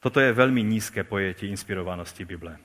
Toto 0.00 0.20
je 0.20 0.32
velmi 0.32 0.62
nízké 0.62 1.04
pojetí 1.04 1.46
inspirovanosti 1.46 2.24
Bible. 2.24 2.56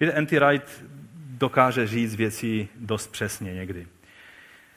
Víte, 0.00 0.12
N.T. 0.12 0.40
Wright 0.40 0.84
dokáže 1.14 1.86
říct 1.86 2.14
věci 2.14 2.68
dost 2.76 3.12
přesně 3.12 3.54
někdy. 3.54 3.86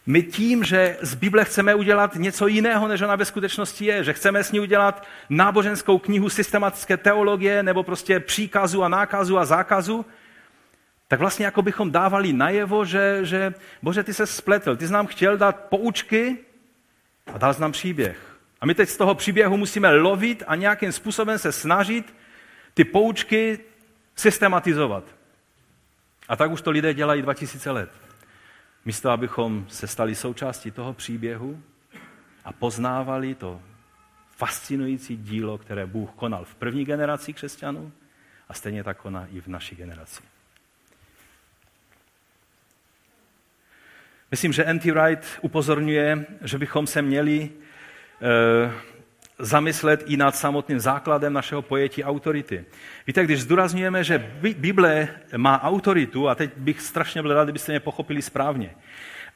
My 0.05 0.23
tím, 0.23 0.63
že 0.63 0.97
z 1.01 1.15
Bible 1.15 1.45
chceme 1.45 1.75
udělat 1.75 2.15
něco 2.15 2.47
jiného, 2.47 2.87
než 2.87 3.01
ona 3.01 3.15
ve 3.15 3.25
skutečnosti 3.25 3.85
je, 3.85 4.03
že 4.03 4.13
chceme 4.13 4.43
s 4.43 4.51
ní 4.51 4.59
udělat 4.59 5.07
náboženskou 5.29 5.97
knihu 5.97 6.29
systematické 6.29 6.97
teologie 6.97 7.63
nebo 7.63 7.83
prostě 7.83 8.19
příkazu 8.19 8.83
a 8.83 8.87
nákazu 8.87 9.37
a 9.37 9.45
zákazu, 9.45 10.05
tak 11.07 11.19
vlastně 11.19 11.45
jako 11.45 11.61
bychom 11.61 11.91
dávali 11.91 12.33
najevo, 12.33 12.85
že, 12.85 13.19
že 13.23 13.53
bože, 13.81 14.03
ty 14.03 14.13
se 14.13 14.27
spletl, 14.27 14.75
ty 14.75 14.87
jsi 14.87 14.93
nám 14.93 15.07
chtěl 15.07 15.37
dát 15.37 15.55
poučky 15.55 16.37
a 17.33 17.37
dal 17.37 17.53
jsi 17.53 17.61
nám 17.61 17.71
příběh. 17.71 18.37
A 18.61 18.65
my 18.65 18.75
teď 18.75 18.89
z 18.89 18.97
toho 18.97 19.15
příběhu 19.15 19.57
musíme 19.57 19.95
lovit 19.95 20.43
a 20.47 20.55
nějakým 20.55 20.91
způsobem 20.91 21.39
se 21.39 21.51
snažit 21.51 22.15
ty 22.73 22.83
poučky 22.83 23.59
systematizovat. 24.15 25.03
A 26.27 26.35
tak 26.35 26.51
už 26.51 26.61
to 26.61 26.71
lidé 26.71 26.93
dělají 26.93 27.21
2000 27.21 27.71
let. 27.71 28.04
Místo, 28.85 29.09
abychom 29.09 29.65
se 29.69 29.87
stali 29.87 30.15
součástí 30.15 30.71
toho 30.71 30.93
příběhu 30.93 31.63
a 32.45 32.53
poznávali 32.53 33.35
to 33.35 33.61
fascinující 34.31 35.17
dílo, 35.17 35.57
které 35.57 35.85
Bůh 35.85 36.09
konal 36.15 36.45
v 36.45 36.55
první 36.55 36.85
generaci 36.85 37.33
křesťanů 37.33 37.91
a 38.49 38.53
stejně 38.53 38.83
tak 38.83 38.97
koná 38.97 39.27
i 39.27 39.41
v 39.41 39.47
naší 39.47 39.75
generaci. 39.75 40.23
Myslím, 44.31 44.53
že 44.53 44.65
N.T. 44.65 44.91
Wright 44.91 45.25
upozorňuje, 45.41 46.25
že 46.41 46.57
bychom 46.57 46.87
se 46.87 47.01
měli 47.01 47.49
e, 48.21 48.71
zamyslet 49.39 50.03
i 50.05 50.17
nad 50.17 50.35
samotným 50.35 50.79
základem 50.79 51.33
našeho 51.33 51.61
pojetí 51.61 52.03
autority. 52.03 52.65
Víte, 53.07 53.23
když 53.23 53.41
zdůrazňujeme, 53.41 54.03
že 54.03 54.31
Bible 54.41 55.07
má 55.37 55.61
autoritu, 55.61 56.29
a 56.29 56.35
teď 56.35 56.51
bych 56.57 56.81
strašně 56.81 57.21
byl 57.21 57.33
rád, 57.33 57.43
kdybyste 57.43 57.71
mě 57.71 57.79
pochopili 57.79 58.21
správně. 58.21 58.75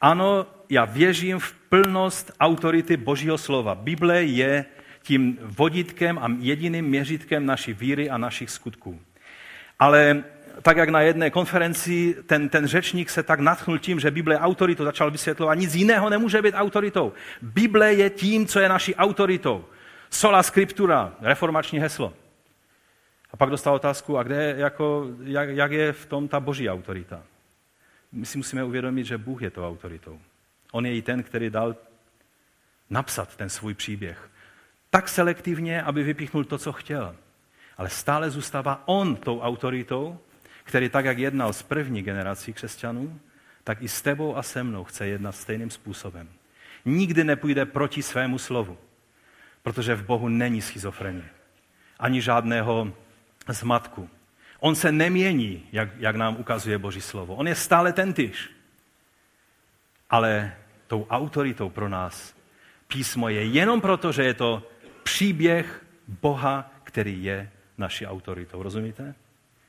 Ano, 0.02 0.46
já 0.70 0.86
věřím 0.86 1.40
v 1.40 1.52
plnost 1.70 2.32
autority 2.40 2.98
Božího 2.98 3.38
slova. 3.38 3.76
Bible 3.76 4.24
je 4.24 4.66
tím 5.04 5.38
vodítkem 5.42 6.20
a 6.20 6.28
jediným 6.40 6.86
měřítkem 6.86 7.46
naší 7.46 7.74
víry 7.74 8.10
a 8.10 8.18
našich 8.18 8.50
skutků. 8.50 9.00
Ale 9.80 10.24
tak 10.62 10.78
jak 10.78 10.90
na 10.90 11.02
jedné 11.02 11.30
konferenci 11.30 12.16
ten, 12.26 12.50
ten 12.50 12.68
řečník 12.68 13.10
se 13.10 13.24
tak 13.24 13.40
natchnul 13.40 13.80
tím, 13.80 14.00
že 14.00 14.12
Bible 14.12 14.36
je 14.36 14.40
autoritou, 14.40 14.84
začal 14.84 15.12
vysvětlovat, 15.12 15.54
nic 15.54 15.76
jiného 15.76 16.10
nemůže 16.10 16.42
být 16.42 16.56
autoritou. 16.56 17.14
Bible 17.42 17.94
je 17.94 18.10
tím, 18.10 18.46
co 18.48 18.60
je 18.60 18.70
naší 18.70 18.96
autoritou. 18.96 19.66
Sola 20.10 20.44
scriptura, 20.44 21.14
reformační 21.22 21.80
heslo. 21.80 22.14
A 23.32 23.38
pak 23.38 23.50
dostal 23.50 23.76
otázku, 23.76 24.18
a 24.18 24.24
kde, 24.24 24.56
jako, 24.58 25.08
jak, 25.24 25.50
jak 25.50 25.72
je 25.72 25.94
v 25.94 26.06
tom 26.06 26.28
ta 26.28 26.40
boží 26.40 26.70
autorita? 26.70 27.24
My 28.12 28.26
si 28.26 28.38
musíme 28.38 28.64
uvědomit, 28.64 29.04
že 29.04 29.18
Bůh 29.18 29.42
je 29.42 29.50
to 29.50 29.68
autoritou. 29.68 30.20
On 30.72 30.86
je 30.86 30.96
i 30.96 31.02
ten, 31.02 31.24
který 31.24 31.50
dal 31.50 31.76
napsat 32.90 33.36
ten 33.36 33.50
svůj 33.50 33.74
příběh. 33.74 34.30
Tak 34.90 35.10
selektivně, 35.10 35.84
aby 35.84 36.04
vypíchnul 36.04 36.44
to, 36.44 36.58
co 36.58 36.74
chtěl. 36.74 37.16
Ale 37.78 37.90
stále 37.90 38.30
zůstává 38.30 38.84
on 38.86 39.16
tou 39.16 39.40
autoritou, 39.40 40.20
který 40.64 40.90
tak, 40.90 41.06
jak 41.06 41.18
jednal 41.18 41.54
s 41.54 41.64
první 41.64 42.02
generací 42.02 42.54
křesťanů, 42.54 43.20
tak 43.64 43.82
i 43.82 43.88
s 43.88 44.02
tebou 44.02 44.38
a 44.38 44.44
se 44.44 44.64
mnou 44.64 44.84
chce 44.84 45.08
jednat 45.08 45.32
stejným 45.32 45.70
způsobem. 45.70 46.30
Nikdy 46.86 47.24
nepůjde 47.24 47.66
proti 47.66 48.04
svému 48.04 48.38
slovu, 48.38 48.78
protože 49.64 49.96
v 49.96 50.06
Bohu 50.06 50.28
není 50.28 50.62
schizofrenie, 50.62 51.30
ani 52.00 52.22
žádného 52.22 52.94
zmatku. 53.48 54.10
On 54.60 54.76
se 54.76 54.92
nemění, 54.92 55.68
jak, 55.72 55.90
jak 55.98 56.16
nám 56.16 56.38
ukazuje 56.38 56.78
Boží 56.78 57.02
slovo. 57.02 57.36
On 57.36 57.48
je 57.48 57.56
stále 57.56 57.94
tentýž. 57.94 58.50
Ale 60.10 60.54
tou 60.88 61.08
autoritou 61.10 61.70
pro 61.70 61.90
nás 61.90 62.36
písmo 62.88 63.30
je 63.30 63.46
jenom 63.46 63.82
proto, 63.82 64.12
že 64.12 64.24
je 64.24 64.34
to 64.34 64.64
příběh 65.04 65.86
Boha, 66.22 66.72
který 66.84 67.24
je 67.24 67.52
naší 67.78 68.08
autoritou. 68.08 68.64
Rozumíte? 68.64 69.16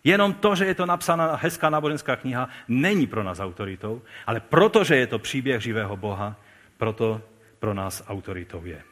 Jenom 0.05 0.33
to, 0.33 0.57
že 0.57 0.65
je 0.65 0.75
to 0.75 0.87
napsána 0.87 1.37
hezká 1.37 1.71
náboženská 1.71 2.17
kniha, 2.17 2.49
není 2.69 3.07
pro 3.07 3.23
nás 3.23 3.41
autoritou, 3.41 4.03
ale 4.27 4.41
protože 4.41 4.97
je 4.97 5.07
to 5.07 5.19
příběh 5.19 5.63
živého 5.63 5.97
Boha, 5.97 6.37
proto 6.77 7.23
pro 7.59 7.75
nás 7.75 8.03
autoritou 8.09 8.65
je. 8.65 8.83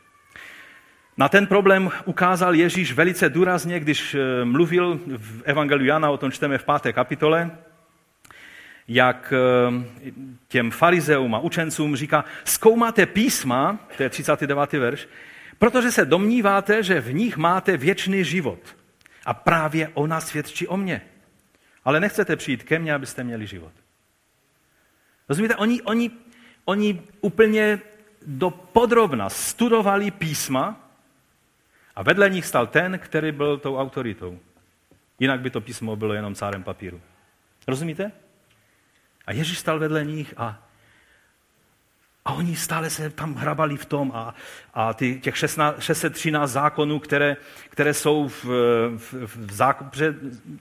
Na 1.19 1.29
ten 1.29 1.47
problém 1.47 1.91
ukázal 2.05 2.55
Ježíš 2.55 2.93
velice 2.93 3.29
důrazně, 3.29 3.81
když 3.81 4.14
eh, 4.14 4.45
mluvil 4.45 5.01
v 5.07 5.43
Evangeliu 5.45 5.87
Jana, 5.87 6.11
o 6.11 6.16
tom 6.16 6.33
čteme 6.33 6.59
v 6.59 6.64
páté 6.64 6.93
kapitole, 6.93 7.51
jak 8.89 9.33
eh, 9.33 10.11
těm 10.49 10.71
farizeům 10.71 11.35
a 11.35 11.39
učencům 11.39 11.97
říká, 11.97 12.25
zkoumáte 12.45 13.07
písma, 13.07 13.79
to 13.97 14.03
je 14.03 14.09
39. 14.09 14.73
verš, 14.73 15.09
protože 15.59 15.91
se 15.91 16.05
domníváte, 16.05 16.83
že 16.83 17.01
v 17.01 17.14
nich 17.14 17.37
máte 17.37 17.77
věčný 17.77 18.25
život. 18.25 18.77
A 19.27 19.35
právě 19.35 19.91
ona 19.95 20.21
svědčí 20.21 20.69
o 20.69 20.77
mně. 20.77 21.03
Ale 21.85 22.01
nechcete 22.01 22.37
přijít 22.37 22.62
ke 22.62 22.79
mně, 22.79 22.95
abyste 22.95 23.25
měli 23.25 23.47
život. 23.47 23.73
Rozumíte, 25.29 25.57
oni, 25.57 25.83
oni, 25.83 26.11
oni 26.64 27.03
úplně 27.21 27.81
do 28.27 28.51
podrobna 28.51 29.31
studovali 29.31 30.11
písma 30.11 30.88
a 31.99 32.03
vedle 32.03 32.31
nich 32.31 32.47
stal 32.47 32.67
ten, 32.67 32.99
který 32.99 33.33
byl 33.33 33.59
tou 33.59 33.77
autoritou. 33.77 34.39
Jinak 35.19 35.41
by 35.41 35.51
to 35.51 35.61
písmo 35.61 35.97
bylo 35.97 36.15
jenom 36.15 36.35
cárem 36.35 36.63
papíru. 36.63 37.01
Rozumíte? 37.69 38.13
A 39.27 39.33
Ježíš 39.33 39.59
stal 39.59 39.79
vedle 39.79 40.05
nich 40.05 40.35
a 40.37 40.68
a 42.29 42.33
oni 42.33 42.57
stále 42.57 42.91
se 42.91 43.11
tam 43.11 43.35
hrabali 43.35 43.76
v 43.76 43.87
tom 43.87 44.12
a, 44.14 44.35
a 44.74 44.95
ty, 44.95 45.20
těch 45.20 45.37
16, 45.37 45.83
613 45.83 46.51
zákonů, 46.51 46.99
které, 46.99 47.37
které 47.70 47.95
jsou 47.95 48.29
v, 48.29 48.45
v, 48.97 49.14
v 49.26 49.59
protože 49.91 50.14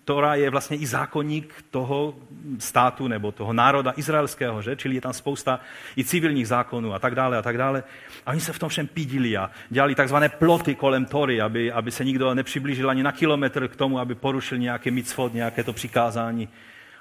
Tora 0.06 0.36
je 0.36 0.50
vlastně 0.50 0.78
i 0.78 0.88
zákonník 0.88 1.66
toho 1.72 2.16
státu 2.60 3.08
nebo 3.08 3.32
toho 3.32 3.54
národa 3.54 3.94
izraelského, 3.98 4.62
že? 4.62 4.76
čili 4.76 4.96
je 4.96 5.02
tam 5.02 5.14
spousta 5.14 5.60
i 5.98 6.04
civilních 6.04 6.48
zákonů 6.48 6.94
a 6.94 7.00
tak 7.00 7.16
dále 7.16 7.38
a 7.38 7.42
tak 7.42 7.58
dále. 7.58 7.84
A 8.26 8.32
oni 8.32 8.42
se 8.42 8.54
v 8.54 8.60
tom 8.60 8.70
všem 8.70 8.88
pídili 8.88 9.38
a 9.38 9.52
dělali 9.70 9.96
takzvané 9.96 10.30
ploty 10.30 10.76
kolem 10.76 11.06
Tory, 11.06 11.42
aby, 11.42 11.72
aby 11.72 11.92
se 11.92 12.06
nikdo 12.06 12.34
nepřiblížil 12.34 12.90
ani 12.90 13.04
na 13.04 13.12
kilometr 13.12 13.68
k 13.68 13.76
tomu, 13.76 14.00
aby 14.00 14.16
porušil 14.16 14.58
nějaké 14.58 14.92
micvod, 14.92 15.34
nějaké 15.34 15.64
to 15.64 15.74
přikázání. 15.74 16.50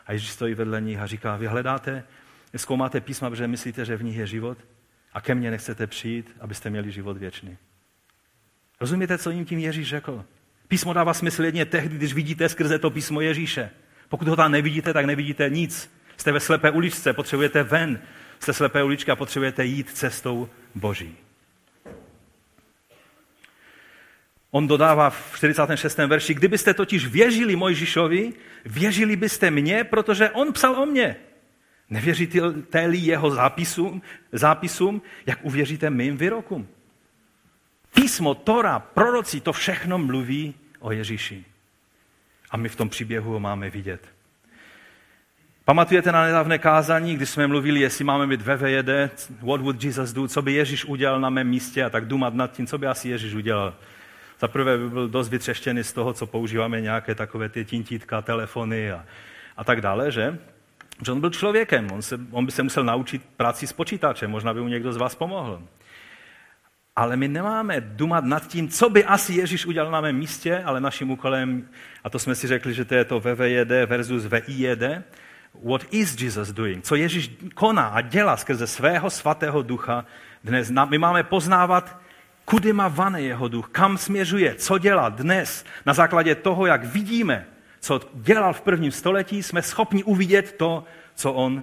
A 0.07 0.13
Ježíš 0.13 0.31
stojí 0.31 0.55
vedle 0.55 0.81
nich 0.81 0.99
a 0.99 1.07
říká, 1.07 1.37
vy 1.37 1.47
hledáte 1.47 2.05
zkoumáte 2.57 3.01
písma, 3.01 3.31
protože 3.31 3.47
myslíte, 3.49 3.85
že 3.85 3.97
v 3.97 4.03
nich 4.03 4.17
je 4.17 4.27
život 4.27 4.59
a 5.13 5.21
ke 5.21 5.35
mně 5.35 5.51
nechcete 5.51 5.87
přijít, 5.87 6.37
abyste 6.41 6.71
měli 6.71 6.93
život 6.93 7.17
věčný. 7.17 7.57
Rozumíte, 8.81 9.19
co 9.19 9.31
jim 9.31 9.45
tím 9.45 9.59
Ježíš 9.59 9.89
řekl? 9.89 10.25
Písmo 10.69 10.93
dává 10.93 11.15
smysl 11.15 11.45
jedně 11.45 11.65
tehdy, 11.65 11.97
když 11.97 12.15
vidíte 12.15 12.49
skrze 12.49 12.79
to 12.79 12.91
písmo 12.91 13.21
Ježíše. 13.21 13.71
Pokud 14.09 14.29
ho 14.29 14.37
tam 14.37 14.53
nevidíte, 14.53 14.93
tak 14.93 15.07
nevidíte 15.07 15.51
nic. 15.51 15.91
Jste 16.17 16.33
ve 16.33 16.41
slepé 16.41 16.71
uličce, 16.71 17.13
potřebujete 17.13 17.63
ven. 17.63 18.01
Jste 18.41 18.53
slepé 18.53 18.83
uličky 18.83 19.11
a 19.11 19.17
potřebujete 19.17 19.65
jít 19.65 19.91
cestou 19.91 20.49
Boží. 20.75 21.17
On 24.51 24.69
dodává 24.69 25.11
v 25.11 25.33
46. 25.37 25.99
verši, 25.99 26.35
kdybyste 26.35 26.75
totiž 26.75 27.07
věřili 27.07 27.57
Mojžišovi, 27.57 28.33
věřili 28.65 29.17
byste 29.17 29.51
mně, 29.51 29.85
protože 29.85 30.31
on 30.31 30.53
psal 30.53 30.83
o 30.83 30.87
mně. 30.87 31.17
Nevěříte-li 31.91 32.99
jeho 32.99 33.31
zápisům, 33.31 34.03
zápisům, 34.33 35.03
jak 35.27 35.39
uvěříte 35.43 35.91
mým 35.91 36.17
výrokům? 36.17 36.69
Písmo, 37.95 38.35
Tora, 38.35 38.79
proroci, 38.79 39.41
to 39.41 39.53
všechno 39.53 39.99
mluví 39.99 40.55
o 40.81 40.93
Ježíši. 40.93 41.45
A 42.51 42.57
my 42.57 42.69
v 42.69 42.77
tom 42.77 42.89
příběhu 42.89 43.33
ho 43.33 43.41
máme 43.41 43.71
vidět. 43.71 44.17
Pamatujete 45.65 46.13
na 46.13 46.23
nedávné 46.23 46.59
kázání, 46.59 47.17
když 47.17 47.29
jsme 47.31 47.47
mluvili, 47.47 47.81
jestli 47.81 48.05
máme 48.05 48.27
být 48.27 48.43
VVJD, 48.43 48.91
what 49.41 49.61
would 49.61 49.85
Jesus 49.85 50.13
do, 50.13 50.29
co 50.29 50.43
by 50.43 50.53
Ježíš 50.53 50.85
udělal 50.85 51.21
na 51.21 51.31
mém 51.31 51.49
místě 51.49 51.85
a 51.85 51.91
tak 51.91 52.07
dumat 52.07 52.35
nad 52.35 52.53
tím, 52.53 52.67
co 52.67 52.79
by 52.79 52.87
asi 52.87 53.09
Ježíš 53.09 53.35
udělal. 53.35 53.75
Za 54.41 54.49
prvé 54.49 54.79
by 54.79 54.89
byl 54.89 55.09
dost 55.09 55.29
vytřeštěný 55.29 55.85
z 55.85 55.93
toho, 55.93 56.13
co 56.13 56.27
používáme, 56.27 56.81
nějaké 56.81 57.15
takové 57.15 57.49
ty 57.49 57.65
tintítka, 57.65 58.23
telefony 58.23 58.93
a, 58.93 59.05
a 59.57 59.65
tak 59.65 59.81
dále, 59.81 60.11
že? 60.13 60.39
Že 61.05 61.13
on 61.13 61.21
byl 61.21 61.31
člověkem, 61.31 61.93
on, 61.93 62.03
se, 62.03 62.21
on 62.31 62.47
by 62.47 62.53
se 62.53 62.63
musel 62.63 62.85
naučit 62.85 63.23
práci 63.37 63.67
s 63.67 63.73
počítačem, 63.73 64.31
možná 64.31 64.55
by 64.55 64.61
mu 64.61 64.69
někdo 64.69 64.93
z 64.93 64.97
vás 64.97 65.15
pomohl. 65.15 65.63
Ale 66.97 67.17
my 67.17 67.29
nemáme 67.29 67.81
dumat 67.81 68.25
nad 68.25 68.47
tím, 68.47 68.69
co 68.69 68.91
by 68.91 69.05
asi 69.05 69.35
Ježíš 69.35 69.67
udělal 69.67 69.91
na 69.91 70.01
mém 70.01 70.17
místě, 70.17 70.63
ale 70.65 70.81
naším 70.81 71.11
úkolem, 71.11 71.69
a 72.05 72.11
to 72.11 72.19
jsme 72.19 72.35
si 72.35 72.47
řekli, 72.47 72.75
že 72.75 72.85
to 72.85 72.95
je 72.95 73.05
to 73.05 73.21
VVJD 73.21 73.71
versus 73.87 74.25
VIJD, 74.25 74.83
what 75.65 75.85
is 75.91 76.21
Jesus 76.21 76.53
doing? 76.53 76.85
Co 76.85 76.95
Ježíš 76.95 77.31
koná 77.55 77.87
a 77.87 78.01
dělá 78.01 78.37
skrze 78.37 78.67
svého 78.67 79.11
svatého 79.11 79.63
ducha 79.63 80.07
dnes. 80.45 80.73
My 80.89 80.99
máme 80.99 81.23
poznávat, 81.23 82.01
kudy 82.45 82.73
má 82.73 82.89
vane 82.89 83.23
jeho 83.23 83.49
duch, 83.49 83.69
kam 83.73 83.99
směřuje, 83.99 84.55
co 84.55 84.79
dělá 84.79 85.09
dnes 85.09 85.65
na 85.87 85.95
základě 85.95 86.35
toho, 86.35 86.67
jak 86.67 86.85
vidíme, 86.85 87.47
co 87.87 88.01
dělal 88.15 88.53
v 88.53 88.61
prvním 88.61 88.93
století, 88.93 89.43
jsme 89.43 89.63
schopni 89.63 90.05
uvidět 90.05 90.53
to, 90.53 90.85
co 91.15 91.33
on 91.33 91.63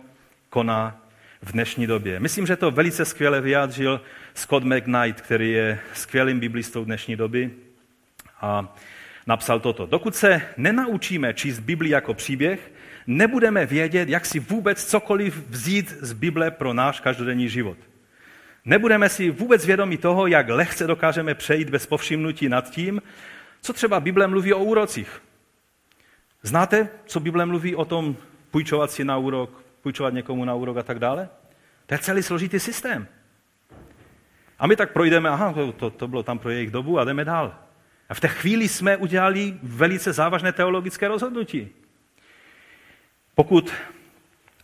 koná 0.49 1.01
v 1.41 1.51
dnešní 1.51 1.87
době. 1.87 2.19
Myslím, 2.19 2.47
že 2.47 2.55
to 2.55 2.71
velice 2.71 3.05
skvěle 3.05 3.41
vyjádřil 3.41 4.01
Scott 4.33 4.63
McKnight, 4.63 5.21
který 5.21 5.51
je 5.51 5.79
skvělým 5.93 6.39
biblistou 6.39 6.85
dnešní 6.85 7.15
doby 7.15 7.51
a 8.41 8.75
napsal 9.27 9.59
toto. 9.59 9.85
Dokud 9.85 10.15
se 10.15 10.41
nenaučíme 10.57 11.33
číst 11.33 11.59
Bibli 11.59 11.89
jako 11.89 12.13
příběh, 12.13 12.71
nebudeme 13.07 13.65
vědět, 13.65 14.09
jak 14.09 14.25
si 14.25 14.39
vůbec 14.39 14.85
cokoliv 14.85 15.49
vzít 15.49 15.89
z 15.89 16.13
Bible 16.13 16.51
pro 16.51 16.73
náš 16.73 16.99
každodenní 16.99 17.49
život. 17.49 17.77
Nebudeme 18.65 19.09
si 19.09 19.29
vůbec 19.29 19.65
vědomi 19.65 19.97
toho, 19.97 20.27
jak 20.27 20.49
lehce 20.49 20.87
dokážeme 20.87 21.35
přejít 21.35 21.69
bez 21.69 21.85
povšimnutí 21.85 22.49
nad 22.49 22.69
tím, 22.69 23.01
co 23.61 23.73
třeba 23.73 23.99
Bible 23.99 24.27
mluví 24.27 24.53
o 24.53 24.63
úrocích. 24.63 25.21
Znáte, 26.43 26.89
co 27.05 27.19
Bible 27.19 27.45
mluví 27.45 27.75
o 27.75 27.85
tom 27.85 28.15
půjčovat 28.51 28.91
si 28.91 29.03
na 29.03 29.17
úrok, 29.17 29.63
půjčovat 29.81 30.13
někomu 30.13 30.45
na 30.45 30.55
úrok 30.55 30.77
a 30.77 30.83
tak 30.83 30.99
dále? 30.99 31.29
To 31.85 31.93
je 31.93 31.97
celý 31.97 32.23
složitý 32.23 32.59
systém. 32.59 33.07
A 34.59 34.67
my 34.67 34.75
tak 34.75 34.91
projdeme, 34.93 35.29
aha, 35.29 35.53
to, 35.75 35.89
to 35.89 36.07
bylo 36.07 36.23
tam 36.23 36.39
pro 36.39 36.49
jejich 36.49 36.71
dobu 36.71 36.99
a 36.99 37.03
jdeme 37.03 37.25
dál. 37.25 37.55
A 38.09 38.13
v 38.13 38.19
té 38.19 38.27
chvíli 38.27 38.67
jsme 38.67 38.97
udělali 38.97 39.57
velice 39.63 40.13
závažné 40.13 40.51
teologické 40.51 41.07
rozhodnutí. 41.07 41.69
Pokud 43.35 43.73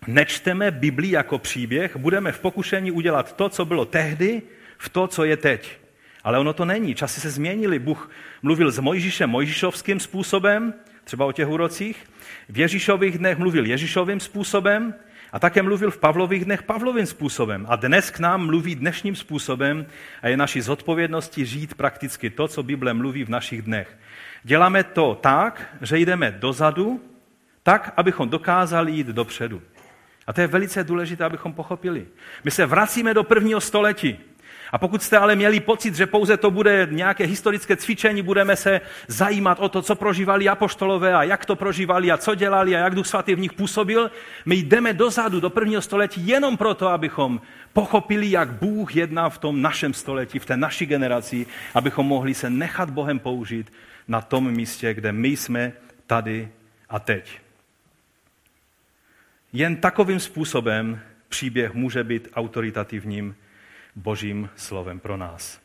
nečteme 0.08 0.72
Biblii 0.72 1.12
jako 1.12 1.38
příběh, 1.38 1.98
budeme 1.98 2.32
v 2.32 2.40
pokušení 2.40 2.92
udělat 2.92 3.36
to, 3.36 3.50
co 3.50 3.66
bylo 3.66 3.86
tehdy, 3.86 4.42
v 4.78 4.90
to, 4.90 5.08
co 5.08 5.24
je 5.24 5.38
teď. 5.38 5.78
Ale 6.24 6.40
ono 6.40 6.54
to 6.54 6.66
není. 6.66 6.96
Časy 6.96 7.22
se 7.22 7.30
změnily. 7.30 7.80
Bůh 7.80 8.10
mluvil 8.42 8.72
s 8.72 8.80
Mojžíšem 8.80 9.30
Mojžíšovským 9.30 10.00
způsobem, 10.00 10.74
třeba 11.10 11.26
o 11.26 11.32
těch 11.32 11.48
úrocích. 11.48 12.06
V 12.50 12.58
Ježíšových 12.58 13.18
dnech 13.18 13.38
mluvil 13.38 13.66
Ježíšovým 13.66 14.20
způsobem 14.20 14.94
a 15.32 15.40
také 15.40 15.62
mluvil 15.62 15.92
v 15.92 15.98
Pavlových 15.98 16.46
dnech 16.46 16.64
Pavlovým 16.64 17.06
způsobem. 17.06 17.66
A 17.70 17.76
dnes 17.76 18.12
k 18.12 18.20
nám 18.20 18.46
mluví 18.46 18.76
dnešním 18.76 19.16
způsobem 19.16 19.86
a 20.22 20.28
je 20.28 20.38
naší 20.38 20.62
zodpovědnosti 20.62 21.46
žít 21.46 21.74
prakticky 21.74 22.30
to, 22.30 22.48
co 22.48 22.64
Bible 22.64 22.94
mluví 22.94 23.24
v 23.24 23.30
našich 23.30 23.62
dnech. 23.62 23.98
Děláme 24.44 24.84
to 24.84 25.18
tak, 25.22 25.78
že 25.82 25.98
jdeme 25.98 26.32
dozadu, 26.32 27.02
tak, 27.64 27.94
abychom 27.98 28.30
dokázali 28.30 28.92
jít 28.92 29.08
dopředu. 29.08 29.62
A 30.28 30.34
to 30.34 30.42
je 30.42 30.48
velice 30.48 30.84
důležité, 30.84 31.26
abychom 31.26 31.54
pochopili. 31.54 32.06
My 32.44 32.52
se 32.52 32.66
vracíme 32.66 33.14
do 33.14 33.24
prvního 33.24 33.62
století. 33.62 34.20
A 34.72 34.78
pokud 34.78 35.04
jste 35.04 35.18
ale 35.18 35.36
měli 35.36 35.60
pocit, 35.60 35.96
že 35.96 36.06
pouze 36.06 36.38
to 36.38 36.52
bude 36.52 36.88
nějaké 36.92 37.26
historické 37.26 37.76
cvičení, 37.76 38.22
budeme 38.22 38.56
se 38.56 38.82
zajímat 39.08 39.60
o 39.60 39.70
to, 39.70 39.82
co 39.82 39.96
prožívali 39.96 40.50
apoštolové 40.50 41.14
a 41.14 41.24
jak 41.24 41.46
to 41.46 41.56
prožívali 41.56 42.12
a 42.12 42.18
co 42.18 42.36
dělali 42.36 42.76
a 42.76 42.80
jak 42.80 42.96
Duch 42.96 43.08
Svatý 43.08 43.36
v 43.36 43.40
nich 43.40 43.54
působil, 43.54 44.12
my 44.46 44.56
jdeme 44.56 44.94
dozadu 44.94 45.40
do 45.40 45.50
prvního 45.50 45.82
století 45.82 46.28
jenom 46.28 46.58
proto, 46.58 46.88
abychom 46.88 47.42
pochopili, 47.74 48.32
jak 48.32 48.52
Bůh 48.52 48.96
jedná 48.96 49.30
v 49.30 49.38
tom 49.38 49.62
našem 49.62 49.94
století, 49.94 50.40
v 50.40 50.46
té 50.46 50.58
naší 50.58 50.86
generaci, 50.86 51.46
abychom 51.74 52.06
mohli 52.06 52.34
se 52.34 52.50
nechat 52.50 52.90
Bohem 52.90 53.20
použít 53.20 53.74
na 54.08 54.22
tom 54.22 54.52
místě, 54.52 54.94
kde 54.94 55.12
my 55.12 55.28
jsme 55.28 55.74
tady 56.08 56.50
a 56.90 57.00
teď. 57.00 57.40
Jen 59.54 59.76
takovým 59.76 60.20
způsobem 60.20 61.00
příběh 61.30 61.74
může 61.74 62.04
být 62.04 62.28
autoritativním 62.36 63.36
božím 63.96 64.50
slovem 64.56 65.00
pro 65.00 65.18
nás. 65.18 65.60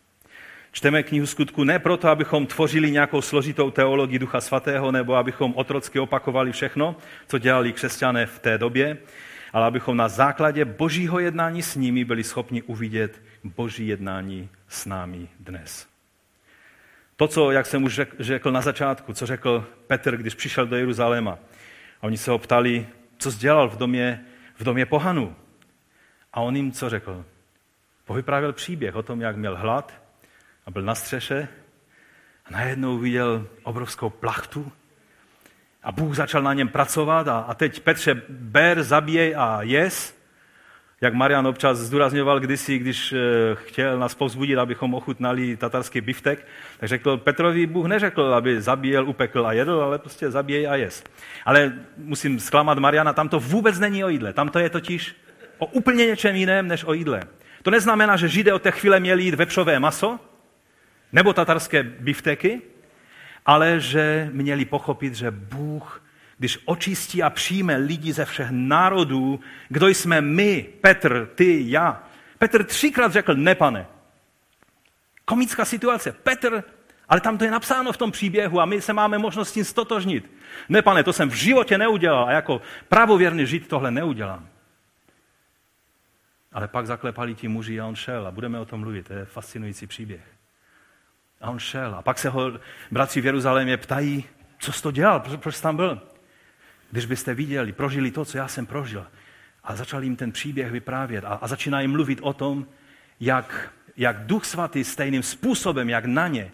Čteme 0.73 1.03
knihu 1.03 1.27
skutku 1.27 1.65
ne 1.65 1.79
proto, 1.79 2.09
abychom 2.09 2.47
tvořili 2.47 2.91
nějakou 2.91 3.23
složitou 3.23 3.71
teologii 3.71 4.19
Ducha 4.19 4.41
Svatého, 4.41 4.93
nebo 4.93 5.15
abychom 5.15 5.55
otrocky 5.57 5.99
opakovali 5.99 6.53
všechno, 6.53 6.97
co 7.27 7.39
dělali 7.39 7.73
křesťané 7.73 8.27
v 8.27 8.39
té 8.39 8.59
době, 8.59 8.99
ale 9.53 9.67
abychom 9.67 9.97
na 9.97 10.09
základě 10.09 10.65
božího 10.65 11.19
jednání 11.19 11.63
s 11.63 11.77
nimi 11.77 12.05
byli 12.05 12.25
schopni 12.25 12.63
uvidět 12.63 13.23
boží 13.45 13.87
jednání 13.87 14.49
s 14.69 14.87
námi 14.87 15.29
dnes. 15.41 15.87
To, 17.17 17.29
co, 17.29 17.51
jak 17.51 17.67
jsem 17.67 17.85
už 17.85 18.01
řekl 18.19 18.53
na 18.53 18.61
začátku, 18.61 19.13
co 19.13 19.27
řekl 19.27 19.67
Petr, 19.87 20.17
když 20.17 20.35
přišel 20.35 20.67
do 20.67 20.77
Jeruzaléma. 20.77 21.39
A 22.01 22.03
oni 22.03 22.17
se 22.17 22.31
ho 22.31 22.39
ptali, 22.39 22.87
co 23.19 23.31
dělal 23.31 23.69
v 23.69 23.77
domě, 23.77 24.25
v 24.57 24.65
domě 24.65 24.87
pohanu. 24.87 25.37
A 26.33 26.41
on 26.41 26.57
jim 26.57 26.73
co 26.73 26.91
řekl? 26.91 27.25
Povyprávěl 28.05 28.53
příběh 28.53 28.95
o 28.95 29.03
tom, 29.03 29.21
jak 29.21 29.37
měl 29.37 29.57
hlad 29.57 29.95
a 30.67 30.71
byl 30.71 30.83
na 30.83 30.95
střeše 30.95 31.49
a 32.47 32.51
najednou 32.51 32.99
viděl 32.99 33.47
obrovskou 33.63 34.11
plachtu 34.11 34.73
a 35.83 35.93
Bůh 35.93 36.17
začal 36.17 36.43
na 36.43 36.55
něm 36.55 36.69
pracovat 36.69 37.29
a, 37.29 37.39
a 37.39 37.55
teď 37.55 37.81
Petře, 37.81 38.23
ber, 38.29 38.83
zabíjej 38.83 39.35
a 39.37 39.59
jes. 39.63 40.25
Jak 41.01 41.15
Marian 41.15 41.47
občas 41.47 41.79
zdůrazňoval 41.79 42.41
kdysi, 42.41 42.79
když 42.79 43.13
eh, 43.13 43.19
chtěl 43.55 43.99
nás 43.99 44.15
povzbudit, 44.15 44.59
abychom 44.59 44.95
ochutnali 44.95 45.57
tatarský 45.57 46.01
biftek, 46.01 46.47
tak 46.81 46.89
řekl, 46.89 47.17
Petrovi 47.17 47.67
Bůh 47.67 47.87
neřekl, 47.87 48.35
aby 48.35 48.61
zabíjel, 48.61 49.09
upekl 49.09 49.47
a 49.47 49.53
jedl, 49.53 49.83
ale 49.83 49.99
prostě 49.99 50.31
zabíjej 50.31 50.69
a 50.69 50.77
jes. 50.77 51.05
Ale 51.45 51.73
musím 51.97 52.41
zklamat 52.41 52.79
Mariana, 52.79 53.13
tam 53.13 53.29
to 53.29 53.41
vůbec 53.41 53.79
není 53.79 54.05
o 54.05 54.09
jídle. 54.09 54.33
Tam 54.33 54.49
to 54.49 54.59
je 54.59 54.71
totiž 54.71 55.17
o 55.59 55.67
úplně 55.67 56.07
něčem 56.07 56.37
jiném 56.37 56.69
než 56.69 56.85
o 56.85 56.93
jídle. 56.93 57.23
To 57.65 57.71
neznamená, 57.71 58.17
že 58.17 58.29
Židé 58.29 58.53
od 58.53 58.63
té 58.63 58.71
chvíle 58.71 59.01
měli 59.01 59.23
jít 59.23 59.35
vepřové 59.35 59.81
maso 59.81 60.21
nebo 61.13 61.33
tatarské 61.33 61.83
bifteky, 61.83 62.63
ale 63.47 63.81
že 63.81 64.29
měli 64.33 64.65
pochopit, 64.65 65.15
že 65.15 65.31
Bůh, 65.31 66.03
když 66.39 66.59
očistí 66.65 67.23
a 67.23 67.31
přijme 67.31 67.77
lidi 67.77 68.13
ze 68.13 68.25
všech 68.25 68.47
národů, 68.51 69.41
kdo 69.69 69.89
jsme 69.89 70.21
my, 70.21 70.67
Petr, 70.81 71.29
ty, 71.35 71.65
já. 71.71 72.03
Petr 72.39 72.65
třikrát 72.65 73.13
řekl, 73.13 73.35
ne 73.35 73.55
pane. 73.55 73.87
Komická 75.25 75.65
situace. 75.65 76.13
Petr, 76.13 76.65
ale 77.09 77.21
tam 77.21 77.39
to 77.39 77.45
je 77.45 77.51
napsáno 77.51 77.93
v 77.93 77.97
tom 77.97 78.11
příběhu 78.11 78.61
a 78.61 78.65
my 78.65 78.81
se 78.81 78.93
máme 78.93 79.19
možnost 79.19 79.49
s 79.49 79.53
tím 79.53 79.65
stotožnit. 79.65 80.31
Ne 80.69 80.83
pane, 80.83 81.05
to 81.05 81.13
jsem 81.13 81.31
v 81.31 81.35
životě 81.35 81.79
neudělal 81.79 82.25
a 82.29 82.33
jako 82.33 82.61
pravověrný 82.89 83.47
žid 83.47 83.69
tohle 83.69 83.91
neudělám. 83.91 84.49
Ale 86.55 86.69
pak 86.69 86.87
zaklepali 86.87 87.35
ti 87.35 87.49
muži 87.49 87.81
a 87.81 87.87
on 87.87 87.95
šel 87.95 88.27
a 88.27 88.31
budeme 88.31 88.59
o 88.59 88.65
tom 88.65 88.81
mluvit. 88.81 89.07
To 89.07 89.13
je 89.13 89.25
fascinující 89.25 89.87
příběh. 89.87 90.23
A 91.41 91.51
on 91.51 91.59
šel. 91.59 91.95
A 91.95 92.03
pak 92.03 92.19
se 92.19 92.29
ho 92.29 92.53
bratři 92.91 93.21
v 93.21 93.27
Jeruzalémě 93.27 93.77
ptají, 93.77 94.25
co 94.59 94.73
jsi 94.73 94.83
to 94.83 94.91
dělal, 94.91 95.21
proč, 95.21 95.41
proč 95.41 95.57
jsi 95.57 95.63
tam 95.63 95.77
byl? 95.77 96.03
Když 96.91 97.07
byste 97.07 97.35
viděli, 97.35 97.73
prožili 97.73 98.11
to, 98.11 98.25
co 98.25 98.39
já 98.39 98.49
jsem 98.49 98.67
prožil. 98.67 99.07
A 99.65 99.77
začal 99.77 100.03
jim 100.03 100.17
ten 100.17 100.33
příběh 100.33 100.71
vyprávět 100.71 101.25
a, 101.25 101.29
a 101.29 101.49
začíná 101.49 101.81
jim 101.81 101.91
mluvit 101.91 102.19
o 102.23 102.33
tom, 102.33 102.67
jak, 103.21 103.73
jak 103.97 104.27
Duch 104.27 104.45
Svatý 104.45 104.85
stejným 104.85 105.23
způsobem, 105.23 105.89
jak 105.89 106.05
na 106.05 106.29
ně 106.29 106.53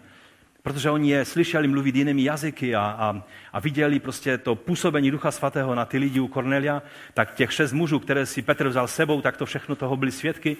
Protože 0.63 0.89
oni 0.89 1.11
je 1.11 1.25
slyšeli 1.25 1.67
mluvit 1.67 1.95
jinými 1.95 2.23
jazyky 2.23 2.75
a, 2.75 2.81
a, 2.81 3.23
a 3.53 3.59
viděli 3.59 3.99
prostě 3.99 4.37
to 4.37 4.55
působení 4.55 5.11
Ducha 5.11 5.31
Svatého 5.31 5.75
na 5.75 5.85
ty 5.85 5.97
lidi 5.97 6.19
u 6.19 6.27
Kornelia, 6.27 6.81
tak 7.13 7.33
těch 7.33 7.53
šest 7.53 7.73
mužů, 7.73 7.99
které 7.99 8.25
si 8.25 8.41
Petr 8.41 8.67
vzal 8.67 8.87
sebou, 8.87 9.21
tak 9.21 9.37
to 9.37 9.45
všechno 9.45 9.75
toho 9.75 9.97
byli 9.97 10.11
svědky. 10.11 10.57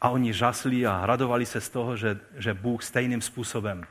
A 0.00 0.08
oni 0.08 0.32
žasli 0.32 0.86
a 0.86 1.06
radovali 1.06 1.46
se 1.46 1.60
z 1.60 1.68
toho, 1.68 1.96
že, 1.96 2.18
že 2.36 2.54
Bůh 2.54 2.82
stejným 2.82 3.20
způsobem 3.22 3.84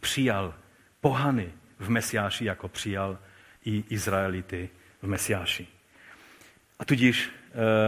přijal 0.00 0.54
pohany 1.00 1.52
v 1.78 1.88
Mesiáši, 1.88 2.44
jako 2.44 2.68
přijal 2.68 3.18
i 3.64 3.84
Izraelity 3.88 4.68
v 5.02 5.06
Mesiáši. 5.06 5.66
A 6.78 6.84
tudíž 6.84 7.30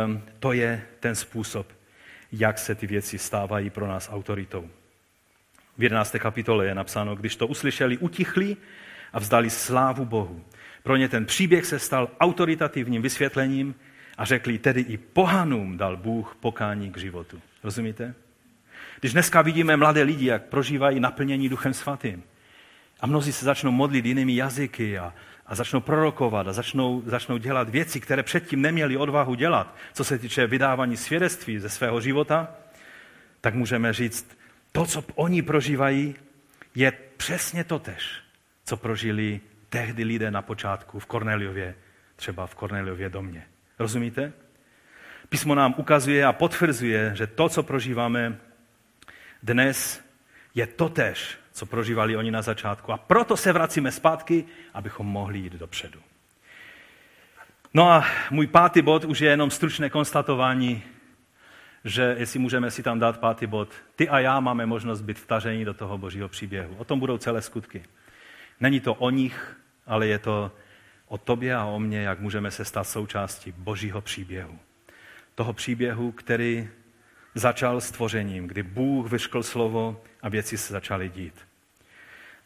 ehm, 0.04 0.22
to 0.40 0.52
je 0.52 0.86
ten 1.00 1.14
způsob, 1.14 1.72
jak 2.32 2.58
se 2.58 2.74
ty 2.74 2.86
věci 2.86 3.18
stávají 3.18 3.70
pro 3.70 3.86
nás 3.86 4.08
autoritou. 4.12 4.70
V 5.78 5.82
11. 5.82 6.16
kapitole 6.18 6.66
je 6.66 6.74
napsáno, 6.74 7.16
když 7.16 7.36
to 7.36 7.46
uslyšeli, 7.46 7.98
utichli 7.98 8.56
a 9.12 9.18
vzdali 9.18 9.50
slávu 9.50 10.04
Bohu. 10.04 10.44
Pro 10.82 10.96
ně 10.96 11.08
ten 11.08 11.26
příběh 11.26 11.66
se 11.66 11.78
stal 11.78 12.08
autoritativním 12.20 13.02
vysvětlením 13.02 13.74
a 14.18 14.24
řekli, 14.24 14.58
tedy 14.58 14.80
i 14.80 14.96
pohanům 14.96 15.76
dal 15.76 15.96
Bůh 15.96 16.36
pokání 16.40 16.92
k 16.92 16.98
životu. 16.98 17.40
Rozumíte? 17.64 18.14
Když 19.00 19.12
dneska 19.12 19.42
vidíme 19.42 19.76
mladé 19.76 20.02
lidi, 20.02 20.26
jak 20.26 20.42
prožívají 20.42 21.00
naplnění 21.00 21.48
Duchem 21.48 21.74
Svatým, 21.74 22.22
a 23.00 23.06
mnozí 23.06 23.32
se 23.32 23.44
začnou 23.44 23.70
modlit 23.70 24.06
jinými 24.06 24.36
jazyky 24.36 24.98
a, 24.98 25.14
a 25.46 25.54
začnou 25.54 25.80
prorokovat 25.80 26.48
a 26.48 26.52
začnou, 26.52 27.02
začnou 27.06 27.36
dělat 27.36 27.68
věci, 27.68 28.00
které 28.00 28.22
předtím 28.22 28.62
neměli 28.62 28.96
odvahu 28.96 29.34
dělat, 29.34 29.76
co 29.92 30.04
se 30.04 30.18
týče 30.18 30.46
vydávání 30.46 30.96
svědectví 30.96 31.58
ze 31.58 31.68
svého 31.68 32.00
života, 32.00 32.48
tak 33.40 33.54
můžeme 33.54 33.92
říct, 33.92 34.37
to, 34.78 34.86
co 34.86 35.04
oni 35.14 35.42
prožívají, 35.42 36.14
je 36.74 36.92
přesně 37.16 37.64
to 37.64 37.78
tež, 37.78 38.20
co 38.64 38.76
prožili 38.76 39.40
tehdy 39.68 40.04
lidé 40.04 40.30
na 40.30 40.42
počátku 40.42 40.98
v 40.98 41.06
Korneliově, 41.06 41.74
třeba 42.16 42.46
v 42.46 42.54
Korneliově 42.54 43.08
domě. 43.08 43.46
Rozumíte? 43.78 44.32
Písmo 45.28 45.54
nám 45.54 45.74
ukazuje 45.76 46.24
a 46.24 46.32
potvrzuje, 46.32 47.12
že 47.14 47.26
to, 47.26 47.48
co 47.48 47.62
prožíváme 47.62 48.38
dnes, 49.42 50.04
je 50.54 50.66
totéž, 50.66 51.38
co 51.52 51.66
prožívali 51.66 52.16
oni 52.16 52.30
na 52.30 52.42
začátku. 52.42 52.92
A 52.92 52.98
proto 52.98 53.36
se 53.36 53.52
vracíme 53.52 53.92
zpátky, 53.92 54.44
abychom 54.74 55.06
mohli 55.06 55.38
jít 55.38 55.52
dopředu. 55.52 56.00
No 57.74 57.90
a 57.90 58.04
můj 58.30 58.46
pátý 58.46 58.82
bod 58.82 59.04
už 59.04 59.20
je 59.20 59.30
jenom 59.30 59.50
stručné 59.50 59.90
konstatování, 59.90 60.82
že 61.88 62.14
jestli 62.18 62.38
můžeme 62.38 62.70
si 62.70 62.82
tam 62.82 62.98
dát 62.98 63.18
pátý 63.18 63.46
bod, 63.46 63.72
ty 63.96 64.08
a 64.08 64.18
já 64.18 64.40
máme 64.40 64.66
možnost 64.66 65.00
být 65.00 65.18
vtaženi 65.18 65.64
do 65.64 65.74
toho 65.74 65.98
božího 65.98 66.28
příběhu. 66.28 66.74
O 66.78 66.84
tom 66.84 67.00
budou 67.00 67.18
celé 67.18 67.42
skutky. 67.42 67.82
Není 68.60 68.80
to 68.80 68.94
o 68.94 69.10
nich, 69.10 69.56
ale 69.86 70.06
je 70.06 70.18
to 70.18 70.52
o 71.08 71.18
tobě 71.18 71.54
a 71.54 71.64
o 71.64 71.78
mně, 71.78 72.00
jak 72.00 72.20
můžeme 72.20 72.50
se 72.50 72.64
stát 72.64 72.84
součástí 72.84 73.52
božího 73.52 74.00
příběhu. 74.00 74.58
Toho 75.34 75.52
příběhu, 75.52 76.12
který 76.12 76.68
začal 77.34 77.80
stvořením, 77.80 78.46
kdy 78.46 78.62
Bůh 78.62 79.10
vyškl 79.10 79.42
slovo 79.42 80.02
a 80.22 80.28
věci 80.28 80.58
se 80.58 80.72
začaly 80.72 81.08
dít. 81.08 81.47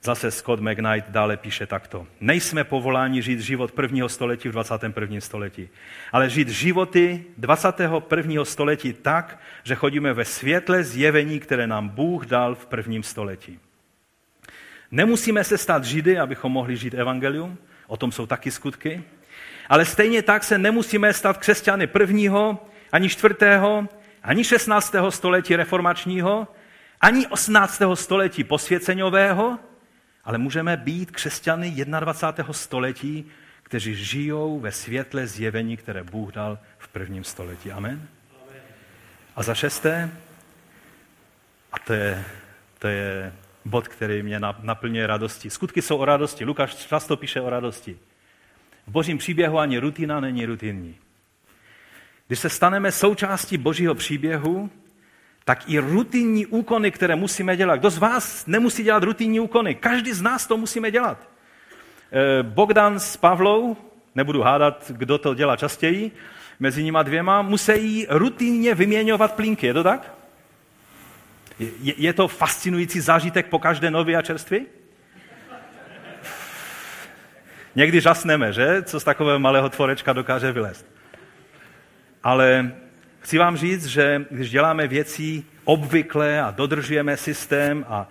Zase 0.05 0.31
Scott 0.31 0.61
McKnight 0.61 1.09
dále 1.09 1.37
píše 1.37 1.67
takto. 1.67 2.07
Nejsme 2.21 2.65
povoláni 2.65 3.23
žít 3.23 3.41
život 3.41 3.73
prvního 3.73 4.09
století 4.09 4.49
v 4.49 4.53
21. 4.53 5.21
století, 5.21 5.69
ale 6.13 6.31
žít 6.31 6.49
životy 6.49 7.25
21. 7.39 8.45
století 8.45 8.93
tak, 8.93 9.39
že 9.63 9.75
chodíme 9.75 10.13
ve 10.13 10.25
světle 10.25 10.85
zjevení, 10.85 11.41
které 11.41 11.67
nám 11.67 11.89
Bůh 11.89 12.27
dal 12.27 12.55
v 12.55 12.67
prvním 12.67 13.03
století. 13.03 13.59
Nemusíme 14.91 15.45
se 15.45 15.59
stát 15.59 15.85
židy, 15.85 16.19
abychom 16.19 16.53
mohli 16.53 16.77
žít 16.77 16.95
evangelium, 16.95 17.59
o 17.87 17.97
tom 17.97 18.13
jsou 18.13 18.27
taky 18.27 18.51
skutky, 18.51 19.03
ale 19.69 19.85
stejně 19.85 20.23
tak 20.23 20.45
se 20.45 20.59
nemusíme 20.59 21.13
stát 21.13 21.39
křesťany 21.39 21.87
prvního, 21.87 22.67
ani 22.93 23.09
čtvrtého, 23.09 23.89
ani 24.23 24.45
16. 24.45 24.95
století 25.09 25.57
reformačního, 25.57 26.49
ani 27.01 27.27
18. 27.27 27.83
století 27.95 28.45
posvěceňového, 28.45 29.59
ale 30.25 30.39
můžeme 30.39 30.77
být 30.77 31.11
křesťany 31.11 31.85
21. 32.01 32.53
století, 32.53 33.27
kteří 33.63 33.95
žijou 33.95 34.61
ve 34.61 34.73
světle 34.73 35.27
zjevení, 35.27 35.77
které 35.77 36.05
Bůh 36.05 36.33
dal 36.33 36.59
v 36.79 36.89
prvním 36.89 37.25
století. 37.25 37.73
Amen? 37.73 38.09
A 39.37 39.43
za 39.43 39.55
šesté, 39.55 40.11
a 41.73 41.79
to 41.79 41.93
je, 41.93 42.25
to 42.79 42.89
je 42.89 43.33
bod, 43.65 43.89
který 43.89 44.23
mě 44.23 44.41
naplňuje 44.63 45.07
radostí. 45.07 45.51
Skutky 45.51 45.83
jsou 45.83 45.97
o 45.97 46.05
radosti. 46.05 46.45
Lukáš 46.45 46.75
často 46.75 47.17
píše 47.17 47.41
o 47.41 47.51
radosti. 47.51 47.99
V 48.87 48.91
božím 48.91 49.19
příběhu 49.19 49.59
ani 49.59 49.79
rutina 49.79 50.21
není 50.21 50.47
rutinní. 50.47 50.97
Když 52.27 52.39
se 52.39 52.49
staneme 52.49 52.93
součástí 52.93 53.59
božího 53.59 53.95
příběhu, 53.95 54.71
tak 55.45 55.69
i 55.71 55.79
rutinní 55.79 56.47
úkony, 56.47 56.91
které 56.91 57.17
musíme 57.17 57.57
dělat. 57.57 57.77
Kdo 57.77 57.91
z 57.91 57.99
vás 57.99 58.47
nemusí 58.47 58.83
dělat 58.83 59.03
rutinní 59.03 59.41
úkony? 59.41 59.75
Každý 59.75 60.13
z 60.13 60.23
nás 60.23 60.47
to 60.47 60.57
musíme 60.57 60.91
dělat. 60.91 61.29
Eh, 62.13 62.43
Bogdan 62.43 63.01
s 63.01 63.17
Pavlou, 63.17 63.77
nebudu 64.15 64.43
hádat, 64.43 64.91
kdo 64.95 65.19
to 65.19 65.35
dělá 65.35 65.57
častěji, 65.57 66.11
mezi 66.61 66.83
nimi 66.83 66.99
dvěma, 67.03 67.43
musí 67.43 68.07
rutinně 68.11 68.75
vyměňovat 68.75 69.35
plínky. 69.35 69.67
Je 69.67 69.75
to 69.75 69.83
tak? 69.83 70.15
Je, 71.59 71.95
je 71.97 72.13
to 72.13 72.29
fascinující 72.29 73.01
zážitek 73.01 73.47
po 73.47 73.59
každé 73.59 73.91
nově 73.91 74.17
a 74.17 74.23
čerství? 74.23 74.67
Někdy 77.75 78.01
žasneme, 78.01 78.53
že? 78.53 78.83
Co 78.83 79.01
z 79.01 79.05
takového 79.05 79.39
malého 79.39 79.69
tvorečka 79.69 80.13
dokáže 80.13 80.53
vylézt. 80.53 80.87
Ale 82.23 82.73
chci 83.23 83.39
vám 83.39 83.57
říct, 83.57 83.87
že 83.87 84.25
když 84.31 84.51
děláme 84.51 84.89
věci 84.89 85.45
obvykle 85.65 86.41
a 86.41 86.51
dodržujeme 86.51 87.17
systém 87.17 87.85
a 87.89 88.09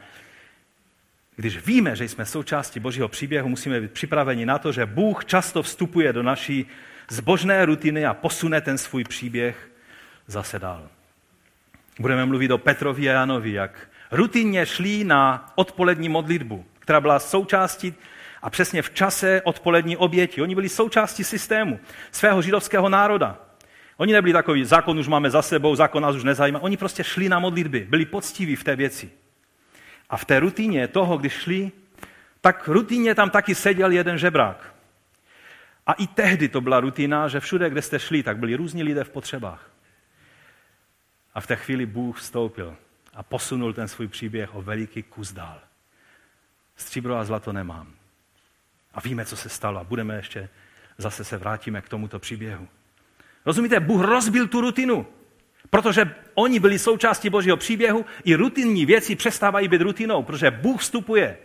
když 1.36 1.66
víme, 1.66 1.96
že 1.96 2.06
jsme 2.06 2.26
součástí 2.26 2.80
Božího 2.80 3.08
příběhu, 3.08 3.50
musíme 3.50 3.82
být 3.82 3.92
připraveni 3.92 4.46
na 4.46 4.58
to, 4.58 4.72
že 4.72 4.86
Bůh 4.86 5.26
často 5.26 5.64
vstupuje 5.64 6.14
do 6.14 6.24
naší 6.24 6.66
zbožné 7.10 7.66
rutiny 7.66 8.06
a 8.06 8.14
posune 8.14 8.62
ten 8.62 8.78
svůj 8.78 9.04
příběh 9.04 9.72
zase 10.28 10.60
dál. 10.60 10.90
Budeme 12.00 12.26
mluvit 12.26 12.52
o 12.52 12.58
Petrovi 12.58 13.10
a 13.10 13.14
Janovi, 13.14 13.52
jak 13.52 13.90
rutinně 14.12 14.66
šli 14.66 15.04
na 15.04 15.52
odpolední 15.56 16.10
modlitbu, 16.10 16.66
která 16.80 17.02
byla 17.02 17.20
součástí 17.20 17.94
a 18.42 18.50
přesně 18.50 18.82
v 18.82 18.90
čase 18.90 19.42
odpolední 19.42 19.98
oběti. 19.98 20.42
Oni 20.42 20.56
byli 20.56 20.70
součástí 20.70 21.24
systému 21.24 21.80
svého 22.12 22.42
židovského 22.42 22.90
národa. 22.90 23.51
Oni 24.02 24.14
nebyli 24.14 24.34
takový, 24.34 24.66
zákon 24.66 25.00
už 25.00 25.08
máme 25.08 25.30
za 25.30 25.42
sebou, 25.42 25.76
zákon 25.76 26.04
nás 26.04 26.16
už 26.16 26.24
nezajímá. 26.24 26.60
Oni 26.60 26.78
prostě 26.78 27.04
šli 27.04 27.30
na 27.30 27.40
modlitby, 27.40 27.88
byli 27.90 28.06
poctiví 28.06 28.56
v 28.56 28.64
té 28.64 28.76
věci. 28.76 29.12
A 30.10 30.18
v 30.18 30.26
té 30.26 30.40
rutině 30.40 30.88
toho, 30.88 31.18
když 31.18 31.34
šli, 31.34 31.72
tak 32.42 32.68
rutině 32.68 33.16
tam 33.16 33.30
taky 33.30 33.56
seděl 33.56 33.92
jeden 33.92 34.18
žebrák. 34.18 34.76
A 35.88 35.94
i 35.94 36.08
tehdy 36.08 36.50
to 36.50 36.62
byla 36.62 36.80
rutina, 36.80 37.28
že 37.28 37.40
všude, 37.40 37.70
kde 37.70 37.82
jste 37.82 38.00
šli, 38.00 38.24
tak 38.24 38.38
byli 38.38 38.56
různí 38.56 38.84
lidé 38.84 39.04
v 39.04 39.10
potřebách. 39.10 39.72
A 41.34 41.42
v 41.42 41.48
té 41.48 41.56
chvíli 41.56 41.86
Bůh 41.86 42.18
vstoupil 42.18 42.76
a 43.14 43.24
posunul 43.24 43.74
ten 43.74 43.88
svůj 43.88 44.08
příběh 44.08 44.56
o 44.56 44.62
veliký 44.62 45.04
kus 45.04 45.32
dál. 45.32 45.60
Stříbro 46.76 47.18
a 47.18 47.26
zlato 47.26 47.54
nemám. 47.54 47.94
A 48.94 49.02
víme, 49.02 49.26
co 49.26 49.36
se 49.36 49.50
stalo 49.50 49.80
a 49.80 49.84
budeme 49.84 50.16
ještě, 50.16 50.50
zase 50.98 51.24
se 51.24 51.38
vrátíme 51.38 51.82
k 51.82 51.90
tomuto 51.90 52.20
příběhu. 52.20 52.68
Rozumíte, 53.46 53.80
Bůh 53.80 54.02
rozbil 54.02 54.48
tu 54.48 54.62
rutinu, 54.62 55.08
protože 55.70 56.16
oni 56.34 56.60
byli 56.60 56.80
součástí 56.80 57.30
Božího 57.30 57.58
příběhu, 57.58 58.06
i 58.24 58.36
rutinní 58.36 58.86
věci 58.86 59.16
přestávají 59.16 59.68
být 59.68 59.82
rutinou, 59.82 60.24
protože 60.24 60.52
Bůh 60.52 60.82
vstupuje 60.82 61.38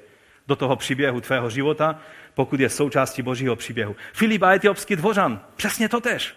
do 0.46 0.56
toho 0.56 0.76
příběhu 0.76 1.20
tvého 1.20 1.50
života, 1.50 2.00
pokud 2.34 2.60
je 2.60 2.68
součástí 2.68 3.22
Božího 3.22 3.56
příběhu. 3.56 3.96
Filip 4.12 4.42
a 4.42 4.54
etiopský 4.54 4.96
dvořan, 4.96 5.40
přesně 5.56 5.88
to 5.88 6.00
tež. 6.00 6.34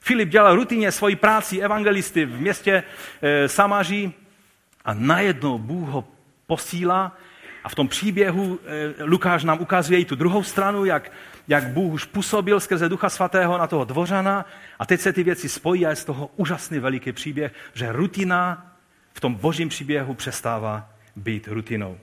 Filip 0.00 0.28
dělal 0.28 0.56
rutině 0.56 0.92
svoji 0.92 1.16
práci 1.16 1.60
evangelisty 1.60 2.24
v 2.24 2.40
městě 2.40 2.82
e, 3.22 3.48
Samaří 3.48 4.14
a 4.84 4.94
najednou 4.94 5.58
Bůh 5.58 5.88
ho 5.88 6.04
posílá 6.46 7.16
a 7.66 7.68
v 7.68 7.74
tom 7.74 7.88
příběhu 7.88 8.58
e, 8.98 9.04
Lukáš 9.04 9.44
nám 9.44 9.60
ukazuje 9.60 10.00
i 10.00 10.04
tu 10.04 10.14
druhou 10.14 10.42
stranu, 10.42 10.84
jak, 10.84 11.12
jak 11.48 11.64
Bůh 11.64 11.92
už 11.92 12.04
působil 12.04 12.60
skrze 12.60 12.88
Ducha 12.88 13.08
Svatého 13.08 13.58
na 13.58 13.66
toho 13.66 13.84
dvořana 13.84 14.46
a 14.78 14.86
teď 14.86 15.00
se 15.00 15.12
ty 15.12 15.22
věci 15.22 15.48
spojí 15.48 15.86
a 15.86 15.90
je 15.90 15.96
z 15.96 16.04
toho 16.04 16.30
úžasný 16.36 16.78
veliký 16.78 17.12
příběh, 17.12 17.52
že 17.74 17.92
rutina 17.92 18.72
v 19.14 19.20
tom 19.20 19.34
božím 19.34 19.68
příběhu 19.68 20.14
přestává 20.14 20.88
být 21.16 21.48
rutinou. 21.48 21.98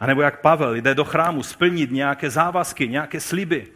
A 0.00 0.06
nebo 0.06 0.22
jak 0.22 0.40
Pavel 0.40 0.74
jde 0.74 0.94
do 0.94 1.04
chrámu 1.04 1.42
splnit 1.42 1.90
nějaké 1.90 2.30
závazky, 2.30 2.88
nějaké 2.88 3.20
sliby, 3.20 3.66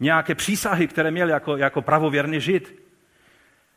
nějaké 0.00 0.34
přísahy, 0.34 0.88
které 0.88 1.10
měl 1.10 1.28
jako, 1.28 1.56
jako 1.56 1.82
pravověrný 1.82 2.40
žid. 2.40 2.74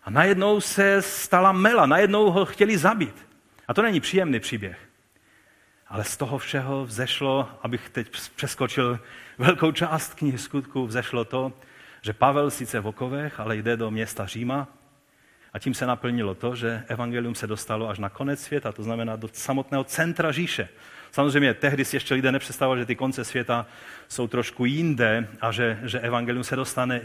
A 0.04 0.10
najednou 0.10 0.62
se 0.62 1.02
stala 1.02 1.52
mela, 1.52 1.86
najednou 1.86 2.32
ho 2.32 2.46
chtěli 2.46 2.78
zabít. 2.78 3.28
A 3.68 3.74
to 3.74 3.82
není 3.82 4.00
příjemný 4.00 4.40
příběh. 4.40 4.91
Ale 5.92 6.04
z 6.04 6.18
toho 6.18 6.38
všeho 6.38 6.86
vzešlo, 6.86 7.50
abych 7.62 7.90
teď 7.90 8.08
přeskočil 8.36 9.00
velkou 9.38 9.72
část 9.72 10.14
knihy 10.14 10.38
skutků, 10.38 10.88
vzešlo 10.88 11.26
to, 11.26 11.54
že 12.02 12.14
Pavel 12.14 12.52
sice 12.52 12.80
v 12.80 12.88
okovech, 12.88 13.40
ale 13.40 13.56
jde 13.58 13.78
do 13.78 13.92
města 13.92 14.26
Říma 14.26 14.68
a 15.54 15.60
tím 15.60 15.74
se 15.74 15.86
naplnilo 15.86 16.36
to, 16.36 16.56
že 16.56 16.84
evangelium 16.88 17.36
se 17.36 17.48
dostalo 17.48 17.90
až 17.90 18.00
na 18.00 18.10
konec 18.10 18.42
světa, 18.42 18.72
to 18.72 18.84
znamená 18.84 19.16
do 19.16 19.30
samotného 19.34 19.84
centra 19.84 20.32
říše. 20.32 20.70
Samozřejmě 21.12 21.54
tehdy 21.54 21.86
si 21.86 21.96
ještě 21.96 22.14
lidé 22.14 22.32
nepředstavovali, 22.32 22.82
že 22.82 22.86
ty 22.86 22.96
konce 22.96 23.24
světa 23.24 23.66
jsou 24.08 24.28
trošku 24.28 24.66
jinde 24.66 25.28
a 25.42 25.52
že, 25.52 25.80
že 25.84 26.00
evangelium 26.00 26.44
se 26.44 26.56
dostane 26.56 27.02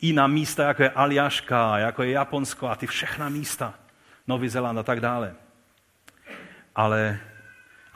i 0.00 0.12
na 0.12 0.26
místa, 0.26 0.68
jako 0.68 0.82
je 0.82 0.90
Aljaška, 0.90 1.78
jako 1.78 2.02
je 2.02 2.10
Japonsko 2.10 2.68
a 2.68 2.76
ty 2.76 2.86
všechna 2.86 3.28
místa, 3.28 3.74
Nový 4.26 4.48
Zéland 4.48 4.78
a 4.78 4.82
tak 4.82 5.00
dále. 5.00 5.34
Ale 6.74 7.18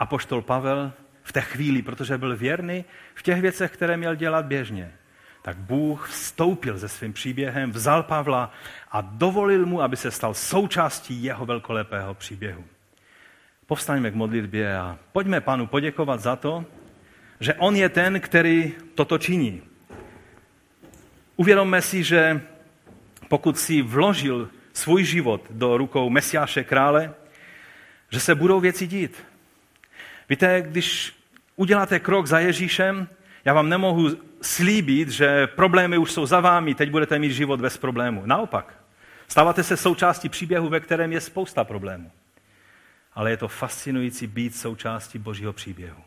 apoštol 0.00 0.42
Pavel 0.42 0.92
v 1.22 1.32
té 1.32 1.40
chvíli, 1.40 1.82
protože 1.82 2.18
byl 2.18 2.36
věrný 2.36 2.84
v 3.14 3.22
těch 3.22 3.40
věcech, 3.40 3.70
které 3.70 3.96
měl 3.96 4.14
dělat 4.14 4.46
běžně, 4.46 4.92
tak 5.42 5.56
Bůh 5.56 6.08
vstoupil 6.08 6.78
se 6.78 6.88
svým 6.88 7.12
příběhem, 7.12 7.70
vzal 7.70 8.02
Pavla 8.02 8.52
a 8.90 9.00
dovolil 9.00 9.66
mu, 9.66 9.82
aby 9.82 9.96
se 9.96 10.10
stal 10.10 10.34
součástí 10.34 11.24
jeho 11.24 11.46
velkolepého 11.46 12.14
příběhu. 12.14 12.64
Povstaňme 13.66 14.10
k 14.10 14.14
modlitbě 14.14 14.76
a 14.78 14.98
pojďme 15.12 15.40
panu 15.40 15.66
poděkovat 15.66 16.20
za 16.20 16.36
to, 16.36 16.64
že 17.40 17.54
on 17.54 17.76
je 17.76 17.88
ten, 17.88 18.20
který 18.20 18.72
toto 18.94 19.18
činí. 19.18 19.62
Uvědomme 21.36 21.82
si, 21.82 22.04
že 22.04 22.40
pokud 23.28 23.58
si 23.58 23.82
vložil 23.82 24.48
svůj 24.72 25.04
život 25.04 25.46
do 25.50 25.76
rukou 25.76 26.10
Mesiáše 26.10 26.64
krále, 26.64 27.14
že 28.10 28.20
se 28.20 28.34
budou 28.34 28.60
věci 28.60 28.86
dít. 28.86 29.29
Víte, 30.30 30.62
když 30.62 31.14
uděláte 31.56 31.98
krok 31.98 32.26
za 32.26 32.38
Ježíšem, 32.38 33.08
já 33.44 33.54
vám 33.54 33.68
nemohu 33.68 34.08
slíbit, 34.42 35.08
že 35.08 35.46
problémy 35.46 35.98
už 35.98 36.12
jsou 36.12 36.26
za 36.26 36.40
vámi, 36.40 36.74
teď 36.74 36.90
budete 36.90 37.18
mít 37.18 37.32
život 37.32 37.60
bez 37.60 37.76
problému. 37.76 38.22
Naopak, 38.26 38.74
stáváte 39.28 39.62
se 39.62 39.76
součástí 39.76 40.28
příběhu, 40.28 40.68
ve 40.68 40.80
kterém 40.80 41.12
je 41.12 41.20
spousta 41.20 41.64
problémů. 41.64 42.10
ale 43.14 43.30
je 43.30 43.36
to 43.36 43.48
fascinující 43.48 44.26
být 44.26 44.56
součástí 44.56 45.18
Božího 45.18 45.52
příběhu. 45.52 46.02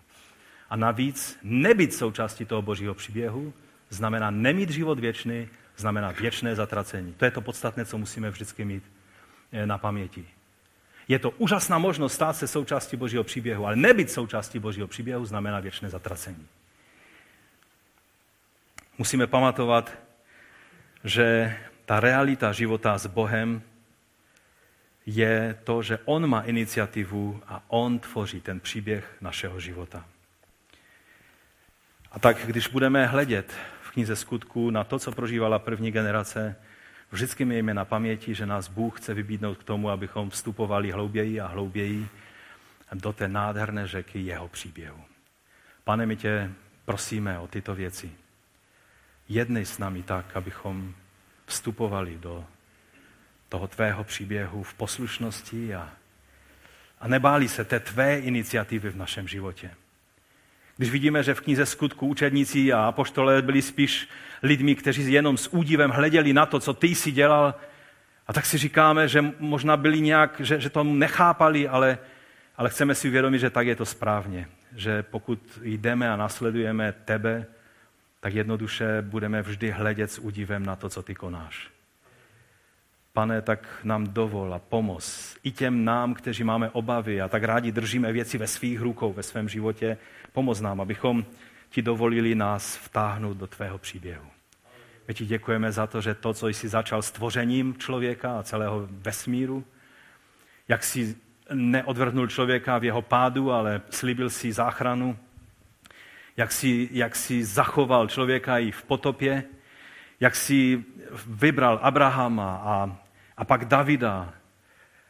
A 0.70 0.76
navíc 0.76 1.40
nebýt 1.44 1.94
součástí 1.94 2.46
toho 2.46 2.62
Božího 2.62 2.94
příběhu 2.94 3.54
znamená 3.90 4.32
nemít 4.32 4.70
život 4.70 5.00
věčný, 5.00 5.48
znamená 5.78 6.12
věčné 6.12 6.56
zatracení. 6.56 7.14
To 7.14 7.26
je 7.26 7.32
to 7.32 7.42
podstatné, 7.42 7.86
co 7.86 7.98
musíme 7.98 8.30
vždycky 8.30 8.66
mít 8.66 8.84
eh, 9.52 9.66
na 9.66 9.78
paměti. 9.78 10.26
Je 11.08 11.20
to 11.20 11.30
úžasná 11.32 11.78
možnost 11.78 12.14
stát 12.14 12.34
se 12.34 12.48
součástí 12.48 12.98
Božího 12.98 13.24
příběhu, 13.24 13.66
ale 13.66 13.76
nebyt 13.76 14.12
součástí 14.12 14.60
Božího 14.60 14.88
příběhu 14.88 15.26
znamená 15.26 15.60
věčné 15.60 15.90
zatracení. 15.90 16.48
Musíme 18.98 19.28
pamatovat, 19.28 19.92
že 21.04 21.58
ta 21.86 22.00
realita 22.00 22.52
života 22.52 22.98
s 22.98 23.08
Bohem 23.08 23.62
je 25.06 25.60
to, 25.64 25.84
že 25.84 26.00
On 26.06 26.28
má 26.28 26.42
iniciativu 26.42 27.42
a 27.48 27.64
On 27.68 28.00
tvoří 28.00 28.42
ten 28.42 28.60
příběh 28.60 29.18
našeho 29.22 29.60
života. 29.60 30.06
A 32.12 32.20
tak, 32.20 32.38
když 32.46 32.68
budeme 32.68 33.06
hledět 33.06 33.54
v 33.82 33.92
knize 33.92 34.16
skutků 34.16 34.70
na 34.70 34.84
to, 34.84 35.00
co 35.00 35.12
prožívala 35.12 35.60
první 35.60 35.92
generace, 35.92 36.56
vždycky 37.14 37.46
mějme 37.46 37.74
na 37.74 37.86
paměti, 37.86 38.36
že 38.36 38.46
nás 38.46 38.68
Bůh 38.68 39.00
chce 39.00 39.14
vybídnout 39.14 39.58
k 39.58 39.64
tomu, 39.64 39.90
abychom 39.90 40.30
vstupovali 40.30 40.92
hlouběji 40.92 41.40
a 41.42 41.48
hlouběji 41.48 42.08
do 42.94 43.14
té 43.14 43.28
nádherné 43.28 43.88
řeky 43.88 44.20
jeho 44.20 44.48
příběhu. 44.48 45.04
Pane, 45.84 46.06
my 46.06 46.16
tě 46.16 46.52
prosíme 46.86 47.40
o 47.40 47.48
tyto 47.48 47.76
věci. 47.76 48.12
Jednej 49.30 49.66
s 49.66 49.78
námi 49.78 50.04
tak, 50.04 50.38
abychom 50.38 50.94
vstupovali 51.46 52.18
do 52.18 52.46
toho 53.50 53.68
tvého 53.68 54.04
příběhu 54.04 54.64
v 54.64 54.74
poslušnosti 54.74 55.76
a, 55.76 55.90
a 57.00 57.08
nebáli 57.08 57.48
se 57.48 57.66
té 57.66 57.80
tvé 57.80 58.20
iniciativy 58.20 58.90
v 58.90 58.98
našem 58.98 59.28
životě. 59.28 59.72
Když 60.78 60.90
vidíme, 60.90 61.24
že 61.24 61.34
v 61.34 61.42
knize 61.42 61.66
skutku 61.66 62.08
učedníci 62.08 62.74
a 62.74 62.86
apoštole 62.86 63.42
byli 63.42 63.62
spíš 63.62 64.10
lidmi, 64.44 64.76
kteří 64.76 65.12
jenom 65.12 65.38
s 65.38 65.54
údivem 65.54 65.92
hleděli 65.92 66.34
na 66.34 66.46
to, 66.46 66.60
co 66.60 66.74
ty 66.74 66.88
jsi 66.88 67.12
dělal, 67.12 67.56
a 68.28 68.34
tak 68.34 68.46
si 68.46 68.58
říkáme, 68.58 69.08
že 69.08 69.26
možná 69.40 69.78
byli 69.78 70.02
nějak, 70.02 70.36
že, 70.40 70.60
že 70.60 70.70
to 70.70 70.84
nechápali, 70.84 71.68
ale, 71.68 71.98
ale 72.58 72.70
chceme 72.70 72.96
si 72.96 73.08
uvědomit, 73.08 73.40
že 73.40 73.50
tak 73.50 73.68
je 73.68 73.76
to 73.76 73.86
správně. 73.86 74.48
Že 74.76 75.04
pokud 75.04 75.60
jdeme 75.64 76.10
a 76.12 76.16
nasledujeme 76.16 76.92
tebe, 76.92 77.46
tak 78.20 78.34
jednoduše 78.34 79.02
budeme 79.02 79.42
vždy 79.42 79.72
hledět 79.72 80.12
s 80.12 80.20
údivem 80.20 80.66
na 80.66 80.76
to, 80.76 80.90
co 80.90 81.04
ty 81.04 81.16
konáš. 81.16 81.70
Pane, 83.14 83.42
tak 83.42 83.80
nám 83.84 84.08
dovol 84.08 84.54
a 84.54 84.60
pomoz 84.60 85.38
i 85.44 85.52
těm 85.52 85.86
nám, 85.86 86.14
kteří 86.14 86.44
máme 86.44 86.70
obavy 86.70 87.22
a 87.22 87.28
tak 87.28 87.44
rádi 87.44 87.72
držíme 87.72 88.12
věci 88.12 88.38
ve 88.38 88.48
svých 88.48 88.82
rukou, 88.82 89.14
ve 89.14 89.24
svém 89.24 89.50
životě, 89.50 89.98
pomoz 90.32 90.62
nám, 90.62 90.82
abychom 90.82 91.26
ti 91.70 91.82
dovolili 91.82 92.36
nás 92.36 92.78
vtáhnout 92.78 93.38
do 93.38 93.48
tvého 93.48 93.78
příběhu. 93.78 94.33
My 95.08 95.14
ti 95.14 95.26
děkujeme 95.26 95.72
za 95.72 95.88
to, 95.88 96.02
že 96.02 96.14
to, 96.14 96.34
co 96.34 96.48
jsi 96.48 96.68
začal 96.68 97.02
s 97.02 97.12
tvořením 97.12 97.76
člověka 97.78 98.40
a 98.40 98.44
celého 98.44 98.88
vesmíru, 98.92 99.66
jak 100.68 100.84
jsi 100.84 101.16
neodvrhnul 101.54 102.28
člověka 102.28 102.78
v 102.78 102.84
jeho 102.84 103.02
pádu, 103.02 103.52
ale 103.52 103.82
slíbil 103.90 104.30
si 104.30 104.54
záchranu, 104.54 105.18
jak 106.38 106.52
jsi, 106.52 106.90
jak 106.92 107.16
jsi 107.16 107.46
zachoval 107.46 108.08
člověka 108.08 108.58
i 108.58 108.72
v 108.72 108.84
potopě, 108.84 109.44
jak 110.20 110.36
jsi 110.36 110.84
vybral 111.28 111.80
Abrahama 111.82 112.62
a, 112.64 112.98
a 113.38 113.46
pak 113.46 113.66
Davida 113.66 114.34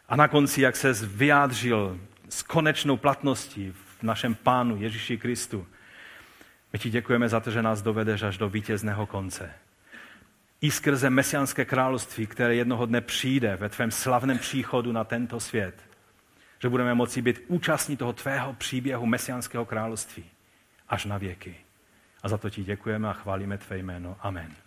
a 0.09 0.15
na 0.15 0.27
konci, 0.27 0.61
jak 0.61 0.75
se 0.75 0.93
vyjádřil 0.93 1.99
s 2.29 2.43
konečnou 2.43 2.97
platností 2.97 3.73
v 3.99 4.03
našem 4.03 4.35
Pánu 4.35 4.81
Ježíši 4.81 5.17
Kristu. 5.17 5.67
My 6.73 6.79
ti 6.79 6.89
děkujeme 6.89 7.29
za 7.29 7.39
to, 7.39 7.51
že 7.51 7.61
nás 7.61 7.81
dovedeš 7.81 8.23
až 8.23 8.37
do 8.37 8.49
vítězného 8.49 9.05
konce. 9.05 9.51
I 10.63 10.71
skrze 10.71 11.09
mesiánské 11.09 11.65
království, 11.65 12.27
které 12.27 12.55
jednoho 12.55 12.85
dne 12.85 13.01
přijde 13.01 13.55
ve 13.55 13.69
tvém 13.69 13.91
slavném 13.91 14.39
příchodu 14.39 14.91
na 14.91 15.03
tento 15.03 15.39
svět. 15.39 15.75
Že 16.59 16.69
budeme 16.69 16.93
moci 16.93 17.21
být 17.21 17.41
účastní 17.47 17.97
toho 17.97 18.13
tvého 18.13 18.53
příběhu 18.53 19.05
mesiánského 19.05 19.65
království 19.65 20.25
až 20.89 21.05
na 21.05 21.17
věky. 21.17 21.55
A 22.23 22.29
za 22.29 22.37
to 22.37 22.49
ti 22.49 22.63
děkujeme 22.63 23.09
a 23.09 23.13
chválíme 23.13 23.57
tvé 23.57 23.77
jméno. 23.77 24.17
Amen. 24.19 24.62